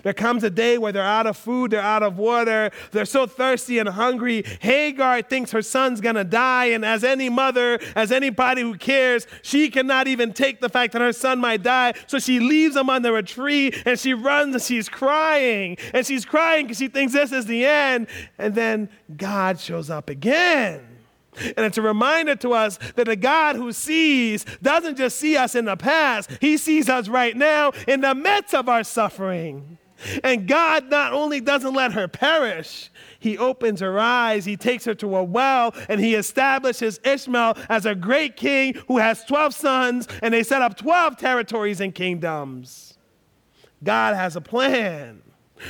there 0.02 0.14
comes 0.14 0.44
a 0.44 0.50
day 0.50 0.78
where 0.78 0.92
they're 0.92 1.02
out 1.02 1.26
of 1.26 1.36
food, 1.36 1.70
they're 1.70 1.80
out 1.80 2.02
of 2.02 2.18
water, 2.18 2.70
they're 2.92 3.04
so 3.04 3.26
thirsty 3.26 3.78
and 3.78 3.88
hungry. 3.88 4.44
Hagar 4.60 5.22
thinks 5.22 5.50
her 5.52 5.62
son's 5.62 6.00
gonna 6.00 6.24
die, 6.24 6.66
and 6.66 6.84
as 6.84 7.04
any 7.04 7.28
mother, 7.28 7.78
as 7.94 8.12
anybody 8.12 8.62
who 8.62 8.76
cares, 8.76 9.26
she 9.42 9.70
cannot 9.70 10.08
even 10.08 10.32
take 10.32 10.60
the 10.60 10.68
fact 10.68 10.92
that 10.92 11.02
her 11.02 11.12
son 11.12 11.38
might 11.40 11.62
die. 11.62 11.94
So 12.06 12.18
she 12.18 12.40
leaves 12.40 12.76
him 12.76 12.90
under 12.90 13.16
a 13.16 13.22
tree 13.22 13.72
and 13.84 13.98
she 13.98 14.14
runs 14.14 14.54
and 14.54 14.62
she's 14.62 14.88
crying. 14.88 15.76
And 15.92 16.06
she's 16.06 16.24
crying 16.24 16.66
because 16.66 16.78
she 16.78 16.88
thinks 16.88 17.12
this 17.12 17.32
is 17.32 17.46
the 17.46 17.64
end. 17.66 18.08
And 18.38 18.54
then 18.54 18.88
God 19.16 19.60
shows 19.60 19.90
up 19.90 20.10
again. 20.10 20.95
And 21.56 21.66
it's 21.66 21.78
a 21.78 21.82
reminder 21.82 22.36
to 22.36 22.52
us 22.52 22.78
that 22.94 23.06
the 23.06 23.16
God 23.16 23.56
who 23.56 23.72
sees 23.72 24.44
doesn't 24.62 24.96
just 24.96 25.18
see 25.18 25.36
us 25.36 25.54
in 25.54 25.64
the 25.64 25.76
past, 25.76 26.30
He 26.40 26.56
sees 26.56 26.88
us 26.88 27.08
right 27.08 27.36
now 27.36 27.72
in 27.86 28.00
the 28.00 28.14
midst 28.14 28.54
of 28.54 28.68
our 28.68 28.84
suffering. 28.84 29.78
And 30.22 30.46
God 30.46 30.90
not 30.90 31.12
only 31.12 31.40
doesn't 31.40 31.72
let 31.72 31.92
her 31.92 32.06
perish, 32.06 32.90
He 33.18 33.38
opens 33.38 33.80
her 33.80 33.98
eyes, 33.98 34.44
He 34.44 34.56
takes 34.56 34.84
her 34.84 34.94
to 34.96 35.16
a 35.16 35.24
well, 35.24 35.74
and 35.88 36.00
He 36.00 36.14
establishes 36.14 37.00
Ishmael 37.04 37.56
as 37.68 37.86
a 37.86 37.94
great 37.94 38.36
king 38.36 38.74
who 38.88 38.98
has 38.98 39.24
12 39.24 39.54
sons, 39.54 40.08
and 40.22 40.34
they 40.34 40.42
set 40.42 40.62
up 40.62 40.76
12 40.76 41.16
territories 41.16 41.80
and 41.80 41.94
kingdoms. 41.94 42.98
God 43.82 44.14
has 44.16 44.36
a 44.36 44.40
plan. 44.40 45.22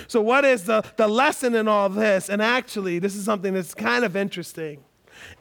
So, 0.08 0.20
what 0.20 0.44
is 0.44 0.64
the, 0.64 0.82
the 0.96 1.06
lesson 1.06 1.54
in 1.54 1.68
all 1.68 1.88
this? 1.88 2.28
And 2.28 2.42
actually, 2.42 2.98
this 2.98 3.14
is 3.14 3.24
something 3.24 3.54
that's 3.54 3.74
kind 3.74 4.04
of 4.04 4.16
interesting. 4.16 4.82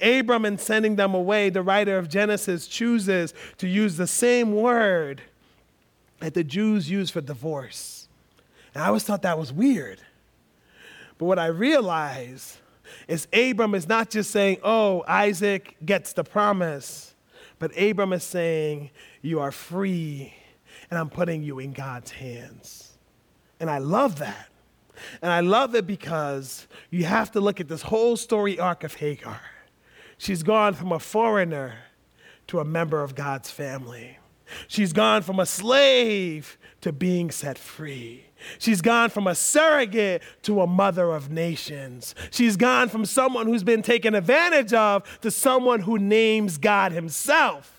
Abram, 0.01 0.45
in 0.45 0.57
sending 0.57 0.95
them 0.95 1.13
away, 1.13 1.49
the 1.49 1.61
writer 1.61 1.97
of 1.97 2.09
Genesis 2.09 2.67
chooses 2.67 3.33
to 3.57 3.67
use 3.67 3.97
the 3.97 4.07
same 4.07 4.53
word 4.53 5.21
that 6.19 6.33
the 6.33 6.43
Jews 6.43 6.89
use 6.89 7.09
for 7.11 7.21
divorce. 7.21 8.07
And 8.73 8.83
I 8.83 8.87
always 8.87 9.03
thought 9.03 9.21
that 9.23 9.37
was 9.37 9.53
weird. 9.53 9.99
But 11.17 11.25
what 11.25 11.39
I 11.39 11.47
realize 11.47 12.57
is 13.07 13.27
Abram 13.33 13.73
is 13.75 13.87
not 13.87 14.09
just 14.09 14.31
saying, 14.31 14.57
oh, 14.63 15.03
Isaac 15.07 15.75
gets 15.85 16.13
the 16.13 16.23
promise, 16.23 17.15
but 17.59 17.71
Abram 17.79 18.13
is 18.13 18.23
saying, 18.23 18.89
you 19.21 19.39
are 19.39 19.51
free 19.51 20.33
and 20.89 20.99
I'm 20.99 21.09
putting 21.09 21.43
you 21.43 21.59
in 21.59 21.73
God's 21.73 22.11
hands. 22.11 22.93
And 23.59 23.69
I 23.69 23.79
love 23.79 24.19
that. 24.19 24.49
And 25.21 25.31
I 25.31 25.41
love 25.41 25.75
it 25.75 25.87
because 25.87 26.67
you 26.89 27.05
have 27.05 27.31
to 27.31 27.39
look 27.39 27.59
at 27.59 27.67
this 27.67 27.81
whole 27.81 28.17
story 28.17 28.59
arc 28.59 28.83
of 28.83 28.93
Hagar. 28.95 29.39
She's 30.17 30.43
gone 30.43 30.73
from 30.73 30.91
a 30.91 30.99
foreigner 30.99 31.75
to 32.47 32.60
a 32.60 32.65
member 32.65 33.01
of 33.01 33.15
God's 33.15 33.51
family. 33.51 34.19
She's 34.67 34.93
gone 34.93 35.23
from 35.23 35.39
a 35.39 35.45
slave 35.45 36.58
to 36.82 36.91
being 36.91 37.32
set 37.32 37.58
free. 37.58 38.25
She's 38.60 38.82
gone 38.82 39.10
from 39.10 39.28
a 39.28 39.34
surrogate 39.34 40.21
to 40.43 40.62
a 40.62 40.67
mother 40.67 41.12
of 41.12 41.32
nations. 41.32 42.13
She's 42.30 42.58
gone 42.58 42.89
from 42.89 43.06
someone 43.06 43.47
who's 43.47 43.63
been 43.63 43.82
taken 43.82 44.13
advantage 44.13 44.73
of 44.73 45.04
to 45.21 45.32
someone 45.32 45.82
who 45.82 45.97
names 45.97 46.58
God 46.58 46.91
Himself. 46.91 47.71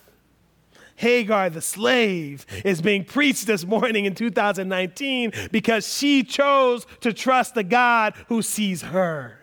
Hagar, 0.96 1.50
the 1.50 1.60
slave, 1.60 2.46
is 2.64 2.80
being 2.80 3.04
preached 3.04 3.46
this 3.46 3.64
morning 3.64 4.06
in 4.06 4.14
2019 4.14 5.32
because 5.52 5.86
she 5.86 6.22
chose 6.22 6.86
to 7.00 7.12
trust 7.12 7.54
the 7.54 7.64
God 7.64 8.14
who 8.28 8.40
sees 8.42 8.82
her. 8.82 9.38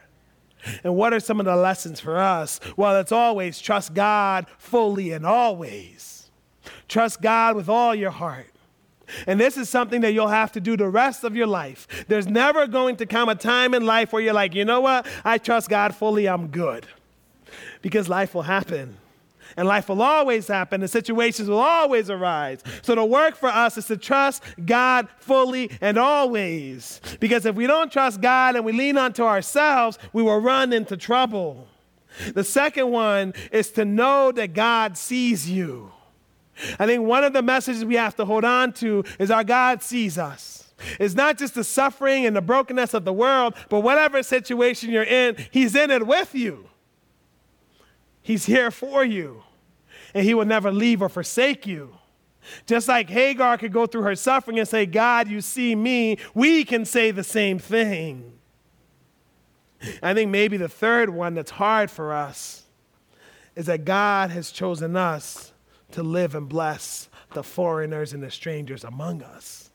And 0.83 0.95
what 0.95 1.13
are 1.13 1.19
some 1.19 1.39
of 1.39 1.45
the 1.45 1.55
lessons 1.55 1.99
for 1.99 2.17
us? 2.17 2.59
Well, 2.77 2.99
it's 2.99 3.11
always 3.11 3.59
trust 3.59 3.93
God 3.93 4.45
fully 4.57 5.11
and 5.11 5.25
always. 5.25 6.31
Trust 6.87 7.21
God 7.21 7.55
with 7.55 7.69
all 7.69 7.93
your 7.93 8.11
heart. 8.11 8.47
And 9.27 9.39
this 9.39 9.57
is 9.57 9.69
something 9.69 10.01
that 10.01 10.13
you'll 10.13 10.27
have 10.27 10.51
to 10.53 10.61
do 10.61 10.77
the 10.77 10.87
rest 10.87 11.23
of 11.23 11.35
your 11.35 11.47
life. 11.47 12.05
There's 12.07 12.27
never 12.27 12.67
going 12.67 12.95
to 12.97 13.05
come 13.05 13.29
a 13.29 13.35
time 13.35 13.73
in 13.73 13.85
life 13.85 14.13
where 14.13 14.21
you're 14.21 14.33
like, 14.33 14.55
you 14.55 14.65
know 14.65 14.81
what? 14.81 15.05
I 15.25 15.37
trust 15.37 15.69
God 15.69 15.93
fully, 15.93 16.27
I'm 16.27 16.47
good. 16.47 16.87
Because 17.81 18.07
life 18.09 18.33
will 18.33 18.43
happen 18.43 18.97
and 19.57 19.67
life 19.67 19.89
will 19.89 20.01
always 20.01 20.47
happen, 20.47 20.81
and 20.81 20.89
situations 20.89 21.49
will 21.49 21.59
always 21.59 22.09
arise. 22.09 22.63
So 22.81 22.95
the 22.95 23.05
work 23.05 23.35
for 23.35 23.49
us 23.49 23.77
is 23.77 23.85
to 23.87 23.97
trust 23.97 24.43
God 24.65 25.07
fully 25.19 25.71
and 25.81 25.97
always. 25.97 27.01
Because 27.19 27.45
if 27.45 27.55
we 27.55 27.67
don't 27.67 27.91
trust 27.91 28.21
God 28.21 28.55
and 28.55 28.65
we 28.65 28.71
lean 28.71 28.97
onto 28.97 29.23
ourselves, 29.23 29.97
we 30.11 30.23
will 30.23 30.39
run 30.39 30.73
into 30.73 30.97
trouble. 30.97 31.67
The 32.33 32.43
second 32.43 32.91
one 32.91 33.33
is 33.51 33.71
to 33.71 33.85
know 33.85 34.31
that 34.31 34.53
God 34.53 34.97
sees 34.97 35.49
you. 35.49 35.91
I 36.79 36.85
think 36.85 37.03
one 37.03 37.23
of 37.23 37.33
the 37.33 37.41
messages 37.41 37.83
we 37.83 37.95
have 37.95 38.15
to 38.17 38.25
hold 38.25 38.45
on 38.45 38.73
to 38.73 39.03
is 39.19 39.31
our 39.31 39.43
God 39.43 39.81
sees 39.81 40.17
us. 40.17 40.71
It's 40.99 41.15
not 41.15 41.37
just 41.37 41.55
the 41.55 41.63
suffering 41.63 42.25
and 42.25 42.35
the 42.35 42.41
brokenness 42.41 42.93
of 42.93 43.05
the 43.05 43.13
world, 43.13 43.55
but 43.69 43.81
whatever 43.81 44.21
situation 44.21 44.91
you're 44.91 45.03
in, 45.03 45.35
He's 45.51 45.75
in 45.75 45.91
it 45.91 46.05
with 46.05 46.35
you. 46.35 46.67
He's 48.21 48.45
here 48.45 48.71
for 48.71 49.03
you, 49.03 49.42
and 50.13 50.25
He 50.25 50.33
will 50.33 50.45
never 50.45 50.71
leave 50.71 51.01
or 51.01 51.09
forsake 51.09 51.65
you. 51.65 51.95
Just 52.65 52.87
like 52.87 53.09
Hagar 53.09 53.57
could 53.57 53.71
go 53.71 53.85
through 53.85 54.03
her 54.03 54.15
suffering 54.15 54.59
and 54.59 54.67
say, 54.67 54.85
God, 54.85 55.27
you 55.27 55.41
see 55.41 55.75
me, 55.75 56.17
we 56.33 56.65
can 56.65 56.85
say 56.85 57.11
the 57.11 57.23
same 57.23 57.57
thing. 57.57 58.33
I 60.01 60.13
think 60.13 60.31
maybe 60.31 60.57
the 60.57 60.69
third 60.69 61.09
one 61.09 61.33
that's 61.33 61.51
hard 61.51 61.91
for 61.91 62.13
us 62.13 62.63
is 63.55 63.65
that 63.67 63.85
God 63.85 64.31
has 64.31 64.51
chosen 64.51 64.95
us 64.95 65.53
to 65.91 66.03
live 66.03 66.35
and 66.35 66.49
bless 66.49 67.09
the 67.33 67.43
foreigners 67.43 68.13
and 68.13 68.23
the 68.23 68.31
strangers 68.31 68.83
among 68.83 69.21
us. 69.21 69.69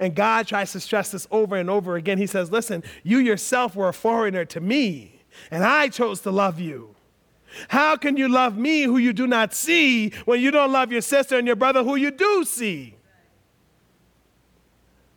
And 0.00 0.14
God 0.14 0.46
tries 0.46 0.72
to 0.72 0.80
stress 0.80 1.10
this 1.10 1.26
over 1.30 1.56
and 1.56 1.68
over 1.68 1.96
again. 1.96 2.18
He 2.18 2.26
says, 2.26 2.50
Listen, 2.50 2.82
you 3.02 3.18
yourself 3.18 3.74
were 3.74 3.88
a 3.88 3.94
foreigner 3.94 4.44
to 4.46 4.60
me, 4.60 5.22
and 5.50 5.64
I 5.64 5.88
chose 5.88 6.20
to 6.22 6.30
love 6.30 6.60
you. 6.60 6.93
How 7.68 7.96
can 7.96 8.16
you 8.16 8.28
love 8.28 8.56
me 8.56 8.82
who 8.82 8.98
you 8.98 9.12
do 9.12 9.26
not 9.26 9.54
see 9.54 10.10
when 10.24 10.40
you 10.40 10.50
don't 10.50 10.72
love 10.72 10.92
your 10.92 11.00
sister 11.00 11.38
and 11.38 11.46
your 11.46 11.56
brother 11.56 11.82
who 11.82 11.96
you 11.96 12.10
do 12.10 12.44
see? 12.44 12.94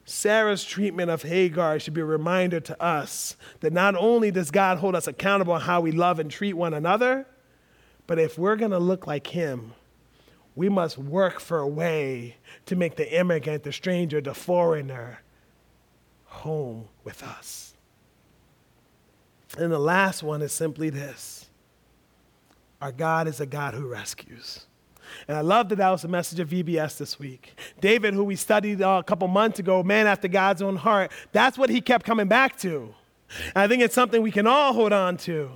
Sarah's 0.06 0.64
treatment 0.64 1.12
of 1.12 1.24
Hagar 1.24 1.80
should 1.80 1.94
be 1.94 2.02
a 2.02 2.06
reminder 2.06 2.62
to 2.62 2.82
us 2.82 3.36
that 3.60 3.74
not 3.74 3.94
only 3.96 4.32
does 4.32 4.52
God 4.52 4.78
hold 4.78 4.96
us 4.96 5.06
accountable 5.06 5.54
on 5.54 5.62
how 5.62 5.82
we 5.82 5.92
love 5.92 6.20
and 6.20 6.32
treat 6.32 6.54
one 6.54 6.74
another, 6.74 7.28
but 8.08 8.18
if 8.18 8.40
we're 8.40 8.56
going 8.56 8.72
to 8.72 8.80
look 8.80 9.06
like 9.06 9.28
him, 9.28 9.74
we 10.56 10.70
must 10.70 10.98
work 10.98 11.42
for 11.42 11.60
a 11.60 11.68
way 11.68 12.38
to 12.66 12.76
make 12.76 12.96
the 12.96 13.20
immigrant, 13.20 13.64
the 13.64 13.74
stranger, 13.74 14.22
the 14.22 14.34
foreigner 14.34 15.20
home 16.26 16.88
with 17.04 17.22
us. 17.22 17.74
And 19.58 19.72
the 19.72 19.80
last 19.80 20.24
one 20.24 20.42
is 20.42 20.52
simply 20.54 20.90
this 20.90 21.37
our 22.82 22.92
God 22.92 23.28
is 23.28 23.40
a 23.40 23.46
God 23.46 23.74
who 23.74 23.88
rescues. 23.88 24.66
And 25.28 25.38
I 25.38 25.42
love 25.42 25.70
that 25.70 25.78
that 25.78 25.90
was 25.90 26.02
the 26.02 26.08
message 26.08 26.40
of 26.40 26.50
VBS 26.50 26.98
this 26.98 27.18
week. 27.18 27.58
David, 27.80 28.14
who 28.14 28.24
we 28.24 28.36
studied 28.36 28.82
uh, 28.82 28.98
a 29.00 29.04
couple 29.04 29.28
months 29.28 29.60
ago, 29.60 29.82
man 29.84 30.06
after 30.06 30.28
God's 30.28 30.62
own 30.62 30.76
heart, 30.76 31.12
that's 31.32 31.58
what 31.58 31.70
he 31.70 31.82
kept 31.82 32.06
coming 32.06 32.28
back 32.28 32.58
to. 32.60 32.94
And 33.48 33.58
I 33.58 33.68
think 33.68 33.82
it's 33.82 33.96
something 33.96 34.22
we 34.22 34.32
can 34.32 34.48
all 34.48 34.74
hold 34.74 34.94
on 34.94 35.18
to. 35.18 35.50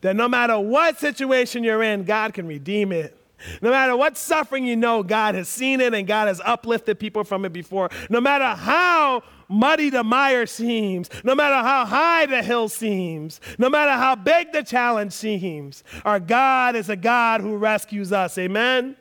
That 0.00 0.16
no 0.16 0.28
matter 0.28 0.58
what 0.58 0.98
situation 0.98 1.62
you're 1.62 1.82
in, 1.82 2.04
God 2.04 2.34
can 2.34 2.46
redeem 2.46 2.92
it. 2.92 3.14
No 3.62 3.70
matter 3.70 3.96
what 3.96 4.16
suffering 4.16 4.66
you 4.66 4.74
know, 4.74 5.04
God 5.04 5.36
has 5.36 5.48
seen 5.48 5.80
it 5.80 5.94
and 5.94 6.06
God 6.06 6.26
has 6.26 6.40
uplifted 6.44 6.98
people 6.98 7.22
from 7.22 7.44
it 7.44 7.52
before. 7.52 7.88
No 8.10 8.20
matter 8.20 8.60
how 8.60 9.22
muddy 9.48 9.90
the 9.90 10.04
mire 10.04 10.46
seems, 10.46 11.08
no 11.24 11.34
matter 11.34 11.56
how 11.56 11.84
high 11.84 12.26
the 12.26 12.42
hill 12.42 12.68
seems, 12.68 13.40
no 13.58 13.68
matter 13.68 13.92
how 13.92 14.14
big 14.14 14.52
the 14.52 14.62
challenge 14.62 15.12
seems, 15.12 15.84
our 16.04 16.20
God 16.20 16.76
is 16.76 16.88
a 16.88 16.96
God 16.96 17.40
who 17.40 17.56
rescues 17.56 18.12
us. 18.12 18.36
Amen? 18.38 18.96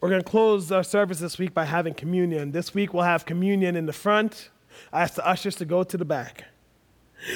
We're 0.00 0.08
going 0.08 0.22
to 0.22 0.28
close 0.28 0.72
our 0.72 0.82
service 0.82 1.18
this 1.18 1.38
week 1.38 1.52
by 1.52 1.66
having 1.66 1.92
communion. 1.92 2.52
This 2.52 2.74
week 2.74 2.94
we'll 2.94 3.02
have 3.02 3.26
communion 3.26 3.76
in 3.76 3.86
the 3.86 3.92
front. 3.92 4.48
I 4.92 5.02
ask 5.02 5.14
the 5.14 5.26
ushers 5.26 5.56
to 5.56 5.64
go 5.64 5.82
to 5.82 5.96
the 5.96 6.04
back. 6.04 6.44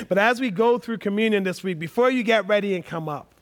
But 0.08 0.16
as 0.16 0.40
we 0.40 0.50
go 0.50 0.78
through 0.78 0.98
communion 0.98 1.42
this 1.42 1.62
week, 1.62 1.78
before 1.78 2.10
you 2.10 2.22
get 2.22 2.48
ready 2.48 2.74
and 2.74 2.84
come 2.84 3.08
up, 3.08 3.34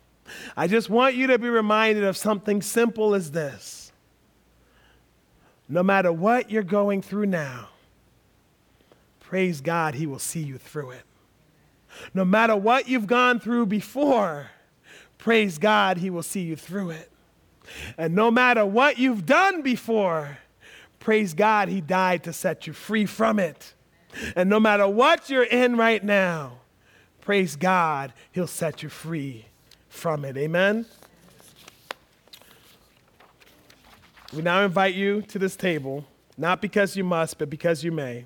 I 0.57 0.67
just 0.67 0.91
want 0.91 1.15
you 1.15 1.29
to 1.29 1.39
be 1.39 1.49
reminded 1.49 2.05
of 2.05 2.17
something 2.17 2.63
simple 2.63 3.15
as 3.15 3.31
this. 3.31 3.82
No 5.73 5.83
matter 5.83 6.13
what 6.13 6.51
you're 6.51 6.63
going 6.63 7.01
through 7.01 7.25
now, 7.25 7.71
praise 9.21 9.63
God, 9.63 9.95
He 9.95 10.07
will 10.07 10.19
see 10.19 10.43
you 10.43 10.59
through 10.59 10.91
it. 10.91 11.05
No 12.13 12.27
matter 12.27 12.55
what 12.55 12.89
you've 12.89 13.07
gone 13.07 13.41
through 13.41 13.65
before, 13.65 14.51
praise 15.17 15.57
God, 15.57 15.97
He 15.97 16.11
will 16.11 16.23
see 16.23 16.43
you 16.43 16.57
through 16.57 16.91
it. 16.91 17.11
And 17.97 18.15
no 18.15 18.31
matter 18.31 18.67
what 18.67 18.99
you've 18.99 19.25
done 19.25 19.63
before, 19.63 20.37
praise 20.99 21.33
God, 21.33 21.71
He 21.71 21.81
died 21.81 22.25
to 22.25 22.35
set 22.35 22.67
you 22.67 22.75
free 22.75 23.07
from 23.07 23.39
it. 23.39 23.73
And 24.37 24.51
no 24.51 24.61
matter 24.61 24.87
what 24.87 25.31
you're 25.31 25.43
in 25.43 25.79
right 25.79 26.05
now, 26.05 26.59
praise 27.23 27.57
God, 27.57 28.13
He'll 28.31 28.47
set 28.47 28.83
you 28.83 28.91
free 28.91 29.47
from 29.89 30.27
it. 30.27 30.37
Amen? 30.37 30.85
We 34.33 34.41
now 34.41 34.65
invite 34.65 34.95
you 34.95 35.21
to 35.23 35.39
this 35.39 35.57
table, 35.57 36.07
not 36.39 36.63
because 36.63 36.97
you 36.97 37.05
must, 37.05 37.37
but 37.37 37.51
because 37.51 37.85
you 37.85 37.93
may. 37.93 38.25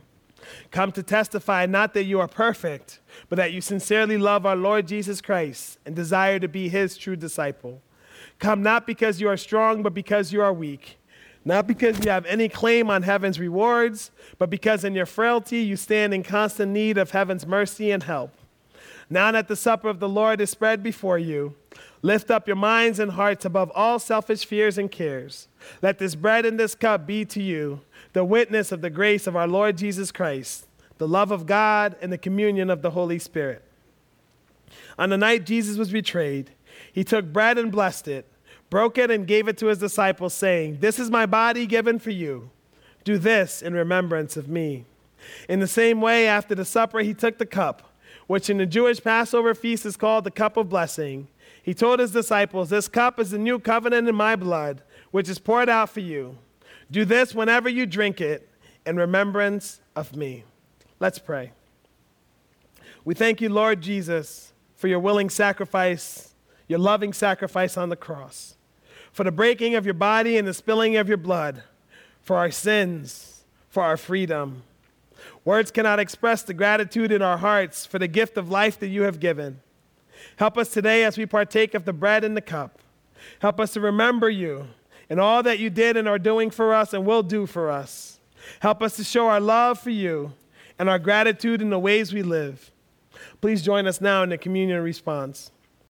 Come 0.70 0.92
to 0.92 1.02
testify 1.02 1.66
not 1.66 1.94
that 1.94 2.04
you 2.04 2.20
are 2.20 2.28
perfect, 2.28 3.00
but 3.28 3.36
that 3.36 3.52
you 3.52 3.60
sincerely 3.60 4.16
love 4.16 4.46
our 4.46 4.54
Lord 4.54 4.86
Jesus 4.86 5.20
Christ 5.20 5.78
and 5.84 5.96
desire 5.96 6.38
to 6.38 6.46
be 6.46 6.68
his 6.68 6.96
true 6.96 7.16
disciple. 7.16 7.82
Come 8.38 8.62
not 8.62 8.86
because 8.86 9.20
you 9.20 9.28
are 9.28 9.36
strong, 9.36 9.82
but 9.82 9.94
because 9.94 10.32
you 10.32 10.40
are 10.42 10.52
weak. 10.52 10.96
Not 11.44 11.66
because 11.66 12.04
you 12.04 12.10
have 12.12 12.26
any 12.26 12.48
claim 12.48 12.88
on 12.88 13.02
heaven's 13.02 13.40
rewards, 13.40 14.12
but 14.38 14.48
because 14.48 14.84
in 14.84 14.94
your 14.94 15.06
frailty 15.06 15.58
you 15.58 15.76
stand 15.76 16.14
in 16.14 16.22
constant 16.22 16.70
need 16.70 16.98
of 16.98 17.10
heaven's 17.10 17.46
mercy 17.46 17.90
and 17.90 18.04
help. 18.04 18.32
Now 19.08 19.32
that 19.32 19.48
the 19.48 19.56
supper 19.56 19.88
of 19.88 20.00
the 20.00 20.08
Lord 20.08 20.40
is 20.40 20.50
spread 20.50 20.82
before 20.82 21.18
you, 21.18 21.54
lift 22.02 22.30
up 22.30 22.46
your 22.46 22.56
minds 22.56 22.98
and 22.98 23.12
hearts 23.12 23.44
above 23.44 23.70
all 23.74 23.98
selfish 23.98 24.44
fears 24.44 24.78
and 24.78 24.90
cares. 24.90 25.48
Let 25.82 25.98
this 25.98 26.14
bread 26.14 26.44
and 26.46 26.58
this 26.58 26.74
cup 26.74 27.06
be 27.06 27.24
to 27.26 27.42
you 27.42 27.80
the 28.12 28.24
witness 28.24 28.72
of 28.72 28.80
the 28.80 28.90
grace 28.90 29.26
of 29.26 29.36
our 29.36 29.48
Lord 29.48 29.76
Jesus 29.76 30.10
Christ, 30.10 30.66
the 30.98 31.08
love 31.08 31.30
of 31.30 31.46
God, 31.46 31.96
and 32.00 32.12
the 32.12 32.18
communion 32.18 32.70
of 32.70 32.82
the 32.82 32.92
Holy 32.92 33.18
Spirit. 33.18 33.62
On 34.98 35.10
the 35.10 35.18
night 35.18 35.44
Jesus 35.44 35.76
was 35.76 35.90
betrayed, 35.90 36.50
he 36.92 37.04
took 37.04 37.32
bread 37.32 37.58
and 37.58 37.70
blessed 37.70 38.08
it 38.08 38.26
broke 38.70 38.98
it, 38.98 39.10
and 39.10 39.26
gave 39.26 39.48
it 39.48 39.56
to 39.58 39.66
his 39.66 39.78
disciples, 39.78 40.34
saying, 40.34 40.78
This 40.80 40.98
is 40.98 41.10
my 41.10 41.26
body 41.26 41.66
given 41.66 41.98
for 41.98 42.10
you. 42.10 42.50
Do 43.04 43.18
this 43.18 43.62
in 43.62 43.74
remembrance 43.74 44.36
of 44.36 44.48
me. 44.48 44.84
In 45.48 45.60
the 45.60 45.66
same 45.66 46.00
way, 46.00 46.26
after 46.26 46.54
the 46.54 46.64
supper, 46.64 47.00
he 47.00 47.14
took 47.14 47.38
the 47.38 47.46
cup, 47.46 47.94
which 48.26 48.50
in 48.50 48.58
the 48.58 48.66
Jewish 48.66 49.02
Passover 49.02 49.54
feast 49.54 49.86
is 49.86 49.96
called 49.96 50.24
the 50.24 50.30
cup 50.30 50.56
of 50.56 50.68
blessing. 50.68 51.28
He 51.66 51.74
told 51.74 52.00
his 52.00 52.12
disciples, 52.12 52.70
This 52.70 52.88
cup 52.88 53.20
is 53.20 53.32
the 53.32 53.38
new 53.38 53.58
covenant 53.58 54.08
in 54.08 54.14
my 54.14 54.36
blood, 54.36 54.80
which 55.10 55.28
is 55.28 55.38
poured 55.38 55.68
out 55.68 55.90
for 55.90 56.00
you. 56.00 56.38
Do 56.90 57.04
this 57.04 57.34
whenever 57.34 57.68
you 57.68 57.84
drink 57.84 58.22
it 58.22 58.48
in 58.86 58.96
remembrance 58.96 59.82
of 59.94 60.16
me. 60.16 60.44
Let's 60.98 61.18
pray. 61.18 61.52
We 63.04 63.14
thank 63.14 63.42
you, 63.42 63.50
Lord 63.50 63.82
Jesus, 63.82 64.54
for 64.76 64.88
your 64.88 65.00
willing 65.00 65.28
sacrifice, 65.28 66.32
your 66.68 66.78
loving 66.78 67.12
sacrifice 67.12 67.76
on 67.76 67.90
the 67.90 67.96
cross 67.96 68.56
for 69.16 69.24
the 69.24 69.32
breaking 69.32 69.74
of 69.74 69.86
your 69.86 69.94
body 69.94 70.36
and 70.36 70.46
the 70.46 70.52
spilling 70.52 70.94
of 70.96 71.08
your 71.08 71.16
blood, 71.16 71.62
for 72.20 72.36
our 72.36 72.50
sins, 72.50 73.44
for 73.70 73.82
our 73.82 73.96
freedom. 73.96 74.62
Words 75.42 75.70
cannot 75.70 75.98
express 75.98 76.42
the 76.42 76.52
gratitude 76.52 77.10
in 77.10 77.22
our 77.22 77.38
hearts 77.38 77.86
for 77.86 77.98
the 77.98 78.08
gift 78.08 78.36
of 78.36 78.50
life 78.50 78.78
that 78.78 78.88
you 78.88 79.04
have 79.04 79.18
given. 79.18 79.62
Help 80.36 80.58
us 80.58 80.70
today 80.70 81.04
as 81.04 81.16
we 81.16 81.26
partake 81.26 81.74
of 81.74 81.84
the 81.84 81.92
bread 81.92 82.24
and 82.24 82.36
the 82.36 82.40
cup. 82.40 82.80
Help 83.40 83.60
us 83.60 83.72
to 83.72 83.80
remember 83.80 84.28
you 84.28 84.66
and 85.08 85.20
all 85.20 85.42
that 85.42 85.58
you 85.58 85.70
did 85.70 85.96
and 85.96 86.08
are 86.08 86.18
doing 86.18 86.50
for 86.50 86.74
us 86.74 86.92
and 86.92 87.06
will 87.06 87.22
do 87.22 87.46
for 87.46 87.70
us. 87.70 88.18
Help 88.60 88.82
us 88.82 88.96
to 88.96 89.04
show 89.04 89.28
our 89.28 89.40
love 89.40 89.78
for 89.78 89.90
you 89.90 90.32
and 90.78 90.88
our 90.88 90.98
gratitude 90.98 91.62
in 91.62 91.70
the 91.70 91.78
ways 91.78 92.12
we 92.12 92.22
live. 92.22 92.70
Please 93.40 93.62
join 93.62 93.86
us 93.86 94.00
now 94.00 94.22
in 94.22 94.28
the 94.28 94.38
communion 94.38 94.82
response. 94.82 95.50